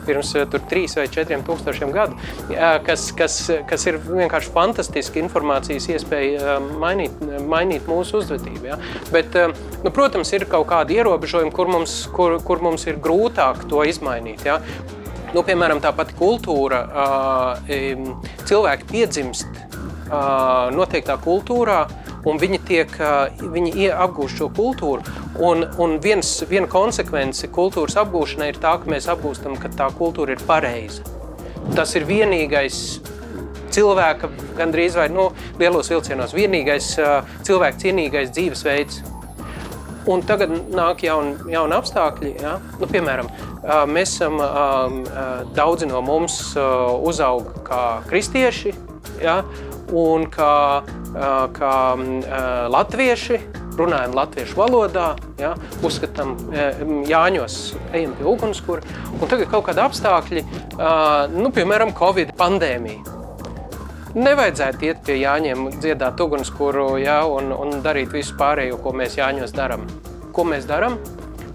pirms 0.06 0.34
tur 0.52 0.64
trīs 0.70 0.96
vai 0.98 1.08
četriem 1.12 1.44
tūkstošiem 1.46 1.92
gadu, 1.94 2.18
kas, 2.86 3.08
kas, 3.16 3.38
kas 3.68 3.88
ir 3.90 3.98
vienkārši 4.04 4.52
fantastiski 4.54 5.22
informācijas 5.24 5.88
iespēja 5.94 6.58
mainīt, 6.80 7.18
mainīt 7.48 7.88
mūsu 7.90 8.20
uzvedību. 8.22 8.70
Ja? 8.70 8.78
Bet, 9.14 9.36
nu, 9.84 9.92
protams, 9.94 10.32
ir 10.34 10.46
kaut 10.50 10.66
kādi 10.72 10.98
ierobežojumi, 10.98 11.52
kur 11.54 11.70
mums, 11.70 12.00
kur, 12.14 12.40
kur 12.42 12.62
mums 12.64 12.86
ir 12.90 12.98
grūtāk 13.02 13.62
to 13.70 13.84
izmainīt. 13.86 14.42
Ja? 14.48 14.58
Nu, 15.34 15.42
piemēram, 15.46 15.80
tā 15.82 15.92
pati 15.94 16.16
kultūra. 16.18 16.80
Cilvēki 18.46 18.90
piedzimst 18.90 19.62
noteiktā 20.74 21.16
kultūrā, 21.22 21.84
un 22.26 22.38
viņi, 22.40 22.60
tiek, 22.68 22.92
viņi 23.54 23.88
apgūst 23.94 24.40
šo 24.40 24.50
kultūru. 24.54 25.02
Un, 25.42 25.64
un 25.82 25.96
viens, 26.02 26.30
viena 26.50 26.70
konsekvence 26.70 27.50
kultūras 27.54 27.98
apgūšanai 28.04 28.52
ir 28.52 28.60
tā, 28.62 28.76
ka 28.78 28.90
mēs 28.90 29.10
apgūstam, 29.10 29.58
ka 29.58 29.72
tā 29.74 29.90
kultūra 29.98 30.36
ir 30.36 30.46
pareiza. 30.46 31.02
Tas 31.74 31.94
ir 31.98 32.06
vienīgais 32.06 32.78
cilvēka, 33.74 34.30
gandrīz 34.58 34.98
vai 34.98 35.08
nu, 35.12 35.30
lielos 35.60 35.90
vilcienos, 35.92 36.34
vienīgais 36.36 36.94
cilvēka 37.46 37.82
cienīgais 37.82 38.32
dzīvesveids. 38.34 39.02
Un 40.10 40.20
tagad 40.28 40.52
nāk 40.76 41.00
jauni 41.06 41.54
jaun 41.54 41.72
apstākļi. 41.72 42.34
Ja? 42.42 42.58
Nu, 42.76 42.88
piemēram, 42.90 43.30
mēs 43.88 44.18
esam 44.18 44.36
daudzi 45.56 45.88
no 45.88 46.02
mums 46.04 46.40
uzaug 46.54 47.48
kā 47.64 48.02
kristieši 48.10 48.74
ja? 49.24 49.38
un 49.96 50.28
kā, 50.32 50.84
kā 51.56 51.74
latvieši 52.74 53.40
runājam 53.78 54.14
latviešu 54.14 54.58
valodā, 54.58 55.06
ja, 55.40 55.54
uzskatām, 55.82 56.36
Jāņos, 57.10 57.56
ejam 57.90 58.14
pie 58.18 58.28
ugunskura. 58.30 58.94
Un 59.18 59.26
tagad 59.30 59.50
kaut 59.50 59.66
kādi 59.68 59.82
apstākļi, 59.82 60.44
nu, 61.34 61.50
piemēram, 61.54 61.94
Covid 61.98 62.36
pandēmija. 62.38 63.13
Nevajadzētu 64.14 64.86
iet 64.86 65.00
pie 65.02 65.16
Jāņiem, 65.18 65.64
dziedāt 65.82 66.20
ugunskura 66.22 66.84
ja, 67.02 67.16
un, 67.26 67.48
un 67.50 67.80
darīt 67.82 68.12
visu 68.14 68.36
pārējo, 68.38 68.76
ko 68.84 68.92
mēs 68.94 69.16
Jāņos 69.18 69.50
darām. 69.56 69.88
Ko 70.36 70.44
mēs 70.46 70.68
darām? 70.70 71.00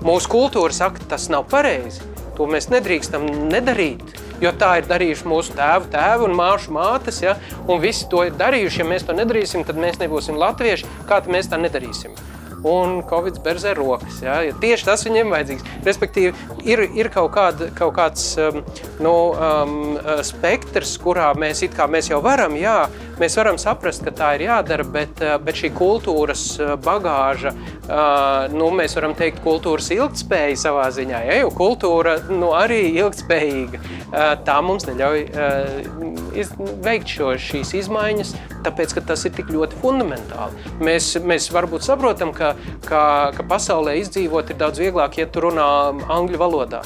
Mūsu 0.03 0.27
kultūra 0.33 0.75
saka, 0.75 1.05
tas 1.07 1.29
nav 1.31 1.45
pareizi. 1.47 2.03
To 2.35 2.49
mēs 2.51 2.67
nedrīkstam 2.67 3.29
nedarīt. 3.47 4.03
Jo 4.43 4.51
tā 4.59 4.73
ir 4.81 4.89
darījuši 4.91 5.27
mūsu 5.31 5.55
tēvu, 5.55 5.87
tēvu 5.95 6.27
un 6.27 6.35
māšu 6.35 6.75
mātes. 6.75 7.21
Ja? 7.23 7.37
Un 7.67 7.79
visi 7.79 8.07
to 8.11 8.25
ir 8.27 8.35
darījuši. 8.39 8.83
Ja 8.83 8.89
mēs 8.91 9.07
to 9.07 9.15
nedarīsim, 9.15 9.63
tad 9.67 9.79
mēs 9.79 10.03
nebūsim 10.03 10.35
latvieši. 10.39 10.91
Kā 11.07 11.21
mēs 11.31 11.47
tā 11.51 11.59
nedarīsim? 11.63 12.19
Un 12.63 13.01
Covid 13.09 13.39
berzē 13.43 13.73
rokas. 13.77 14.21
Ja? 14.23 14.39
Ja 14.45 14.55
tieši 14.59 14.87
tas 14.89 15.05
viņiem 15.07 15.31
vajadzīgs. 15.33 15.67
Respektīvi, 15.85 16.33
ir, 16.67 16.83
ir 16.97 17.11
kaut, 17.13 17.31
kāda, 17.35 17.69
kaut 17.77 17.95
kāds 17.97 18.31
um, 18.41 18.61
nu, 19.03 19.13
um, 19.33 19.77
uh, 19.97 20.19
spektrs, 20.25 20.97
kurā 21.01 21.31
mēs, 21.39 21.63
kā 21.75 21.87
mēs 21.91 22.11
jau 22.11 22.21
varam, 22.25 22.55
jā, 22.59 22.77
mēs 23.19 23.37
varam 23.39 23.59
saprast, 23.61 24.03
ka 24.05 24.13
tā 24.15 24.33
ir 24.37 24.47
jādara, 24.49 24.85
bet, 24.87 25.23
uh, 25.23 25.37
bet 25.43 25.59
šī 25.59 25.71
kultūras 25.75 26.45
uh, 26.59 26.75
bagāža, 26.83 27.53
uh, 27.53 28.49
nu, 28.55 28.71
mēs 28.75 28.97
varam 28.99 29.15
teikt, 29.17 29.43
kultūras 29.45 29.91
ilgtspēja 29.95 30.59
savā 30.67 30.89
ziņā, 30.95 31.23
ja? 31.29 31.39
jo 31.43 31.53
kultūra 31.55 32.19
nu, 32.31 32.53
arī 32.57 32.85
ilgtspējīga. 32.99 33.83
Uh, 34.09 34.33
tā 34.47 34.59
mums 34.65 34.87
neļauj 34.89 35.25
uh, 35.29 36.19
iz, 36.37 36.51
veikt 36.83 37.11
šo, 37.13 37.33
šīs 37.39 37.73
izmaiņas, 37.83 38.33
tāpēc, 38.65 38.95
ka 38.97 39.03
tas 39.11 39.25
ir 39.27 39.33
tik 39.37 39.51
ļoti 39.53 39.79
fundamentāli. 39.81 40.73
Mēs, 40.83 41.11
mēs 41.23 41.49
varbūt 41.53 41.85
saprotam, 41.85 42.33
ka, 42.35 42.48
ka, 42.85 43.01
ka 43.35 43.45
pasaulē 43.49 43.97
izdzīvot 44.01 44.53
ir 44.53 44.59
daudz 44.59 44.81
vieglāk, 44.81 45.19
ja 45.21 45.27
tu 45.29 45.43
runā 45.47 45.65
angļu 46.11 46.41
valodā, 46.41 46.83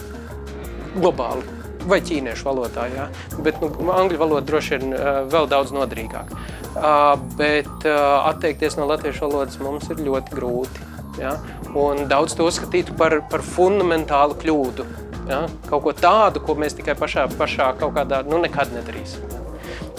globāli. 0.96 1.62
Vai 1.84 2.00
ķīniešu 2.00 2.48
valodā, 2.48 2.88
jā. 2.94 3.10
Bet 3.44 3.60
nu, 3.60 3.68
angļu 3.92 4.20
valoda 4.22 4.48
droši 4.48 4.78
vien 4.78 4.96
uh, 4.96 5.24
vēl 5.28 5.50
daudz 5.52 5.74
noderīgāk. 5.76 6.32
Uh, 6.74 7.20
bet 7.38 7.70
uh, 7.84 8.24
atteikties 8.30 8.80
no 8.80 8.88
latviešu 8.88 9.28
valodas 9.28 9.60
mums 9.60 9.92
ir 9.92 10.00
ļoti 10.06 10.40
grūti. 10.40 10.88
Ja? 11.20 11.36
Un 11.76 12.08
daudz 12.10 12.38
to 12.40 12.48
uzskatītu 12.48 12.96
par, 12.98 13.20
par 13.30 13.44
fundamentālu 13.46 14.40
kļūdu. 14.40 14.88
Ja? 15.28 15.44
Kaut 15.68 15.84
ko 15.86 15.96
tādu, 15.98 16.44
ko 16.44 16.56
mēs 16.60 16.80
tikai 16.80 16.96
pašā, 17.00 17.28
pašā 17.38 17.74
kaut 17.82 17.98
kādā, 18.00 18.24
nu 18.28 18.40
nekad 18.44 18.72
nedarīsim. 18.76 19.28
Ja? 19.28 19.43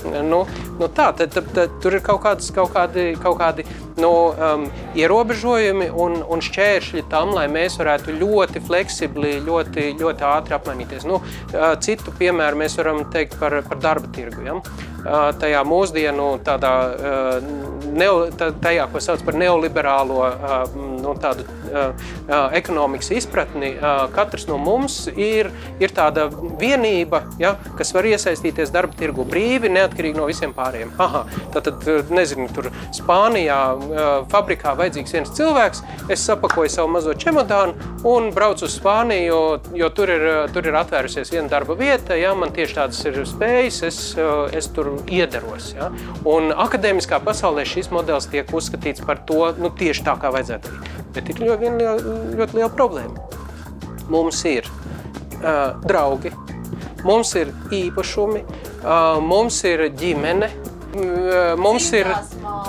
Nu, 0.04 0.42
nu 0.78 0.88
tā, 0.88 1.08
tad, 1.16 1.32
tad, 1.34 1.50
tad 1.56 1.76
tur 1.82 1.96
ir 1.96 2.04
kaut, 2.04 2.22
kāds, 2.24 2.50
kaut 2.54 2.72
kādi, 2.74 3.06
kaut 3.20 3.38
kādi 3.40 3.64
nu, 4.00 4.10
um, 4.32 4.66
ierobežojumi 4.98 5.90
un, 5.90 6.18
un 6.28 6.44
šķēršļi 6.44 7.06
tam, 7.12 7.34
lai 7.36 7.46
mēs 7.52 7.78
varētu 7.80 8.16
ļoti 8.20 8.64
fleksibli, 8.66 9.36
ļoti, 9.46 9.92
ļoti 10.00 10.28
ātri 10.28 10.58
apmainīties. 10.58 11.06
Nu, 11.08 11.20
uh, 11.20 11.70
citu 11.84 12.14
piemēru 12.18 12.60
mēs 12.64 12.76
varam 12.80 13.04
teikt 13.14 13.38
par, 13.40 13.60
par 13.68 13.80
darba 13.84 14.12
tirgu. 14.14 14.44
Ja? 14.44 14.58
Tajā 15.04 15.60
mūsdienu 15.68 16.30
tādā, 16.44 16.72
neo, 17.92 18.28
tajā, 18.64 18.86
ko 18.88 19.02
sauc 19.04 19.20
par 19.26 19.36
neoliberālo 19.36 20.20
nu, 20.72 21.12
tādu, 21.20 21.44
ekonomikas 22.56 23.10
izpratni, 23.12 23.74
katrs 24.14 24.46
no 24.48 24.56
mums 24.56 25.02
ir, 25.12 25.50
ir 25.82 25.92
tāda 25.92 26.30
vienība, 26.60 27.24
ja, 27.40 27.54
kas 27.76 27.92
var 27.92 28.08
iesaistīties 28.08 28.72
darba 28.72 28.96
tirgu 28.96 29.26
brīvi, 29.28 29.68
neatkarīgi 29.74 30.16
no 30.16 30.28
visiem 30.30 30.54
pārējiem. 30.56 30.94
Aha, 31.04 31.24
tad, 31.52 31.84
nezinu, 32.14 32.48
tur 32.56 32.70
Spānijā 32.96 33.60
fabrikā 34.32 34.72
vajadzīgs 34.78 35.16
viens 35.18 35.34
cilvēks, 35.36 35.84
es 36.08 36.24
sapakoju 36.24 36.72
savu 36.72 36.94
mazo 36.96 37.12
čemodānu 37.12 37.92
un 38.08 38.30
braucu 38.32 38.64
uz 38.64 38.78
Spāniju, 38.78 39.28
jo, 39.28 39.44
jo 39.84 39.92
tur, 39.92 40.16
ir, 40.16 40.26
tur 40.56 40.72
ir 40.72 40.80
atvērusies 40.80 41.34
viena 41.34 41.52
darba 41.52 41.76
vieta, 41.76 42.16
ja, 42.16 42.32
man 42.38 42.56
tieši 42.56 42.80
tādas 42.80 43.04
ir 43.04 43.20
spējas, 43.28 43.82
es, 43.90 44.00
es 44.56 44.72
tur 44.72 44.93
iedaros. 45.10 45.72
Ja. 45.76 45.90
Un 46.28 46.52
akadēmiskā 46.52 47.20
pasaulē 47.24 47.66
šis 47.68 47.90
modelis 47.94 48.28
tiek 48.32 48.50
uzskatīts 48.54 49.04
par 49.06 49.22
to 49.28 49.48
nu, 49.60 49.70
tieši 49.70 50.06
tā, 50.06 50.16
kā 50.20 50.32
vajadzētu. 50.34 50.74
Bet 51.14 51.30
ir 51.30 51.42
ļoti, 51.44 51.72
ļoti, 51.80 52.18
ļoti 52.40 52.60
liela 52.60 52.70
problēma. 52.74 53.28
Mums 54.12 54.42
ir 54.48 54.68
uh, 54.68 55.80
draugi, 55.86 56.34
mums 57.06 57.32
ir 57.40 57.52
īpašumi, 57.72 58.44
uh, 58.84 59.20
mums 59.24 59.62
ir 59.68 59.88
ģimene, 59.96 60.50
mums 61.58 61.88
ir 61.96 62.08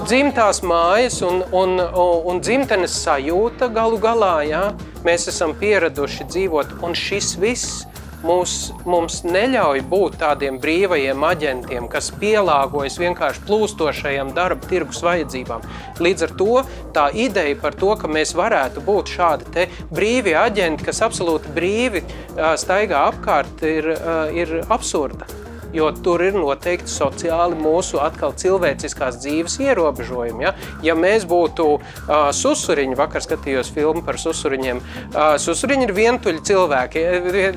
dzimtās 0.05 0.61
mājas 0.65 1.19
un, 1.25 1.43
un, 1.53 1.77
un, 1.77 2.39
dzimtenes 2.41 2.95
sajūta 3.03 3.69
galu 3.73 3.99
galā. 4.01 4.39
Ja? 4.47 4.63
Mēs 5.05 5.27
esam 5.29 5.53
pieraduši 5.59 6.25
dzīvot, 6.31 6.79
un 6.85 6.95
šis 6.97 7.35
viss 7.41 7.83
mūs, 8.25 8.55
mums 8.89 9.21
neļauj 9.27 9.83
būt 9.91 10.17
tādiem 10.23 10.57
brīvajiem 10.61 11.23
aģentiem, 11.27 11.87
kas 11.91 12.11
pielāgojas 12.19 12.97
vienkārši 13.01 13.45
plūstošajam 13.47 14.33
darba 14.35 14.67
tirgus 14.71 15.03
vajadzībām. 15.05 15.63
Līdz 16.01 16.27
ar 16.27 16.35
to 16.41 16.59
tā 16.95 17.07
ideja 17.13 17.55
par 17.61 17.77
to, 17.79 17.93
ka 18.01 18.11
mēs 18.11 18.35
varētu 18.37 18.83
būt 18.85 19.15
šādi 19.15 19.69
brīvi 19.93 20.35
aģenti, 20.39 20.89
kas 20.89 21.03
absolūti 21.05 21.53
brīvi 21.55 22.03
staigā 22.35 23.07
apkārt, 23.13 23.65
ir, 23.69 23.93
ir 24.35 24.61
absurda. 24.67 25.44
Jo 25.75 25.91
tur 26.05 26.23
ir 26.25 26.37
noteikti 26.37 26.91
sociāli 26.91 27.57
mūsu 27.59 27.99
atkal 28.03 28.33
cilvēciskās 28.37 29.19
dzīves 29.23 29.57
ierobežojumi. 29.63 30.45
Ja, 30.45 30.53
ja 30.85 30.95
mēs 30.97 31.25
būtu 31.29 31.67
uh, 31.75 32.29
susuriņi, 32.35 32.97
vakar 32.99 33.23
skatījos 33.25 33.71
filmu 33.75 34.03
par 34.05 34.19
susuriņiem, 34.21 34.81
uh, 34.81 35.35
susuriņi 35.41 35.87
ir 35.87 35.95
vientuļi 35.95 36.43
cilvēki, 36.49 37.05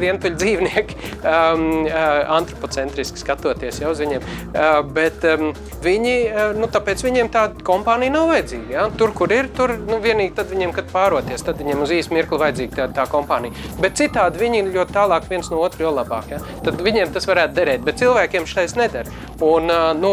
vientuļi 0.01 0.39
dzīvnieki, 0.43 0.99
um, 1.19 1.65
uh, 1.87 2.05
antropocentriski 2.39 3.23
skatoties 3.23 3.81
jau 3.83 3.93
uz 3.95 4.03
viņiem, 4.03 4.25
uh, 4.25 4.81
bet 4.95 5.25
um, 5.29 5.53
viņi, 5.85 6.17
uh, 6.29 6.55
nu 6.59 6.71
tāpēc 6.73 7.05
viņiem 7.07 7.33
tāda 7.35 7.65
kompānija 7.67 8.15
nav 8.15 8.29
vajadzīga. 8.33 8.69
Ja? 8.75 8.87
Tur, 8.99 9.15
kur 9.17 9.33
ir, 9.35 9.51
tur 9.57 9.75
nu, 9.79 10.01
vienīgi 10.05 10.35
tad 10.39 10.53
viņiem, 10.53 10.75
kad 10.77 10.91
pāroties, 10.93 11.45
tad 11.47 11.61
viņiem 11.63 11.85
uz 11.85 11.95
īsu 11.95 12.15
mirkli 12.17 12.41
vajadzīga 12.41 12.81
tā, 12.81 12.89
tā 13.01 13.07
kompānija. 13.11 13.69
Bet 13.83 13.99
citādi 14.01 14.43
viņi 14.43 14.63
ir 14.63 14.73
ļoti 14.77 14.97
tālāk 14.97 15.29
viens 15.31 15.51
no 15.53 15.63
otra, 15.65 15.85
jo 15.87 15.95
labāk. 15.95 16.33
Ja? 16.35 16.43
Tad 16.67 16.83
viņiem 16.85 17.13
tas 17.15 17.29
varētu 17.29 17.57
derēt, 17.59 17.85
bet 17.87 18.03
cilvēkiem 18.09 18.49
šis 18.49 18.77
neder. 18.79 19.09
Un, 19.45 19.71
nu, 20.01 20.13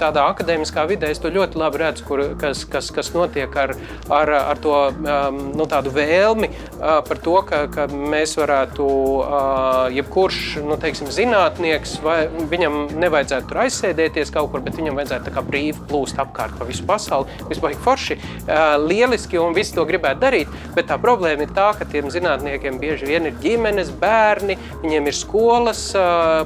tādā 0.00 0.24
akadēmiskā 0.30 0.86
vidē 0.88 1.10
es 1.12 1.20
to 1.20 1.28
ļoti 1.28 1.58
labi 1.60 1.82
redzu, 1.82 2.06
kur, 2.08 2.22
kas, 2.40 2.62
kas, 2.64 2.88
kas 2.94 3.10
notiek 3.12 3.52
ar, 3.60 3.74
ar, 4.08 4.32
ar 4.38 4.60
to 4.62 4.78
nu, 5.52 5.66
vēlmi 5.92 6.48
par 6.80 7.20
to, 7.20 7.34
ka, 7.48 7.66
ka 7.72 7.86
mēs 7.92 8.32
varētu, 8.38 8.86
jebkurš 9.92 10.40
nu, 10.64 10.78
teiksim, 10.80 11.10
zinātnieks, 11.12 11.98
vai 12.04 12.16
viņam 12.30 12.78
nevajadzētu 13.02 13.50
tur 13.50 13.62
aizsēdēties 13.66 14.32
kaut 14.32 14.52
kur, 14.54 14.64
bet 14.64 14.78
viņam 14.78 14.96
vajadzētu 15.00 15.44
brīvi 15.48 15.84
plūst 15.90 16.20
apkārt 16.22 16.56
pa 16.58 16.66
visu 16.68 16.86
pasauli. 16.88 17.28
Vispār 17.50 17.76
forši, 17.84 18.16
lieliski, 18.86 19.40
un 19.42 19.56
visi 19.56 19.74
to 19.76 19.84
gribētu 19.88 20.22
darīt, 20.22 20.56
bet 20.76 20.88
tā 20.88 20.96
problēma 21.02 21.44
ir 21.44 21.52
tā, 21.56 21.72
ka 21.76 21.88
tiem 21.88 22.08
zinātniekiem 22.12 22.78
bieži 22.80 23.10
vien 23.10 23.28
ir 23.28 23.36
ģimenes, 23.42 23.92
bērni, 24.00 24.56
viņiem 24.84 25.10
ir 25.10 25.18
skolas 25.18 25.84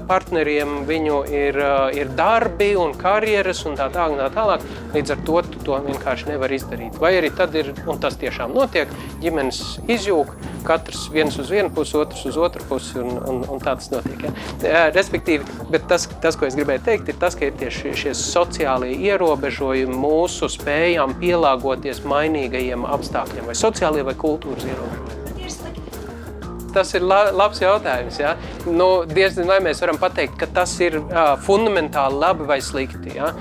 partneriem, 0.08 0.75
viņu 0.88 1.20
ir, 1.32 1.58
ir 1.96 2.10
darbi 2.18 2.72
un 2.78 2.94
karjeras 2.98 3.64
un 3.68 3.78
tā 3.78 3.88
tālāk. 3.94 4.18
Tā 4.20 4.28
tālāk. 4.34 4.66
Līdz 4.94 5.14
ar 5.14 5.22
to 5.28 5.40
tu 5.50 5.62
to 5.66 5.78
vienkārši 5.86 6.30
nevar 6.30 6.52
izdarīt. 6.52 6.98
Vai 7.00 7.14
arī 7.18 7.30
tad 7.36 7.54
ir, 7.58 7.72
un 7.88 8.00
tas 8.02 8.18
tiešām 8.20 8.54
notiek, 8.56 8.92
ģimenes 9.22 9.62
izjūg, 9.92 10.32
katrs 10.66 11.06
viens 11.14 11.36
uz 11.40 11.50
vienu 11.52 11.70
pusi, 11.74 11.96
otrs 12.00 12.24
uz 12.28 12.38
otru 12.40 12.64
pusi, 12.68 12.98
un, 13.02 13.18
un, 13.18 13.42
un 13.56 13.62
tā 13.62 13.76
tas 13.78 13.90
notiek. 13.92 14.26
Ja. 14.62 14.86
Respektīvi, 14.94 15.46
bet 15.72 15.86
tas, 15.90 16.08
tas, 16.22 16.38
ko 16.38 16.48
es 16.48 16.56
gribēju 16.58 16.84
teikt, 16.88 17.12
ir 17.12 17.20
tas, 17.22 17.38
ka 17.38 17.48
ir 17.48 17.58
tieši 17.60 17.94
šie 18.02 18.16
sociālie 18.18 18.94
ierobežojumi 19.10 20.00
mūsu 20.06 20.50
spējām 20.56 21.16
pielāgoties 21.22 22.02
mainīgajiem 22.08 22.88
apstākļiem, 22.96 23.46
vai 23.50 23.58
sociālie 23.58 24.06
vai 24.06 24.18
kultūras 24.18 24.66
ierobežojumi 24.66 25.25
tas 26.76 26.92
ir 26.96 27.04
la, 27.06 27.26
labs 27.34 27.62
jautājums. 27.62 28.20
Ja? 28.20 28.34
Nu, 28.68 28.90
diezgan 29.08 29.48
vai 29.48 29.58
mēs 29.64 29.80
varam 29.84 29.98
pateikt, 30.00 30.36
ka 30.40 30.48
tas 30.60 30.74
ir 30.84 30.98
uh, 31.00 31.34
fundamentāli 31.46 32.20
labi 32.20 32.48
vai 32.48 32.60
slikti. 32.64 33.16
Ja? 33.16 33.32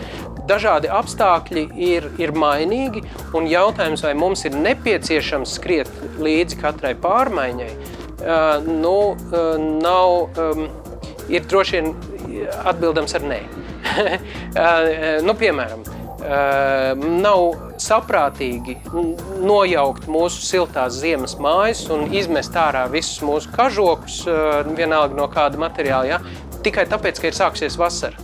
Dažādi 0.49 0.89
apstākļi 0.93 1.65
ir, 1.81 2.07
ir 2.21 2.36
mainīgi, 2.38 3.03
un 3.38 3.49
jautājums, 3.49 4.05
vai 4.05 4.13
mums 4.17 4.45
ir 4.45 4.57
nepieciešams 4.61 5.55
skriet 5.57 5.91
līdzi 6.21 6.59
katrai 6.61 6.93
pārmaiņai, 7.01 7.71
uh, 7.73 8.67
nu, 8.69 8.97
uh, 9.15 9.55
nav, 9.59 10.39
um, 10.39 10.67
ir 11.31 11.47
droši 11.49 11.79
vien 11.79 11.93
atbildams 12.65 13.17
ar 13.17 13.25
nē. 13.25 13.41
uh, 13.95 14.89
nu, 15.25 15.36
piemēram, 15.39 15.86
uh, 15.86 17.07
nav 17.25 17.74
saprātīgi 17.86 18.77
nojaukt 19.45 20.09
mūsu 20.11 20.43
siltās 20.45 20.99
ziemas 21.01 21.38
mājas 21.41 21.86
un 21.93 22.09
izmest 22.15 22.55
ārā 22.57 22.86
visus 22.91 23.21
mūsu 23.25 23.51
kažokus, 23.55 24.23
vienalga 24.75 25.17
no 25.17 25.29
kāda 25.31 25.61
materiāla, 25.61 26.15
ja? 26.15 26.21
tikai 26.65 26.88
tāpēc, 26.89 27.21
ka 27.21 27.29
ir 27.29 27.38
sāksies 27.38 27.79
vasara. 27.79 28.17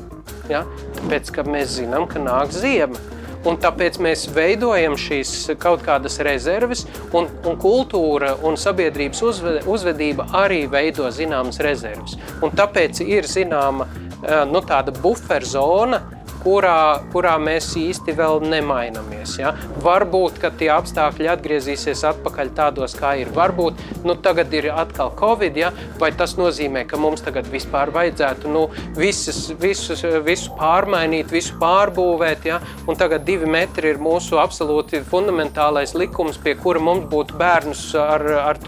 Ja? 0.50 0.66
Tāpēc, 0.98 1.34
ka 1.36 1.46
mēs 1.48 1.78
zinām, 1.80 2.08
ka 2.10 2.22
nāk 2.22 2.54
ziema. 2.56 3.00
Un 3.48 3.56
tāpēc 3.58 3.98
mēs 4.06 4.28
veidojam 4.36 4.94
šīs 5.02 5.32
kaut 5.62 5.82
kādas 5.86 6.20
rezerves, 6.22 6.84
un, 7.18 7.26
un 7.50 7.56
kultūra 7.62 8.36
un 8.46 8.58
sabiedrības 8.60 9.24
uzvedība 9.66 10.28
arī 10.44 10.68
veido 10.70 11.10
zināmas 11.10 11.58
rezerves. 11.66 12.20
Un 12.46 12.54
tāpēc 12.58 13.02
ir 13.02 13.26
zināma 13.26 13.88
nu, 14.46 14.62
tāda 14.62 14.94
buferzona, 15.02 16.04
kurā, 16.44 17.02
kurā 17.14 17.36
mēs 17.42 17.72
īsti 17.80 18.16
vēl 18.18 18.42
nemainamies. 18.52 19.38
Ja? 19.42 19.54
Varbūt, 19.84 20.40
ka 20.42 20.52
tie 20.58 20.72
apstākļi 20.74 21.30
atgriezīsies 21.32 22.04
atpakaļ 22.12 22.52
tādos, 22.58 22.96
kā 22.98 23.14
ir. 23.22 23.32
Varbūt 23.36 24.06
nu, 24.08 24.16
tagad 24.16 24.54
ir 24.58 24.72
atkal 24.74 25.14
Covid, 25.20 25.58
ja? 25.58 25.72
vai 26.02 26.12
tas 26.18 26.36
nozīmē, 26.40 26.86
ka 26.90 27.00
mums 27.02 27.24
tagad 27.26 27.50
vispār 27.52 27.94
vajadzētu 27.94 28.52
nu, 28.52 28.68
visas, 28.98 29.44
visus, 29.62 30.04
visu 30.26 30.54
pārmainīt, 30.60 31.32
visu 31.34 31.58
pārbūvēt. 31.62 32.48
Ja? 32.50 32.62
Un 32.90 33.00
tagad 33.00 33.26
divi 33.28 33.50
metri 33.50 33.94
ir 33.94 34.02
mūsu 34.02 34.40
absolūti 34.42 35.04
fundamentālais 35.08 35.96
likums, 35.98 36.40
pie 36.42 36.56
kura 36.60 36.82
mums 36.84 37.08
būtu 37.12 37.38
bērnus 37.40 37.86
ar, 38.00 38.26
ar 38.42 38.62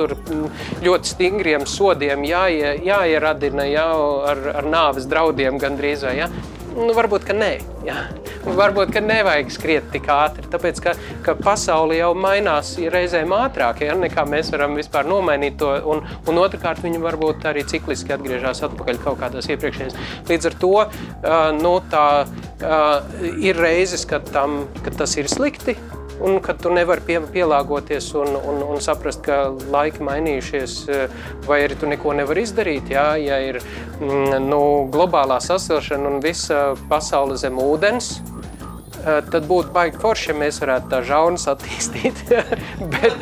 ļoti 0.83 1.13
stingriem 1.13 1.67
sodiem 1.69 2.25
jāie, 2.27 2.75
jāieradina 2.85 3.67
ja? 3.69 3.89
ar, 4.33 4.43
ar 4.61 4.69
nāves 4.69 5.09
draudiem 5.09 5.59
gandrīz. 5.61 6.03
Vai, 6.03 6.17
ja? 6.23 6.29
Nu, 6.73 6.89
varbūt, 6.97 7.25
ka 7.27 7.35
nē. 7.37 7.51
Jā. 7.85 7.97
Varbūt, 8.43 8.91
ka 8.95 9.01
nevajag 9.03 9.51
skriet 9.53 9.85
tik 9.93 10.07
ātri, 10.11 10.43
tāpēc, 10.51 10.79
ka, 10.83 10.93
ka 11.23 11.35
pasauli 11.39 11.99
jau 11.99 12.11
mainās 12.17 12.73
reizēm 12.91 13.31
ātrāk, 13.35 13.83
ja, 13.85 13.95
nekā 13.99 14.25
mēs 14.27 14.51
varam 14.51 14.75
vispār 14.79 15.07
nomainīt 15.07 15.55
to, 15.61 15.69
un, 15.93 16.03
un 16.27 16.41
otrkārt 16.41 16.83
viņi 16.83 16.99
varbūt 17.03 17.47
arī 17.51 17.63
cikliski 17.69 18.15
atgriežas 18.17 18.63
atpakaļ 18.67 19.01
kaut 19.05 19.21
kādās 19.23 19.47
iepriekšējās. 19.53 19.99
Līdz 20.31 20.49
ar 20.49 20.59
to 20.63 20.73
nu, 21.61 21.73
tā, 21.93 22.05
ir 23.43 23.59
reizes, 23.63 24.07
kad, 24.09 24.27
tam, 24.35 24.63
kad 24.83 24.97
tas 25.03 25.15
ir 25.19 25.31
slikti, 25.31 25.77
un 26.23 26.39
ka 26.43 26.55
tu 26.57 26.71
nevari 26.73 27.03
pie, 27.05 27.19
pielāgoties 27.33 28.09
un, 28.19 28.35
un, 28.39 28.61
un 28.73 28.81
saprast, 28.83 29.23
ka 29.25 29.51
laiki 29.73 30.03
mainījušies, 30.07 30.75
vai 31.47 31.63
arī 31.65 31.77
tu 31.79 31.89
neko 31.91 32.15
nevari 32.17 32.45
izdarīt. 32.47 32.91
Jā, 32.93 33.07
ja 33.19 33.39
ir 33.43 33.59
mm, 33.99 34.39
nu, 34.47 34.61
globālā 34.93 35.41
sasilšana 35.43 36.13
un 36.13 36.23
visa 36.23 36.63
pasaule 36.89 37.37
zem 37.39 37.59
ūdens, 37.61 38.13
eh, 39.03 39.19
tad 39.33 39.49
būtu 39.51 39.75
baigi 39.75 39.99
forši, 40.03 40.31
ja 40.31 40.39
mēs 40.45 40.61
varētu 40.63 40.91
tā 40.95 41.03
žaunas 41.11 41.47
attīstīt. 41.51 42.23
Bet, 42.93 43.19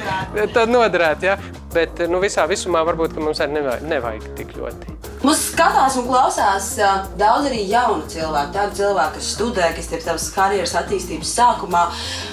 tad 0.53 0.73
noderēt, 0.73 1.25
ja? 1.25 1.39
Bet 1.73 2.03
nu, 2.11 2.21
visā 2.23 2.45
visumā 2.51 2.85
varbūt 2.87 3.17
mums 3.21 3.41
arī 3.41 3.61
nevajag, 3.61 3.87
nevajag 3.95 4.33
tik 4.37 4.57
ļoti. 4.59 5.00
Mums 5.21 5.41
skatās 5.51 5.93
un 5.99 6.07
klausās 6.07 6.71
daudz 7.19 7.45
arī 7.45 7.59
jaunu 7.69 8.07
cilvēku, 8.09 8.53
tādu 8.55 8.77
cilvēku, 8.79 9.19
kas 9.19 9.27
studē, 9.35 9.67
kas 9.75 9.91
ir 9.93 10.01
savas 10.01 10.25
karjeras 10.33 10.73
attīstības 10.79 11.33
sākumā. 11.37 11.83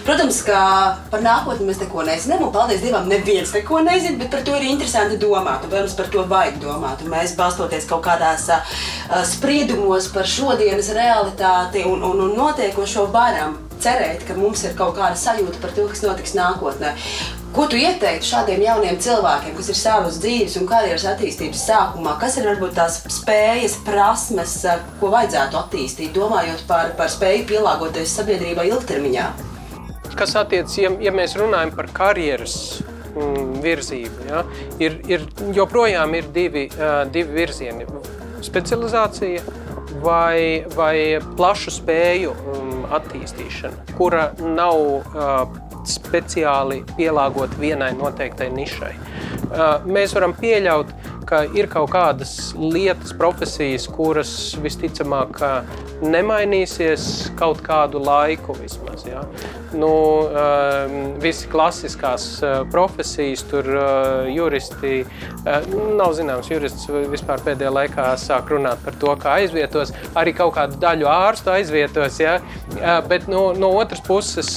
Protams, 0.07 0.39
ka 0.47 0.61
par 1.12 1.20
nākotni 1.24 1.68
mēs 1.68 1.82
neko 1.82 2.07
nezinām, 2.09 2.47
un 2.47 2.55
paldies 2.55 2.80
Dievam, 2.80 3.11
neviens 3.12 3.53
neko 3.53 3.82
nezina, 3.84 4.16
bet 4.22 4.32
par 4.32 4.47
to 4.47 4.57
ir 4.57 4.70
interesanti 4.70 5.20
domāt, 5.20 5.66
un, 5.66 5.72
protams, 5.74 5.99
par 6.01 6.09
to 6.14 6.24
vajag 6.32 6.57
domāt. 6.64 7.05
Un 7.05 7.12
mēs 7.12 7.36
balstoties 7.36 7.84
kaut 7.91 8.07
kādās 8.09 8.49
uh, 8.57 8.76
spriedumos 9.34 10.09
par 10.14 10.24
šodienas 10.24 10.89
realitāti 10.97 11.84
un, 11.84 12.01
un, 12.01 12.24
un 12.24 12.36
notiekošo 12.41 13.11
varam 13.12 13.59
cerēt, 13.84 14.24
ka 14.24 14.39
mums 14.39 14.64
ir 14.64 14.72
kaut 14.78 14.97
kāda 14.97 15.18
sajūta 15.18 15.61
par 15.61 15.76
to, 15.76 15.84
kas 15.93 16.03
notiks 16.07 16.34
nākotnē. 16.39 16.95
Ko 17.49 17.64
tu 17.64 17.78
ieteiktu 17.80 18.28
šādiem 18.28 18.61
jauniem 18.61 18.99
cilvēkiem, 19.01 19.55
kas 19.57 19.70
ir 19.72 19.76
savas 19.78 20.18
dzīves 20.20 20.59
un 20.61 20.66
karjeras 20.68 21.07
attīstības 21.09 21.62
sākumā? 21.64 22.12
Kas 22.20 22.36
ir 22.36 22.44
varbūt 22.51 22.74
tās 22.76 22.99
spējas, 23.14 23.78
prasmes, 23.86 24.57
ko 25.01 25.09
vajadzētu 25.14 25.57
attīstīt, 25.57 26.12
domājot 26.16 26.66
par, 26.68 26.92
par 26.99 27.09
spēju 27.12 27.46
pielāgoties 27.49 28.12
sabiedrībai 28.18 28.68
ilgtermiņā? 28.68 29.28
Kas 30.18 30.36
attiecas, 30.36 30.76
ja, 30.76 30.92
ja 31.01 31.12
mēs 31.14 31.38
runājam 31.40 31.72
par 31.78 31.88
karjeras 31.96 32.59
mm, 33.14 33.62
virzību, 33.64 34.28
ja, 34.28 34.42
ir, 34.84 34.99
ir, 35.09 35.24
joprojām 35.57 36.18
ir 36.20 36.28
divi, 36.34 36.66
divi 37.14 37.38
virzieni- 37.40 37.88
specializācija 38.51 39.40
vai, 40.05 40.66
vai 40.76 41.16
plašu 41.38 41.72
spēju 41.80 42.36
um, 42.36 42.84
attīstīšana, 42.99 43.96
kura 43.96 44.28
nav 44.42 45.64
speciāli 45.89 46.82
pielāgot 46.97 47.57
vienai 47.61 47.93
noteiktai 47.97 48.51
nišai. 48.55 48.93
Mēs 49.89 50.14
varam 50.16 50.34
pieļaut, 50.36 50.93
ka 51.29 51.43
ir 51.57 51.68
kaut 51.70 51.93
kādas 51.93 52.53
lietas, 52.57 53.12
profesijas, 53.18 53.87
kuras 53.93 54.33
visticamāk 54.62 55.41
nemainīsies 56.03 57.33
kaut 57.39 57.61
kādu 57.64 58.01
laiku 58.03 58.57
vismaz. 58.59 59.05
Ja? 59.09 59.24
Nu, 59.76 59.91
visi 61.22 61.49
klasiskās 61.53 62.26
profesijas, 62.72 63.45
tur 63.51 63.68
juristi, 64.33 65.03
nav 65.99 66.14
zināms, 66.16 66.49
jurists 66.51 66.89
vispār 67.12 67.43
pēdējā 67.45 67.72
laikā 67.74 68.09
sāk 68.20 68.55
runāt 68.55 68.81
par 68.85 68.97
to, 69.03 69.12
kā 69.20 69.39
aizvietos, 69.43 69.93
arī 70.18 70.33
kaut 70.39 70.55
kādu 70.57 70.81
daļu 70.81 71.11
ārstu 71.12 71.53
aizvietos, 71.53 72.20
ja? 72.22 72.39
bet 73.11 73.29
no, 73.31 73.51
no 73.59 73.72
otras 73.76 74.03
puses 74.05 74.55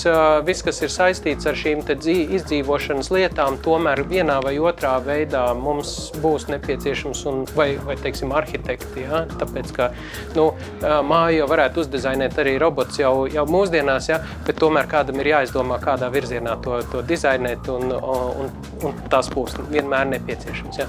viss, 0.48 0.64
kas 0.66 0.82
ir 0.86 0.94
saistīts 0.94 1.50
ar 1.50 1.60
šīm 1.60 1.84
izdzīvošanas 1.92 3.12
lietām, 3.12 3.58
tomēr 3.66 4.06
vienā 4.08 4.40
vai 4.46 4.56
otrā 4.62 4.96
veidā 5.04 5.50
mums 5.58 6.12
būs 6.22 6.48
nepieciešams 6.62 7.26
un 7.26 7.46
vai, 7.56 7.78
vai 7.78 7.96
teiksim, 7.98 8.32
arhitekti, 8.32 9.06
ja? 9.06 9.26
tāpēc, 9.40 9.72
ka 9.76 9.90
nu, 10.36 10.52
Māju 10.82 11.42
jau 11.42 11.48
varētu 11.50 11.82
uzdizainēt 11.84 12.38
arī 12.42 12.58
robots 12.62 13.00
jau, 13.00 13.26
jau 13.32 13.46
mūsdienās, 13.50 14.10
ja, 14.12 14.22
bet 14.46 14.60
tomēr 14.62 14.88
kādam 14.92 15.20
ir 15.22 15.32
jāizdomā, 15.34 15.80
kādā 15.82 16.12
virzienā 16.14 16.58
to, 16.64 16.80
to 16.92 17.02
dizainēt, 17.08 17.70
un, 17.72 17.92
un, 17.92 18.52
un 18.86 19.02
tas 19.12 19.30
būs 19.34 19.58
vienmēr 19.72 20.10
nepieciešams. 20.14 20.82
Ja. 20.82 20.88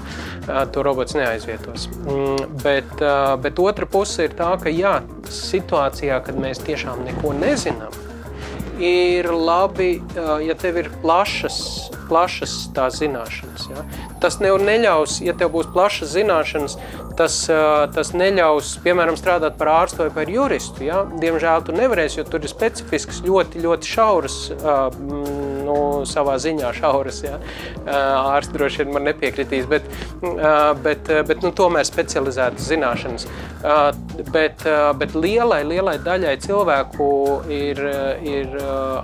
To 0.73 0.83
robots 0.85 1.15
neaizvietos. 1.17 1.89
Mm, 2.03 2.57
bet, 2.63 3.05
bet 3.43 3.61
otra 3.61 3.89
puse 3.89 4.27
ir 4.27 4.37
tā, 4.37 4.53
ka 4.61 4.71
jā, 4.73 4.99
situācijā, 5.33 6.21
kad 6.25 6.39
mēs 6.39 6.61
tiešām 6.63 7.05
neko 7.07 7.33
nezinām, 7.37 7.93
ir 8.83 9.29
labi, 9.33 9.95
ja 10.43 10.55
tev 10.59 10.81
ir 10.81 10.89
plašas, 11.03 11.59
plašas 12.13 12.53
tās 12.77 12.99
zināšanas. 13.01 13.65
Ja? 13.71 13.83
Tas 14.21 14.37
neļaus, 14.43 15.17
ja 15.25 15.33
tev 15.37 15.53
būs 15.55 15.71
plašas 15.73 16.13
zināšanas, 16.13 16.77
tas, 17.17 17.39
tas 17.95 18.13
neļaus, 18.13 18.75
piemēram, 18.85 19.17
strādāt 19.17 19.57
par 19.57 19.71
ārstu 19.73 20.05
vai 20.05 20.11
par 20.13 20.29
juristu. 20.29 20.85
Ja? 20.85 21.03
Diemžēl 21.23 21.65
tu 21.65 21.75
nevarēsi, 21.77 22.21
jo 22.21 22.27
tur 22.29 22.45
ir 22.45 22.53
specifisks, 22.53 23.23
ļoti, 23.25 23.63
ļoti 23.65 23.93
šauras, 23.95 24.37
nu, 25.65 25.77
savā 26.09 26.37
ziņā 26.41 26.73
šauras. 26.77 27.21
Ja? 27.25 27.39
Ārsts 27.87 28.53
droši 28.53 28.83
vien 28.83 28.93
man 28.95 29.07
nepiekritīs, 29.09 29.67
bet, 29.69 29.87
bet, 30.83 31.11
bet 31.27 31.43
nu, 31.45 31.53
tomēr 31.55 31.87
specializētas 31.87 32.69
zināšanas. 32.71 33.27
Bet, 34.33 34.65
bet 34.99 35.15
lielai, 35.15 35.61
lielai 35.67 35.95
daļai 36.03 36.33
cilvēku 36.43 37.07
ir, 37.53 37.79
ir 38.27 38.57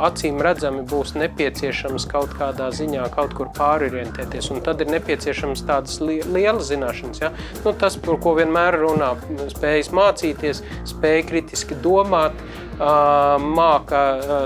acīm 0.09 0.41
redzami 0.43 0.83
būs 0.89 1.15
nepieciešams 1.19 2.07
kaut 2.11 2.35
kādā 2.39 2.69
ziņā 2.75 3.07
kaut 3.15 3.35
kur 3.37 3.51
pārorientēties, 3.55 4.51
un 4.53 4.63
tad 4.65 4.83
ir 4.83 4.91
nepieciešams 4.93 5.63
tādas 5.69 5.99
lielas 6.03 6.69
zināšanas. 6.69 7.23
Ja? 7.23 7.33
Nu, 7.63 7.73
tas, 7.73 7.97
par 7.99 8.19
ko 8.23 8.35
vienmēr 8.39 8.79
runā, 8.83 9.13
spējas 9.53 9.93
mācīties, 9.95 10.63
spēja 10.91 11.27
kritiski 11.31 11.77
domāt, 11.79 12.35
māka 12.79 14.01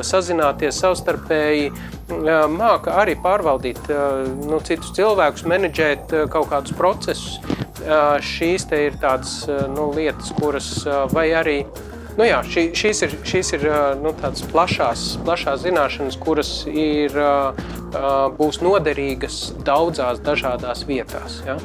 sazināties 0.06 0.80
savstarpēji, 0.82 1.72
māka 2.54 2.98
arī 3.02 3.16
pārvaldīt 3.22 3.80
nu, 4.44 4.60
citus 4.66 4.94
cilvēkus, 4.98 5.46
menedžēt 5.50 6.14
kaut 6.34 6.50
kādus 6.52 6.76
procesus. 6.78 7.40
Šīs 8.24 8.68
ir 8.78 9.00
tādas 9.02 9.44
nu, 9.74 9.90
lietas, 9.96 10.32
kuras 10.40 10.70
vai 11.14 11.32
arī 11.36 11.58
Nu 12.14 12.26
jā, 12.28 12.44
šī, 12.46 12.68
šīs 12.78 13.00
ir, 13.08 13.14
šīs 13.26 13.48
ir 13.58 13.64
nu, 14.04 14.12
tādas 14.22 14.44
plašās, 14.52 15.06
plašās 15.26 15.64
zināšanas, 15.64 16.18
kuras 16.22 16.52
ir, 16.70 17.16
būs 18.38 18.62
noderīgas 18.64 19.40
daudzās 19.66 20.22
dažādās 20.26 20.86
vietās. 20.90 21.42
Ja? 21.48 21.58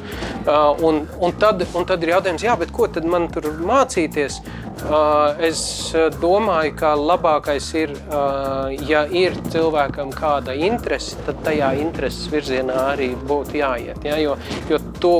Un, 0.85 1.03
un, 1.19 1.35
tad, 1.39 1.65
un 1.75 1.87
tad 1.89 2.03
ir 2.03 2.15
jautājums, 2.15 2.45
jā, 2.45 2.57
ko 2.73 2.87
tad 2.91 3.07
man 3.09 3.29
tur 3.33 3.51
mācīties? 3.59 4.41
Es 5.43 5.61
domāju, 6.21 6.71
ka 6.79 6.93
labākais 6.95 7.65
ir, 7.75 7.91
ja 8.87 9.01
ir 9.11 9.35
cilvēkam 9.51 10.13
kāda 10.15 10.55
interese, 10.55 11.17
tad 11.25 11.41
tajā 11.43 11.73
intereses 11.81 12.29
virzienā 12.31 12.77
arī 12.93 13.09
būtu 13.27 13.59
jāiet. 13.59 13.99
Ja? 14.07 14.15
Jo, 14.21 14.37
jo 14.69 14.79
tu 15.03 15.11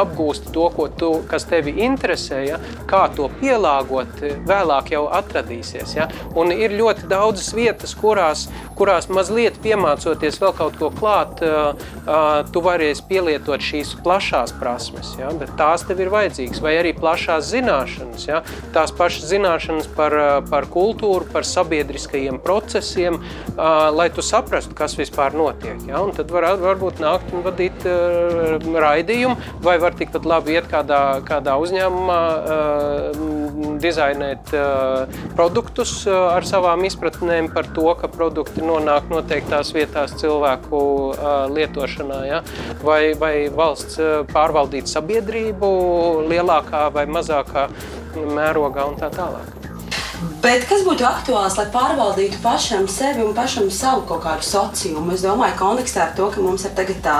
apgūsti 0.00 0.50
to, 0.54 0.66
tu, 0.98 1.12
kas 1.30 1.46
tevi 1.50 1.76
interesē, 1.86 2.40
ja? 2.48 2.58
kā 2.90 3.04
to 3.14 3.28
pielāgot, 3.38 4.18
vēlāk 4.48 4.90
jau 4.96 5.04
atradīsies. 5.20 5.94
Ja? 5.94 6.08
Un 6.34 6.50
ir 6.54 6.74
ļoti 6.74 7.06
daudzas 7.10 7.52
vietas, 7.54 7.94
kurās, 7.94 8.48
kurās 8.74 9.06
mazliet 9.12 9.60
piemācoties 9.62 10.40
vēl 10.42 10.53
kaut 10.58 10.78
ko 10.80 10.90
klāt, 10.94 11.42
tu 12.54 12.62
varēsi 12.64 13.04
pielietot 13.08 13.62
šīs 13.64 13.94
plašās 14.04 14.54
prasmes, 14.58 15.14
ja? 15.20 15.30
bet 15.38 15.52
tās 15.58 15.84
tev 15.86 16.02
ir 16.04 16.12
vajadzīgas, 16.12 16.62
vai 16.64 16.76
arī 16.80 16.94
plašās 16.96 17.48
zināšanas. 17.52 18.26
Ja? 18.28 18.42
Tās 18.74 18.94
pašas 18.94 19.28
zināšanas 19.32 19.90
par, 19.96 20.16
par 20.50 20.68
kultūru, 20.72 21.28
par 21.32 21.46
sabiedriskajiem 21.48 22.40
procesiem, 22.44 23.20
lai 23.56 24.08
tu 24.14 24.24
saprastu, 24.24 24.76
kas 24.78 24.96
vispār 24.98 25.36
notiek. 25.36 25.80
Ja? 25.88 26.02
Un 26.04 26.14
tad 26.16 26.32
var, 26.34 26.48
varbūt 26.60 27.02
nākt 27.02 27.34
un 27.34 27.44
vadīt 27.46 27.86
raidījumu, 28.86 29.36
vai 29.64 29.76
var 29.82 29.96
tikpat 29.98 30.28
labi 30.28 30.58
iet 30.58 30.68
kādā, 30.70 31.02
kādā 31.26 31.56
uzņēmumā, 31.62 32.20
dizainēt 33.82 34.52
produktus 35.36 35.96
ar 36.08 36.46
savām 36.46 36.84
izpratnēm 36.88 37.50
par 37.54 37.68
to, 37.76 37.86
ka 37.98 38.10
produkti 38.12 38.64
nonāk 38.64 39.10
noteiktās 39.12 39.72
vietās 39.76 40.16
cilvēku 40.44 40.80
lietošanā, 41.54 42.20
ja? 42.28 42.42
vai, 42.84 43.14
vai 43.16 43.48
valsts 43.48 43.98
pārvaldīt 44.32 44.90
sabiedrību 44.90 45.70
lielākā 46.28 46.90
vai 46.92 47.06
mazākā 47.06 47.68
mērogā 48.14 48.84
un 48.90 48.98
tā 49.00 49.10
tālāk. 49.10 49.64
Bet 50.44 50.66
kas 50.68 50.82
būtu 50.84 51.06
aktuāls, 51.08 51.54
lai 51.56 51.64
pārvaldītu 51.72 52.36
pašam 52.44 52.84
sevi 52.90 53.22
un 53.24 53.30
pašam 53.32 53.70
savu 53.72 54.02
kaut 54.04 54.20
kādu 54.26 54.44
sociumu? 54.44 55.14
Es 55.14 55.22
domāju, 55.24 55.54
kontekstā 55.56 56.02
ar 56.02 56.10
to, 56.18 56.26
ka 56.34 56.42
mums 56.44 56.66
ir 56.68 56.74
tagad 56.76 56.98
tā 57.04 57.14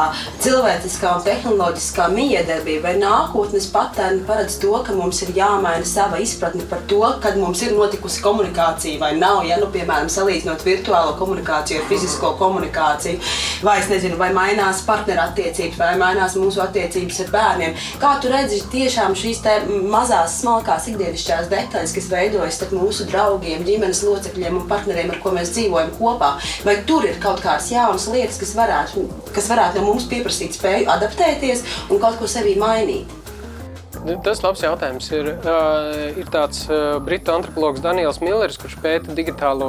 cilvēciskā 0.44 1.14
un 1.16 1.24
tehnoloģiskā 1.24 2.10
miedarbība, 2.12 2.90
vai 2.90 2.98
nākotnes 3.00 3.70
patērni 3.72 4.26
paredz 4.28 4.58
to, 4.60 4.74
ka 4.84 4.92
mums 4.92 5.22
ir 5.24 5.32
jāmaina 5.38 5.88
sava 5.88 6.18
izpratne 6.20 6.66
par 6.68 6.82
to, 6.90 7.00
kad 7.24 7.38
mums 7.40 7.62
ir 7.64 7.72
notikusi 7.72 8.20
komunikācija 8.26 9.00
vai 9.00 9.14
nav. 9.16 9.40
Ja, 9.48 9.56
nu, 9.62 9.70
piemēram, 9.72 10.12
salīdzinot 10.12 10.66
virtuālo 10.68 11.16
komunikāciju 11.16 11.80
ar 11.80 11.88
fizisko 11.88 12.34
komunikāciju, 12.42 13.22
vai 13.64 13.78
es 13.80 13.88
nezinu, 13.88 14.20
vai 14.20 14.34
mainās 14.36 14.84
partnerattiecības, 14.84 15.80
vai 15.80 15.94
mainās 16.02 16.36
mūsu 16.36 16.60
attiecības 16.66 17.24
ar 17.24 17.32
bērniem. 17.38 17.80
Kā 18.04 18.18
tu 18.20 18.36
redzi 18.36 18.60
tiešām 18.76 19.16
šīs 19.16 19.40
mazās, 19.88 20.42
smalkās 20.44 20.92
ikdienišķās 20.92 21.50
detaļas, 21.56 21.96
kas 21.96 22.12
veidojas 22.12 22.60
starp 22.60 22.76
mūsu 22.76 23.04
mūsu 23.04 23.10
draugiem, 23.14 23.64
ģimenes 23.66 24.04
locekļiem 24.04 24.60
un 24.60 24.68
partneriem, 24.70 25.14
ar 25.14 25.22
ko 25.22 25.34
mēs 25.34 25.54
dzīvojam 25.54 25.94
kopā. 25.98 26.34
Vai 26.66 26.78
tur 26.88 27.06
ir 27.08 27.20
kaut 27.22 27.42
kādas 27.44 27.70
jaunas 27.72 28.08
lietas, 28.12 28.40
kas 28.42 28.54
varētu, 28.58 29.08
kas 29.34 29.50
varētu 29.52 29.80
no 29.80 29.92
mums 29.92 30.08
pieprasīt 30.10 30.58
spēju 30.58 30.90
adaptēties 30.98 31.66
un 31.90 32.02
kaut 32.02 32.18
ko 32.20 32.30
sevī 32.30 32.58
mainīt? 32.60 33.23
Tas 34.24 34.40
labs 34.44 34.62
jautājums 34.64 35.06
ir, 35.14 35.28
uh, 35.46 36.18
ir 36.18 36.28
tāds 36.32 36.64
uh, 36.68 36.96
britu 37.04 37.32
antropologs 37.34 37.82
Daniels 37.84 38.20
Millers, 38.22 38.58
kurš 38.60 38.76
pēta 38.82 39.14
digitālo 39.16 39.68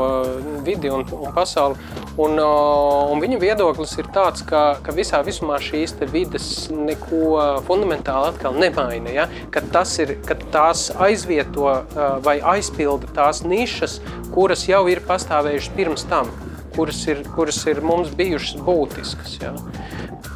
vidi 0.66 0.92
un, 0.92 1.06
un 1.16 1.34
pasauli. 1.36 1.78
Un, 2.22 2.38
uh, 2.40 3.12
un 3.12 3.22
viņa 3.24 3.40
viedoklis 3.42 3.96
ir 4.00 4.10
tāds, 4.16 4.44
ka, 4.48 4.64
ka 4.84 4.96
visā 4.96 5.22
visumā 5.26 5.60
šīs 5.64 5.96
vidas 6.12 6.48
neko 6.72 7.62
fundamentāli 7.68 8.32
atkal 8.34 8.58
nemaina. 8.60 9.14
Ja? 9.14 9.28
Ka, 9.54 9.64
ir, 10.04 10.16
ka 10.28 10.40
tās 10.54 10.88
aizvieto 11.08 11.68
uh, 11.70 12.04
vai 12.26 12.40
aizpilda 12.56 13.12
tās 13.16 13.44
nišas, 13.46 14.00
kuras 14.36 14.68
jau 14.70 14.86
ir 14.92 15.04
pastāvējušas 15.08 15.76
pirms 15.76 16.08
tam, 16.12 16.32
kuras 16.76 17.04
ir, 17.12 17.24
kuras 17.36 17.62
ir 17.72 17.84
mums 17.86 18.12
bijušas 18.16 18.60
būtiskas. 18.66 19.40
Ja? 19.44 19.56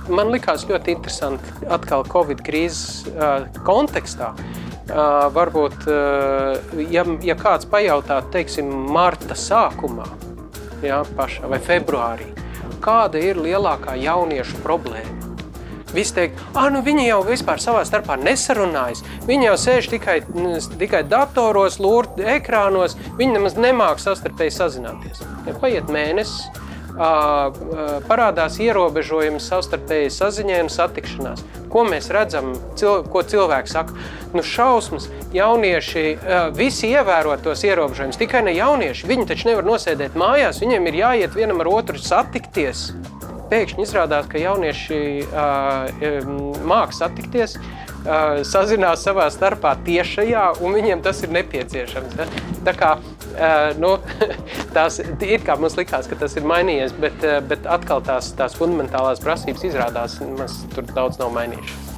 Man 0.10 0.32
likās 0.34 0.66
ļoti 0.70 0.96
interesanti 0.96 1.68
atkal 1.72 2.06
Covid 2.10 2.44
krīzes 2.46 3.08
uh, 3.12 3.46
kontekstā. 3.68 4.34
Uh, 4.90 5.28
varbūt, 5.36 5.86
uh, 5.86 6.82
ja, 6.90 7.04
ja 7.22 7.36
kāds 7.38 7.70
pajautā, 7.70 8.24
teiksim, 8.34 8.72
marta 8.90 9.38
sākumā, 9.38 10.08
jā, 10.82 11.04
pašā, 11.14 11.46
vai 11.52 11.62
februārī, 11.62 12.32
kāda 12.82 13.22
ir 13.22 13.38
lielākā 13.38 13.94
jauniešu 14.02 14.64
problēma? 14.66 15.20
Visi 15.94 16.14
teikt, 16.14 16.42
ah, 16.54 16.68
nu 16.70 16.84
viņi 16.86 17.08
jau 17.08 17.20
vispār 17.26 17.62
savā 17.62 17.82
starpā 17.88 18.14
nesarunājas. 18.22 19.02
Viņi 19.26 19.48
jau 19.48 19.56
sēž 19.58 19.88
tikai, 19.90 20.20
tikai 20.78 21.02
datoros, 21.10 21.80
lūrt 21.82 22.20
ekrānos, 22.22 22.94
viņi 23.18 23.38
nemaz 23.40 23.58
nemāk 23.58 24.02
savstarpēji 24.02 24.54
sazināties. 24.54 25.24
Ja 25.48 25.56
paiet 25.58 25.90
mēnesis, 25.90 26.46
parādās 27.00 28.58
ierobežojumi 28.60 29.40
savstarpēji 29.40 30.12
saziņai 30.12 30.60
un 30.66 30.72
satikšanās. 30.74 31.46
Ko 31.72 31.86
mēs 31.88 32.10
redzam, 32.12 32.52
cil, 32.80 33.06
ko 33.08 33.22
cilvēks 33.24 33.76
saka? 33.78 33.96
Nu, 34.34 34.44
šausmas, 34.46 35.08
jaunieši 35.34 36.04
visi 36.58 36.90
ievēro 36.92 37.38
tos 37.44 37.64
ierobežojumus, 37.64 38.20
tikai 38.20 38.44
ne 38.50 38.56
jaunieši. 38.58 39.08
Viņi 39.10 39.30
taču 39.30 39.52
nevar 39.52 39.70
nosēdēt 39.70 40.18
mājās, 40.20 40.60
viņiem 40.64 40.90
ir 40.90 41.00
jāiet 41.04 41.38
vienam 41.38 41.64
ar 41.64 41.72
otru 41.72 42.02
satikties. 42.02 42.90
Pēkšņi 43.50 43.82
izrādās, 43.82 44.28
ka 44.30 44.38
jaunieši 44.38 45.00
māca 46.70 46.94
satikties, 47.00 47.56
uh, 48.04 48.42
sazinās 48.48 49.06
savā 49.06 49.30
starpā 49.34 49.76
tiešajā, 49.88 50.46
un 50.64 50.78
viņiem 50.78 51.04
tas 51.06 51.24
ir 51.26 51.34
nepieciešams. 51.40 52.20
Ja? 52.20 52.30
Tā 52.68 52.76
kā 52.78 52.98
Uh, 53.30 53.72
nu, 53.80 53.92
tās 54.76 54.98
ir 55.00 55.44
kā 55.46 55.54
mums 55.56 55.78
likās, 55.78 56.10
ka 56.10 56.18
tas 56.20 56.34
ir 56.36 56.48
mainījies, 56.50 56.96
bet, 57.00 57.22
uh, 57.24 57.38
bet 57.46 57.70
atkal 57.70 58.02
tās, 58.04 58.34
tās 58.36 58.58
fundamentālās 58.60 59.22
prasības 59.24 59.64
izrādās, 59.70 60.18
mums 60.26 60.58
tur 60.74 60.90
daudz 60.92 61.22
nav 61.22 61.32
mainījušas. 61.38 61.89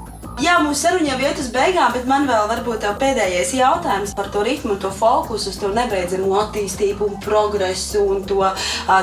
Jā, 0.42 0.56
mūsu 0.66 0.88
saruna 0.88 1.12
jau 1.12 1.20
iet 1.22 1.38
uz 1.38 1.52
beigām, 1.54 1.92
bet 1.94 2.08
man 2.10 2.24
vēl 2.26 2.48
varbūt 2.50 2.86
pēdējais 2.98 3.52
jautājums 3.60 4.16
par 4.18 4.32
to 4.34 4.42
ritmu, 4.42 4.74
to 4.82 4.90
fokusu, 4.96 5.52
to 5.62 5.70
nebeidzamo 5.76 6.32
attīstību 6.40 7.06
un 7.06 7.20
progresu 7.22 8.02
un 8.16 8.24
to, 8.26 8.40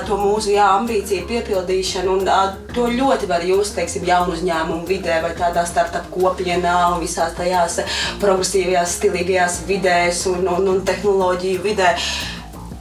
to 0.08 0.18
mūsu 0.18 0.56
jā, 0.56 0.66
ambīciju 0.80 1.28
piepildīšanu. 1.28 2.16
Un, 2.16 2.64
to 2.74 2.88
ļoti 2.90 3.28
var 3.30 3.46
jūs, 3.46 3.70
teiksim, 3.76 4.08
jaunu 4.08 4.34
uzņēmumu 4.34 4.82
vidē 4.88 5.20
vai 5.22 5.30
tādā 5.38 5.62
startup 5.68 6.08
kopienā 6.10 6.74
un 6.96 7.04
visās 7.04 7.36
tajās 7.38 7.78
progresīvajās, 8.24 8.98
stilīgajās 8.98 9.60
vidēs 9.70 10.24
un, 10.32 10.42
un, 10.56 10.72
un 10.74 10.82
tehnoloģiju 10.90 11.62
vidē. 11.68 11.94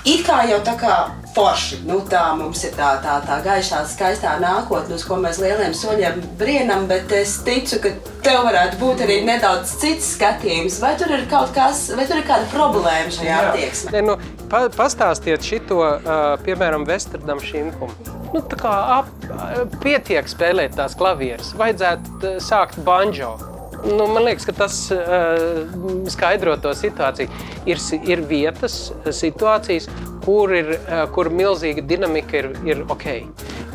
It 0.08 0.22
kā 0.24 0.38
jau 0.48 0.60
tā 0.64 0.74
kā 0.80 0.94
forši. 1.36 1.82
Nu, 1.88 1.98
tā 2.08 2.22
mums 2.40 2.62
ir 2.64 2.72
tā, 2.78 2.94
tā, 3.04 3.18
tā 3.28 3.42
gaišā, 3.44 3.82
skaistā 3.92 4.38
nākotne, 4.40 4.96
uz 4.96 5.04
ko 5.04 5.18
mēs 5.20 5.42
lieliem 5.44 5.74
soļiem 5.76 6.22
brienam, 6.40 6.86
bet 6.88 7.12
es 7.12 7.34
ticu, 7.44 7.82
ka 7.84 7.92
tev 8.24 8.46
varētu 8.48 8.80
būt 8.80 9.04
arī 9.04 9.18
nedaudz 9.28 9.74
cits 9.82 10.14
skatījums. 10.16 10.80
Vai 10.84 10.94
tur 11.00 11.12
ir 11.12 11.26
kaut 11.32 11.52
kas, 11.56 11.90
vai 11.98 12.08
tur 12.08 12.22
ir 12.22 12.30
kāda 12.30 12.48
problēma 12.54 13.12
šajā 13.18 13.42
attieksmē? 13.50 13.94
Ne, 13.98 14.06
nu, 14.08 14.16
pa, 14.48 14.64
pastāstiet 14.78 15.44
šito, 15.44 15.82
uh, 15.84 16.30
piemēram, 16.48 16.88
Vesterdam 16.88 17.44
Šimkum. 17.44 17.92
Nu, 18.32 18.46
tā 18.48 18.62
kā 18.64 18.74
ap, 19.02 19.12
pietiek 19.84 20.32
spēlēt 20.32 20.80
tās 20.80 20.96
klavieres, 20.96 21.52
vajadzētu 21.60 22.38
sākt 22.48 22.80
banjo. 22.88 23.36
Nu, 23.86 24.08
man 24.10 24.24
liekas, 24.26 24.46
ka 24.48 24.54
tas 24.58 24.78
uh, 24.92 26.08
skaidro 26.10 26.56
to 26.62 26.74
situāciju. 26.76 27.30
Ir, 27.70 27.82
ir 28.10 28.24
vietas, 28.30 28.78
situācijas, 29.06 29.86
kur 30.26 30.54
ir 30.56 30.74
uh, 30.78 31.06
kur 31.14 31.30
milzīga 31.34 31.86
dinamika, 31.88 32.42
ir, 32.42 32.50
ir 32.68 32.84
ok. 32.90 33.08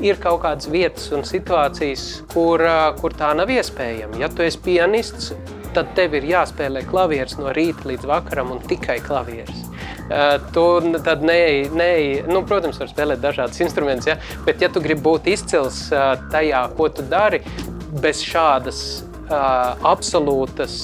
Ir 0.03 0.19
kaut 0.21 0.43
kādas 0.43 0.67
vietas 0.73 1.07
un 1.15 1.23
situācijas, 1.29 2.07
kur, 2.33 2.65
uh, 2.67 2.91
kur 2.99 3.15
tā 3.17 3.31
nav 3.39 3.53
iespējama. 3.55 4.19
Ja 4.21 4.31
tu 4.33 4.45
esi 4.45 4.61
pianists, 4.65 5.31
tad 5.73 5.95
tev 5.97 6.19
ir 6.19 6.27
jāspēlē 6.29 6.83
klavieres 6.89 7.39
no 7.39 7.55
rīta 7.55 7.87
līdz 7.89 8.09
vakaram 8.11 8.53
un 8.57 8.61
tikai 8.67 8.99
klavieres. 9.05 9.63
Uh, 10.13 10.35
tu 10.53 10.67
tad 11.07 11.23
neej, 11.25 11.71
neej, 11.79 12.27
nu, 12.29 12.43
protams, 12.49 12.81
var 12.83 12.91
spēlēt 12.91 13.23
dažādas 13.23 13.63
instrumentus, 13.65 14.11
ja? 14.11 14.19
bet 14.45 14.61
ja 14.61 14.69
tu 14.69 14.83
gribi 14.85 15.07
būt 15.07 15.31
izcils 15.33 15.87
uh, 15.95 16.19
tajā, 16.35 16.67
ko 16.77 16.91
tu 16.93 17.07
dari, 17.09 17.41
bez 18.03 18.21
šādas 18.27 18.83
absolūtas 19.33 20.77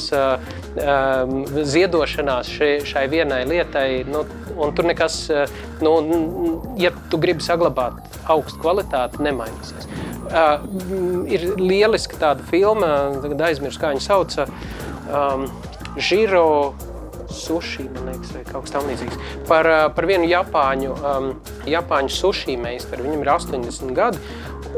ziedošanās 1.73 2.51
šai, 2.55 2.73
šai 2.87 3.07
vienai 3.11 3.43
lietai. 3.49 4.05
Nu, 4.09 4.25
un 4.59 4.75
tur 4.77 4.89
nekas, 4.89 5.21
nu, 5.85 5.95
ja 6.81 6.93
tu 7.11 7.21
gribi 7.21 7.45
saglabāt 7.45 8.19
augstu 8.31 8.61
kvalitāti, 8.63 9.23
nemainīsies. 9.25 9.89
Uh, 10.29 10.61
ir 11.33 11.55
lieliska 11.57 12.19
tāda 12.21 12.45
filma, 12.51 12.91
tagad 13.23 13.47
aizmirsu, 13.49 13.81
kā 13.81 13.95
viņa 13.95 14.05
sauca. 14.05 14.45
Um, 15.09 15.47
Žiro 15.97 16.75
sushi, 17.33 17.87
man 17.95 18.11
liekas, 18.11 18.33
vai 18.35 18.43
kaut 18.47 18.67
kas 18.67 18.75
tamlīdzīgs. 18.75 19.17
Par, 19.49 19.69
par 19.97 20.09
vienu 20.09 20.29
Japāņu, 20.29 20.93
um, 20.97 21.31
Japāņu 21.69 22.13
sushi 22.13 22.59
meistaru. 22.61 23.07
Viņam 23.07 23.25
ir 23.25 23.33
80 23.33 23.97
gadi, 23.97 24.21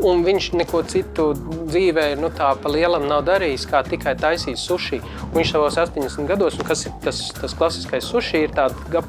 un 0.07 0.24
viņš 0.24 0.51
neko 0.61 0.82
citu 0.91 1.30
dzīvē 1.70 2.07
nu, 2.20 2.30
tā 2.34 2.51
pa 2.61 2.72
lielam 2.72 3.07
nav 3.11 3.24
darījis, 3.28 3.66
kā 3.70 3.82
tikai 3.86 4.14
taisījis 4.20 4.66
sushi. 4.70 5.01
Viņš 5.34 5.55
savos 5.55 5.78
80 5.80 6.28
gados, 6.30 6.59
un 6.59 6.68
kas 6.68 6.86
ir 6.88 6.97
tas, 7.05 7.22
tas 7.36 7.57
klasiskais 7.57 8.09
sushi, 8.11 8.45
ir 8.47 8.55
tāda 8.57 9.05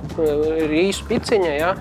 rīsu 0.71 1.07
piciņa, 1.09 1.53
ja, 1.57 1.73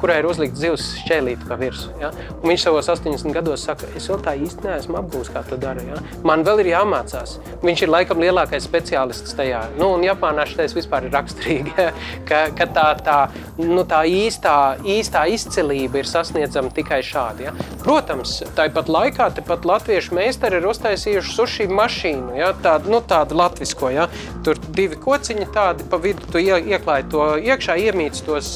kurai 0.00 0.20
ir 0.20 0.28
uzlikts 0.28 0.60
zivs 0.62 0.86
šķēlīti 1.02 1.48
pa 1.48 1.58
virsu. 1.58 1.90
Ja. 2.00 2.10
Un 2.40 2.50
viņš 2.52 2.66
savos 2.66 2.88
80 2.92 3.34
gados 3.34 3.64
saka, 3.66 3.88
es 3.98 4.06
vēl 4.10 4.20
tā 4.24 4.34
īsti 4.38 4.68
neesmu 4.68 4.98
apgūs, 5.00 5.30
kā 5.34 5.42
to 5.48 5.58
dara. 5.60 5.82
Ja. 5.82 6.00
Man 6.26 6.44
vēl 6.46 6.62
ir 6.64 6.70
jāmācās. 6.74 7.38
Viņš 7.64 7.84
ir 7.86 7.92
laikam 7.92 8.22
lielākais 8.22 8.66
speciālists 8.68 9.34
tajā. 9.38 9.64
Nu, 9.78 9.90
un 9.96 10.04
Japānā 10.06 10.46
šitais 10.48 10.76
vispār 10.76 11.08
ir 11.08 11.14
raksturīgi, 11.16 11.74
ja, 11.80 11.90
ka, 12.28 12.44
ka 12.56 12.68
tā, 12.76 12.86
tā, 13.04 13.18
nu, 13.58 13.82
tā 13.88 14.04
īstā, 14.06 14.76
īstā 14.96 15.24
izcilība 15.34 16.02
ir 16.02 16.10
sasniedzama 16.10 16.72
tikai 16.74 17.00
šādi. 17.06 17.48
Ja. 17.48 17.56
Protams, 17.82 18.36
tāpat 18.56 18.90
laikā 18.92 19.30
tepat 19.40 19.66
latviešu 19.68 20.14
meistari 20.16 20.60
ir 20.60 20.68
uztaisījuši 20.70 21.34
sushi 21.34 21.68
mašīnu, 21.72 22.36
ja, 22.38 22.52
tādu, 22.64 22.94
nu, 22.94 23.02
tādu 23.02 23.38
latvisko. 23.40 23.90
Ja. 23.94 24.08
Tur 24.46 24.60
divi 24.76 24.98
kociņi 25.00 25.50
tādi 25.54 25.86
pa 25.90 25.98
vidu, 26.02 26.26
tu 26.30 26.40
ieklāji 26.42 27.10
to 27.12 27.26
iekšā, 27.42 27.76
iemīts 27.88 28.24
tos, 28.26 28.54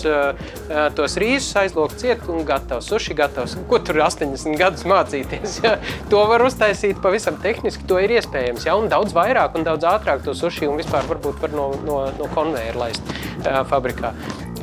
tos 0.96 1.07
tos 1.08 1.16
rīsus 1.22 1.56
aizlūgt 1.56 2.02
ciet 2.02 2.24
un 2.28 2.44
gatavs. 2.44 2.90
Suši 2.90 3.14
gatavs. 3.16 3.54
Ko 3.70 3.78
tur 3.80 4.02
80 4.04 4.58
gadus 4.60 4.84
mācīties? 4.88 5.58
Ja? 5.68 5.74
To 6.12 6.20
var 6.28 6.42
uztaisīt 6.44 7.00
pavisam 7.02 7.36
tehniski, 7.42 7.86
to 7.88 7.98
ir 8.00 8.12
iespējams. 8.18 8.66
Ja? 8.68 8.76
Un 8.78 8.90
daudz 8.92 9.14
vairāk 9.16 9.56
un 9.58 9.64
daudz 9.66 9.86
ātrāk 9.88 10.22
to 10.24 10.34
suši 10.36 10.68
un 10.68 10.76
vispār 10.78 11.06
varbūt 11.08 11.40
var 11.42 11.54
no, 11.56 11.70
no, 11.84 11.98
no 12.18 12.28
konvejeru 12.34 12.84
laist 12.84 13.08
uh, 13.10 13.62
fabrikā. 13.68 14.12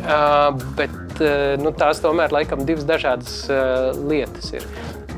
Uh, 0.06 0.54
bet 0.78 1.22
uh, 1.24 1.56
nu, 1.62 1.74
tās 1.76 2.02
tomēr 2.04 2.34
laikam 2.34 2.64
divas 2.68 2.86
dažādas 2.88 3.38
uh, 3.50 3.90
lietas 4.06 4.54
ir. 4.56 4.66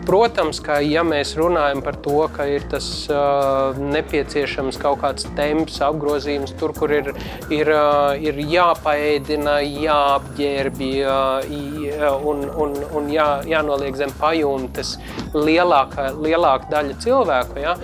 Protams, 0.08 0.62
ka 0.64 0.78
ja 0.80 1.02
mēs 1.04 1.34
runājam 1.36 1.82
par 1.84 1.98
to, 2.00 2.22
ka 2.32 2.46
ir 2.48 2.64
tas 2.72 2.86
uh, 3.12 3.76
nepieciešams 3.76 4.80
kaut 4.80 5.02
kāds 5.02 5.28
temps, 5.36 5.82
apgrozījums, 5.84 6.54
tur, 6.62 6.72
kur 6.78 6.94
ir, 6.96 7.10
ir, 7.52 7.68
uh, 7.76 8.14
ir 8.16 8.40
jāpaēdina, 8.40 9.58
jāapģērbj 9.68 10.94
uh, 11.04 12.24
un, 12.24 12.46
un, 12.48 12.80
un 12.96 13.12
jā, 13.12 13.28
jānoliek 13.52 14.00
zem 14.00 14.16
pajumtes 14.22 14.96
lielāka, 15.36 16.14
lielāka 16.16 16.72
daļa 16.72 17.00
cilvēku, 17.04 17.60
ja, 17.66 17.76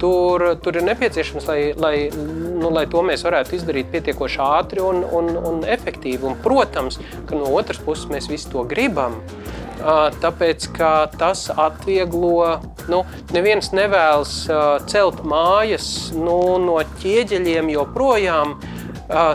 tur, 0.00 0.46
tur 0.64 0.80
ir 0.80 0.88
nepieciešams, 0.88 1.44
lai, 1.50 1.60
lai, 1.76 1.94
nu, 2.16 2.72
lai 2.72 2.88
to 2.90 3.04
mēs 3.04 3.22
varētu 3.26 3.58
izdarīt 3.58 3.92
pietiekoši 3.92 4.40
ātri 4.48 4.82
un, 4.82 5.04
un, 5.04 5.34
un 5.36 5.64
efektīvi. 5.68 6.24
Un, 6.24 6.40
protams, 6.40 6.98
ka 7.28 7.36
no 7.36 7.52
otras 7.52 7.84
puses 7.84 8.08
mēs 8.10 8.32
visi 8.32 8.48
to 8.50 8.64
gribam 8.68 9.20
tāpēc 10.22 10.68
ka 10.76 10.92
tas 11.18 11.46
atvieglo, 11.50 12.60
nu, 12.88 13.02
neviens 13.34 13.72
nevēlas 13.76 14.34
celt 14.90 15.22
mājas 15.28 15.88
nu, 16.16 16.56
no 16.62 16.78
ķieģeļiem 17.02 17.70
joprojām, 17.74 18.56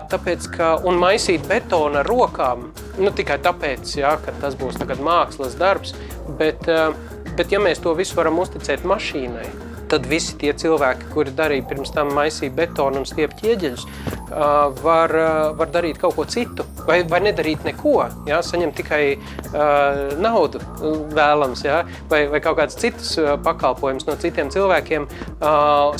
tāpēc 0.09 0.49
ka, 0.55 0.73
un 0.89 0.97
maisīt 1.01 1.45
betonu 1.49 2.01
ar 2.01 2.09
rokām, 2.09 2.69
nu, 2.97 3.13
tikai 3.15 3.37
tāpēc, 3.45 3.95
ja, 3.99 4.17
ka 4.23 4.33
tas 4.41 4.57
būs 4.59 4.79
mākslas 4.99 5.57
darbs, 5.59 5.93
bet, 6.39 6.65
bet 7.37 7.51
ja 7.51 7.61
mēs 7.61 7.81
to 7.83 7.93
visu 7.93 8.17
varam 8.17 8.41
uzticēt 8.41 8.83
mašīnai, 8.83 9.68
tad 9.89 10.07
visi 10.09 10.37
tie 10.39 10.53
cilvēki, 10.53 11.09
kuri 11.13 11.33
darīja 11.35 11.67
pirms 11.69 11.93
tam 11.95 12.13
maisīja 12.17 12.55
betonu 12.55 13.01
un 13.01 13.07
stiep 13.09 13.35
ķieģeļus, 13.39 13.85
var, 14.83 15.13
var 15.57 15.71
darīt 15.73 15.97
kaut 16.01 16.13
ko 16.13 16.25
citu 16.29 16.65
vai, 16.85 16.99
vai 17.09 17.21
nedarīt 17.25 17.65
neko, 17.65 17.95
ja? 18.29 18.41
saņemt 18.45 18.77
tikai 18.77 19.03
naudu 20.21 20.61
vēlams, 21.15 21.63
ja? 21.65 21.81
vai, 22.11 22.23
vai 22.29 22.41
kaut 22.43 22.59
kādus 22.61 22.77
citus 22.79 23.15
pakalpojumus 23.45 24.05
no 24.09 24.17
citiem 24.21 24.51
cilvēkiem, 24.53 25.07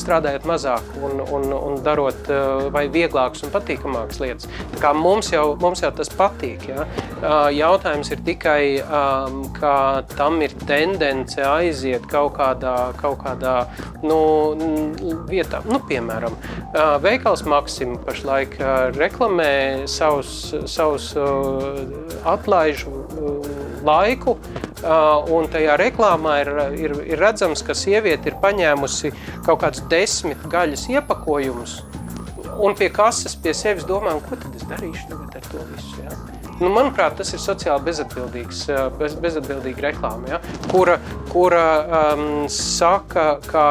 strādājot 0.02 0.46
mazāk 0.50 0.94
un, 1.02 1.24
un, 1.26 1.50
un 1.58 1.80
darot 1.86 2.30
vai 2.74 2.86
vieglākas 2.94 3.46
un 3.48 3.54
patīkamākas 3.54 4.22
lietas. 4.22 4.50
Tā 4.76 4.84
kā 4.84 4.94
mums 4.94 5.34
jau, 5.34 5.48
mums 5.62 5.82
jau 5.84 5.92
tas 5.96 6.14
patīk. 6.14 6.70
Uh, 6.70 7.50
jautājums 7.54 8.12
ir 8.14 8.22
tikai, 8.26 8.62
ka 9.60 9.74
tam 10.16 10.40
ir 10.46 10.54
tendence 10.68 11.42
aiziet 11.44 12.06
kaut 12.10 12.38
kādā, 12.38 12.92
kaut 13.00 13.20
kādā 13.24 13.56
nu, 14.04 14.20
vietā. 15.30 15.62
Nu, 15.70 15.82
piemēram, 15.90 16.36
veikals 17.04 17.46
Maksim 17.50 17.98
pašlaik 18.06 18.58
reklamē 18.98 19.88
savus 19.90 20.54
savus 20.70 21.12
atlaižu 22.28 22.94
laiku, 23.86 24.38
un 25.36 25.48
tajā 25.52 25.78
reklāmā 25.80 26.40
ir, 26.44 26.52
ir, 26.80 26.98
ir 27.14 27.22
redzams, 27.22 27.64
ka 27.66 27.76
sieviete 27.78 28.32
ir 28.32 28.40
paņēmusi 28.44 29.14
kaut 29.48 29.64
kādus 29.64 29.86
desmit 29.92 30.44
gaļas 30.52 30.88
iepakojumus, 30.92 31.80
un 32.60 32.76
pie 32.80 32.92
kases 32.94 33.38
pie 33.40 33.56
sevis 33.56 33.88
domā, 33.88 34.18
ko 34.28 34.40
tad 34.40 34.56
es 34.56 34.68
darīšu 34.70 35.08
tagad 35.12 35.40
ar 35.40 35.50
to 35.54 35.70
visu. 35.72 36.04
Ja? 36.04 36.29
Nu, 36.60 36.68
manuprāt, 36.76 37.16
tas 37.16 37.30
ir 37.32 37.40
sociāli 37.40 37.86
bezatbildīgs, 37.88 38.66
bez, 39.00 39.14
bezatbildīga 39.24 39.86
reklāma, 39.86 40.34
ja? 40.34 40.40
kura, 40.68 40.98
kura 41.32 41.64
um, 42.18 42.26
saka, 42.52 43.38
ka 43.48 43.64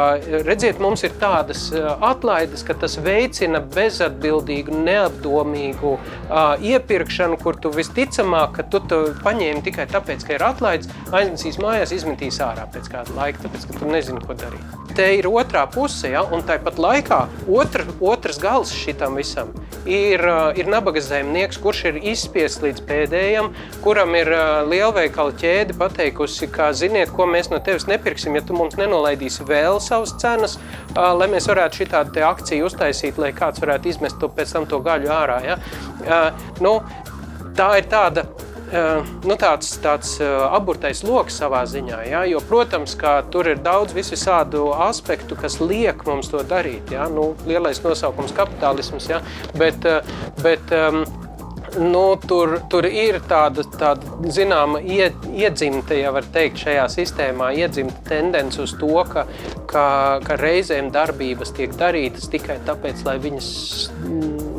redziet, 0.46 0.80
mums 0.80 1.04
ir 1.04 1.12
tādas 1.20 1.66
atlaides, 1.74 2.64
ka 2.64 2.78
tas 2.80 2.96
veicina 3.04 3.60
bezatbildīgu, 3.76 4.72
neapdomīgu 4.88 5.92
uh, 5.98 6.56
iepirkšanu, 6.64 7.36
kur 7.42 7.60
tu 7.60 7.74
visticamāk, 7.76 8.56
ka 8.56 8.66
tu 8.72 8.80
to 8.88 9.02
paņēmi 9.20 9.66
tikai 9.68 9.84
tāpēc, 9.92 10.24
ka 10.24 10.38
ir 10.38 10.48
atlaides, 10.48 10.88
aiznesīs 11.12 11.60
mājās, 11.60 11.92
izmetīs 11.92 12.40
ārā 12.44 12.64
pēc 12.72 12.88
kāda 12.94 13.20
laika, 13.20 13.44
tāpēc, 13.44 13.68
ka 13.68 13.82
tu 13.82 13.92
nezini, 13.92 14.24
ko 14.24 14.38
darīt. 14.38 14.76
Te 14.96 15.12
ir 15.20 15.28
otrā 15.28 15.68
puse, 15.68 16.08
ja? 16.16 16.24
un 16.24 16.40
tāpat 16.48 16.80
laikā 16.80 17.20
otra, 17.52 17.84
otrs 18.00 18.40
gals 18.40 18.72
šitam 18.72 19.20
visam 19.20 19.52
ir, 19.88 20.22
ir 20.58 20.68
nabaga 20.70 21.00
zemnieks, 21.02 21.58
kurš 21.62 21.84
ir 21.90 22.00
izspiests 22.12 22.62
līdz 22.64 22.77
pēdējam, 22.86 23.52
kuram 23.84 24.14
ir 24.18 24.30
lielveikala 24.68 25.34
ķēde 25.38 25.76
pateikusi, 25.78 26.48
ka, 26.52 26.70
ziniet, 26.76 27.12
ko 27.14 27.28
mēs 27.30 27.50
no 27.52 27.60
tevis 27.64 27.88
nepirksim, 27.90 28.36
ja 28.38 28.44
tu 28.44 28.56
mums 28.56 28.78
nenolaidīsi 28.80 29.46
vēl 29.48 29.80
savas 29.84 30.14
cenas, 30.20 30.58
lai 30.94 31.30
mēs 31.30 31.48
varētu 31.50 31.82
šitādu 31.82 32.26
akciju 32.28 32.68
uztaisīt, 32.68 33.20
lai 33.20 33.32
kāds 33.36 33.62
varētu 33.62 33.92
izmest 33.92 34.20
to 34.20 34.30
pēc 34.32 34.56
tam 34.56 34.68
to 34.68 34.82
gaļu 34.84 35.14
ārā. 35.14 35.40
Ja? 35.46 35.58
Nu, 36.64 36.78
tā 37.58 37.72
ir 37.80 37.90
tāda 37.90 38.28
nu, 39.24 39.36
tāds, 39.40 39.70
tāds 39.82 40.16
aburtais 40.20 41.02
lokus 41.06 41.38
savā 41.40 41.62
ziņā. 41.68 42.00
Ja? 42.08 42.24
Jo, 42.28 42.42
protams, 42.44 42.94
ka 42.98 43.18
tur 43.32 43.48
ir 43.52 43.62
daudz 43.64 43.94
visādu 43.96 44.68
aspektu, 44.88 45.38
kas 45.38 45.58
liek 45.62 46.04
mums 46.08 46.30
to 46.32 46.42
darīt. 46.46 46.92
Ja? 46.92 47.08
Nu, 47.12 47.32
lielais 47.48 47.80
nosaukums- 47.84 48.34
kapitālisms. 48.38 49.08
Ja? 49.08 49.22
Bet, 49.56 49.86
bet, 50.42 50.74
nu, 51.78 52.02
tur, 52.26 52.58
tur 52.70 52.86
ir 52.88 53.20
tāda, 53.30 53.64
tāda 53.78 54.32
zināma 54.34 54.80
iedzimta, 54.82 55.96
ja 55.98 56.12
var 56.14 56.26
teikt, 56.34 56.62
šajā 56.64 56.88
sistēmā, 56.92 57.52
iedzimta 57.58 58.04
tendence 58.10 58.62
uz 58.62 58.74
to, 58.80 58.92
ka, 59.12 59.26
ka, 59.70 59.86
ka 60.26 60.38
reizēm 60.40 60.92
darbības 60.94 61.54
tiek 61.56 61.74
darītas 61.78 62.30
tikai 62.32 62.60
tāpēc, 62.68 63.04
lai 63.08 63.18
viņas 63.22 63.50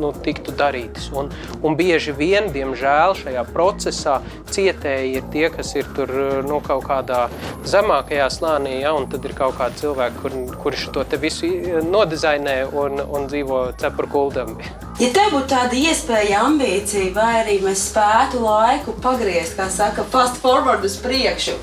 nu, 0.00 0.12
tiktu 0.26 0.54
darītas. 0.56 1.10
Un, 1.16 1.30
un 1.62 1.78
bieži 1.78 2.14
vien, 2.16 2.50
diemžēl, 2.54 3.16
šajā 3.20 3.44
procesā 3.52 4.18
cietēji 4.50 5.16
ir 5.20 5.30
tie, 5.32 5.46
kas 5.54 5.74
ir 5.78 5.88
tur 5.96 6.12
nu, 6.46 6.60
kaut 6.64 6.86
kādā 6.88 7.26
zemākajā 7.68 8.28
slānī, 8.32 8.80
ja, 8.84 8.94
un 8.96 9.08
tad 9.10 9.24
ir 9.28 9.36
kaut 9.38 9.58
kādi 9.60 9.84
cilvēki, 9.84 10.22
kur, 10.22 10.38
kurš 10.64 10.88
to 10.94 11.06
visu 11.20 11.50
nodizainē 11.86 12.62
un, 12.72 13.02
un 13.04 13.28
dzīvo 13.30 13.64
cepuru 13.80 14.14
kuldam. 14.14 14.56
Ja 15.00 15.08
tev 15.16 15.30
būtu 15.32 15.48
tāda 15.48 15.76
iespēja, 15.80 16.42
ambīcija, 16.44 17.06
vai 17.16 17.30
arī 17.38 17.54
mēs 17.64 17.86
spētu 17.88 18.42
laiku 18.44 18.92
pagriezt, 19.00 19.54
kā 19.56 19.70
saka, 19.72 20.04
fast 20.12 20.36
forward 20.42 20.84
uz 20.84 20.98
priekšu, 21.00 21.54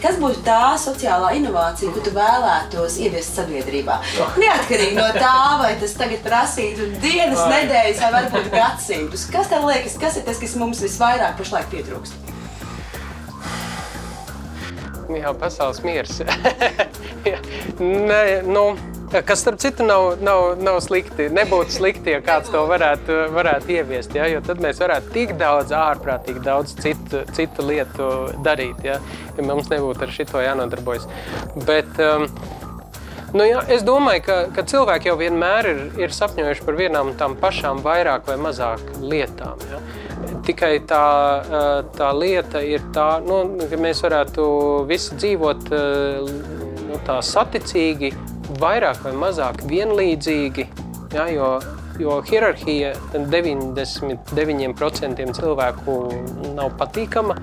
kas 0.00 0.16
būtu 0.20 0.40
tā 0.46 0.78
sociālā 0.80 1.34
inovācija, 1.36 1.92
ko 1.92 2.00
tu 2.06 2.14
vēlētos 2.16 2.96
ieviest 3.04 3.36
sabiedrībā? 3.36 3.98
Neatkarīgi 4.40 4.96
no 4.96 5.10
tā, 5.12 5.60
vai 5.60 5.74
tas 5.82 5.92
tagad 5.98 6.24
prasītu 6.24 6.88
dienas, 7.02 7.42
nedēļas 7.52 7.69
vai 7.70 8.12
varbūt 8.16 8.50
gadsimtus. 8.54 9.26
Kas 9.32 9.50
tev 9.50 9.66
liekas, 9.68 9.96
kas 10.00 10.18
ir 10.20 10.26
tas, 10.26 10.40
kas 10.42 10.56
mums 10.60 10.82
visvairāk 10.84 11.38
pašlaik 11.40 11.70
pietrūkst? 11.72 12.28
Jā, 15.10 15.34
pasaules 15.34 15.82
miers. 15.82 16.20
Nē, 18.10 18.22
nu, 18.46 18.64
Kas, 19.10 19.40
starp 19.40 19.58
citu, 19.58 19.82
nav, 19.82 20.12
nav, 20.22 20.52
nav 20.62 20.76
slikti. 20.84 21.24
Nebūtu 21.34 21.74
slikti, 21.74 22.12
ja 22.14 22.20
kāds 22.22 22.52
to 22.52 22.60
varētu, 22.70 23.16
varētu 23.34 23.72
ieviest. 23.74 24.14
Ja? 24.14 24.28
Jo 24.30 24.38
tad 24.46 24.62
mēs 24.62 24.78
varētu 24.78 25.10
tik 25.16 25.32
daudz, 25.40 25.74
ārprātīgi 25.74 26.44
daudz 26.46 26.76
citu, 26.78 27.24
citu 27.34 27.66
lietu 27.66 28.06
darīt. 28.46 28.78
Ja, 28.86 29.00
ja 29.34 29.46
mums 29.48 29.66
nebūtu 29.72 30.06
ar 30.06 30.14
šo 30.14 30.44
jānodarbojas. 30.44 31.08
Bet, 31.66 31.90
um, 31.98 32.28
Nu, 33.30 33.44
jā, 33.46 33.60
es 33.70 33.84
domāju, 33.86 34.24
ka, 34.26 34.36
ka 34.54 34.64
cilvēki 34.66 35.10
jau 35.10 35.16
vienmēr 35.20 35.68
ir, 35.70 35.82
ir 36.02 36.14
sapņojuši 36.14 36.64
par 36.66 36.78
vienām 36.78 37.12
tām 37.18 37.36
pašām 37.38 37.82
vairāk 37.84 38.26
vai 38.26 38.36
mazāk 38.42 38.82
lietām. 38.98 39.60
Ja? 39.70 39.78
Tikai 40.46 40.72
tā, 40.90 41.04
tā 41.94 42.10
lieta 42.16 42.62
ir 42.66 42.82
tā, 42.94 43.20
nu, 43.22 43.42
ka 43.70 43.78
mēs 43.78 44.02
varētu 44.02 44.46
visi 44.90 45.18
dzīvot 45.20 45.70
nu, 45.70 46.98
tā 47.06 47.20
saticīgi, 47.22 48.10
vairāk 48.58 49.04
vai 49.06 49.14
mazāk 49.14 49.62
vienlīdzīgi, 49.70 50.66
ja, 51.14 51.28
jo, 51.30 51.52
jo 52.00 52.20
hierarhija 52.26 52.94
99% 53.12 55.34
cilvēku 55.36 55.96
nav 56.56 56.72
patīkama, 56.80 57.36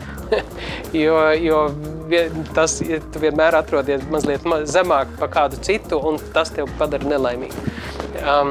jo, 1.03 1.16
jo 1.41 1.60
tas 2.58 2.72
vienmēr 3.22 3.53
atrodies 3.60 4.01
mazliet 4.12 4.41
zemāk 4.70 5.08
par 5.22 5.30
kādu 5.34 5.55
citu, 5.64 5.95
un 5.99 6.20
tas 6.34 6.51
tev 6.55 6.66
padara 6.80 7.05
nelaimīgu. 7.14 7.60
Um, 8.24 8.49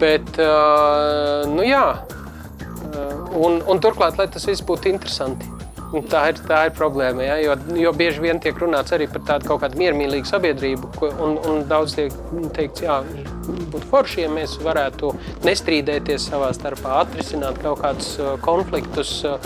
bet, 0.00 0.28
uh, 0.42 1.46
nu 1.50 1.62
jā, 1.66 1.86
uh, 1.96 3.36
un, 3.36 3.62
un 3.66 3.76
turklāt, 3.82 4.18
lai 4.20 4.28
tas 4.32 4.46
viss 4.48 4.64
būtu 4.66 4.84
interesanti. 4.92 5.55
Tā 5.86 6.22
ir, 6.32 6.38
tā 6.48 6.64
ir 6.66 6.72
problēma. 6.76 7.22
Ja? 7.22 7.36
Jo, 7.38 7.54
jo 7.78 7.92
bieži 7.96 8.24
vien 8.24 8.40
tiek 8.42 8.58
runāts 8.58 8.94
arī 8.96 9.06
par 9.10 9.22
tādu 9.28 9.50
kaut 9.52 9.62
kādu 9.62 9.78
miermīlīgu 9.80 10.26
sabiedrību, 10.28 10.90
un, 11.22 11.38
un 11.46 11.62
daudz 11.70 11.94
tiek 11.96 12.16
teikts, 12.56 12.82
jā, 12.82 12.98
būtu 13.46 13.84
forši, 13.92 14.24
ja 14.24 14.32
mēs 14.32 14.56
varētu 14.66 15.12
nestrīdēties 15.46 16.28
savā 16.32 16.50
starpā, 16.56 17.00
atrisināt 17.04 17.62
kaut 17.62 17.84
kādus 17.84 18.16
uh, 18.18 18.34
konfliktus 18.42 19.20
uh, 19.28 19.38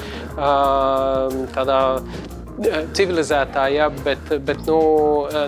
tādā 1.55 1.81
civilizētā, 2.97 3.67
ja, 3.75 3.89
bet, 4.05 4.33
bet 4.47 4.65
nu, 4.69 4.79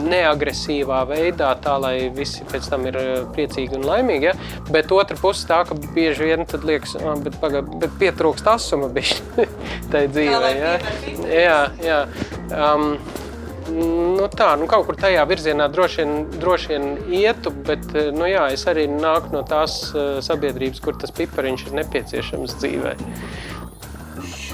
neagresīvā 0.07 1.03
veidā, 1.11 1.53
tā 1.63 1.77
lai 1.83 1.95
visi 2.15 2.47
pēc 2.49 2.69
tam 2.73 2.87
ir 2.91 2.99
priecīgi 3.37 3.79
un 3.79 3.87
laimīgi. 3.89 4.31
Ja. 4.31 4.37
Bet 4.73 4.93
otra 4.95 5.17
puse 5.21 5.47
tā, 5.49 5.63
ka 5.69 5.77
bieži 5.97 6.31
vien 6.31 6.47
tad 6.49 6.67
liekas, 6.69 6.97
ah, 7.01 7.17
bet, 7.23 7.39
paga, 7.43 7.63
bet 7.63 7.99
pietrūkst 8.01 8.49
asuma 8.55 8.91
bišķi 8.93 9.49
tai 9.93 10.07
dzīvē. 10.13 10.55
Ja. 10.59 10.77
Jā, 11.33 11.59
jā. 11.83 12.07
Um, 12.53 12.97
Nu 13.73 14.27
tā, 14.29 14.51
nu 14.59 14.67
kaut 14.69 14.89
kur 14.89 14.97
tajā 14.99 15.23
virzienā 15.31 15.69
droši 15.73 16.03
vien, 16.03 16.25
droši 16.43 16.73
vien 16.73 16.87
ietu, 17.15 17.53
bet 17.65 17.95
nu 18.13 18.27
jā, 18.27 18.49
es 18.53 18.67
arī 18.69 18.89
nāku 18.91 19.31
no 19.33 19.45
tās 19.49 19.77
sabiedrības, 20.27 20.83
kur 20.83 20.99
tas 21.01 21.15
pipariņš 21.15 21.69
ir 21.69 21.77
nepieciešams 21.79 22.57
dzīvē. 22.59 22.97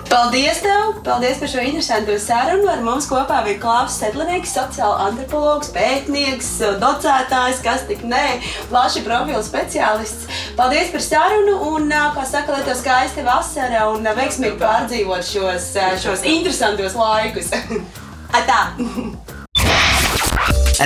Paldies 0.08 0.62
tev! 0.64 0.94
Paldies 1.04 1.36
par 1.36 1.50
šo 1.52 1.60
interesantu 1.60 2.14
sarunu. 2.22 2.64
Ar 2.72 2.80
mums 2.84 3.04
kopā 3.10 3.42
bija 3.44 3.58
Klaus 3.60 3.98
Sedlnieks, 4.00 4.54
sociāla 4.56 5.10
antropologs, 5.10 5.68
pētnieks, 5.74 6.48
docētājs, 6.80 7.60
kas 7.64 7.84
tik 7.90 8.06
nē, 8.08 8.38
plaši 8.70 9.04
profilu 9.04 9.42
speciālists. 9.44 10.24
Paldies 10.56 10.88
par 10.94 11.04
sarunu 11.04 11.58
un, 11.74 11.92
kā 11.92 12.24
saka, 12.24 12.56
lai 12.56 12.64
tev 12.64 12.80
skaista 12.80 13.26
vasara 13.26 13.84
un 13.92 14.08
veiksmīgi 14.16 14.56
pārdzīvot 14.62 15.28
šos, 15.28 15.70
šos 16.00 16.24
interesantos 16.24 16.96
laikus. 16.96 17.52
Atā! 18.38 18.62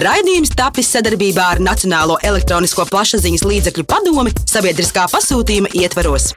Raidījums 0.02 0.50
tapis 0.58 0.90
sadarbībā 0.96 1.50
ar 1.54 1.62
Nacionālo 1.62 2.18
elektronisko 2.26 2.90
plašsaziņas 2.90 3.46
līdzekļu 3.46 3.86
padomi 3.86 4.34
sabiedriskā 4.50 5.06
pasūtījuma 5.14 5.76
ietvaros. 5.78 6.32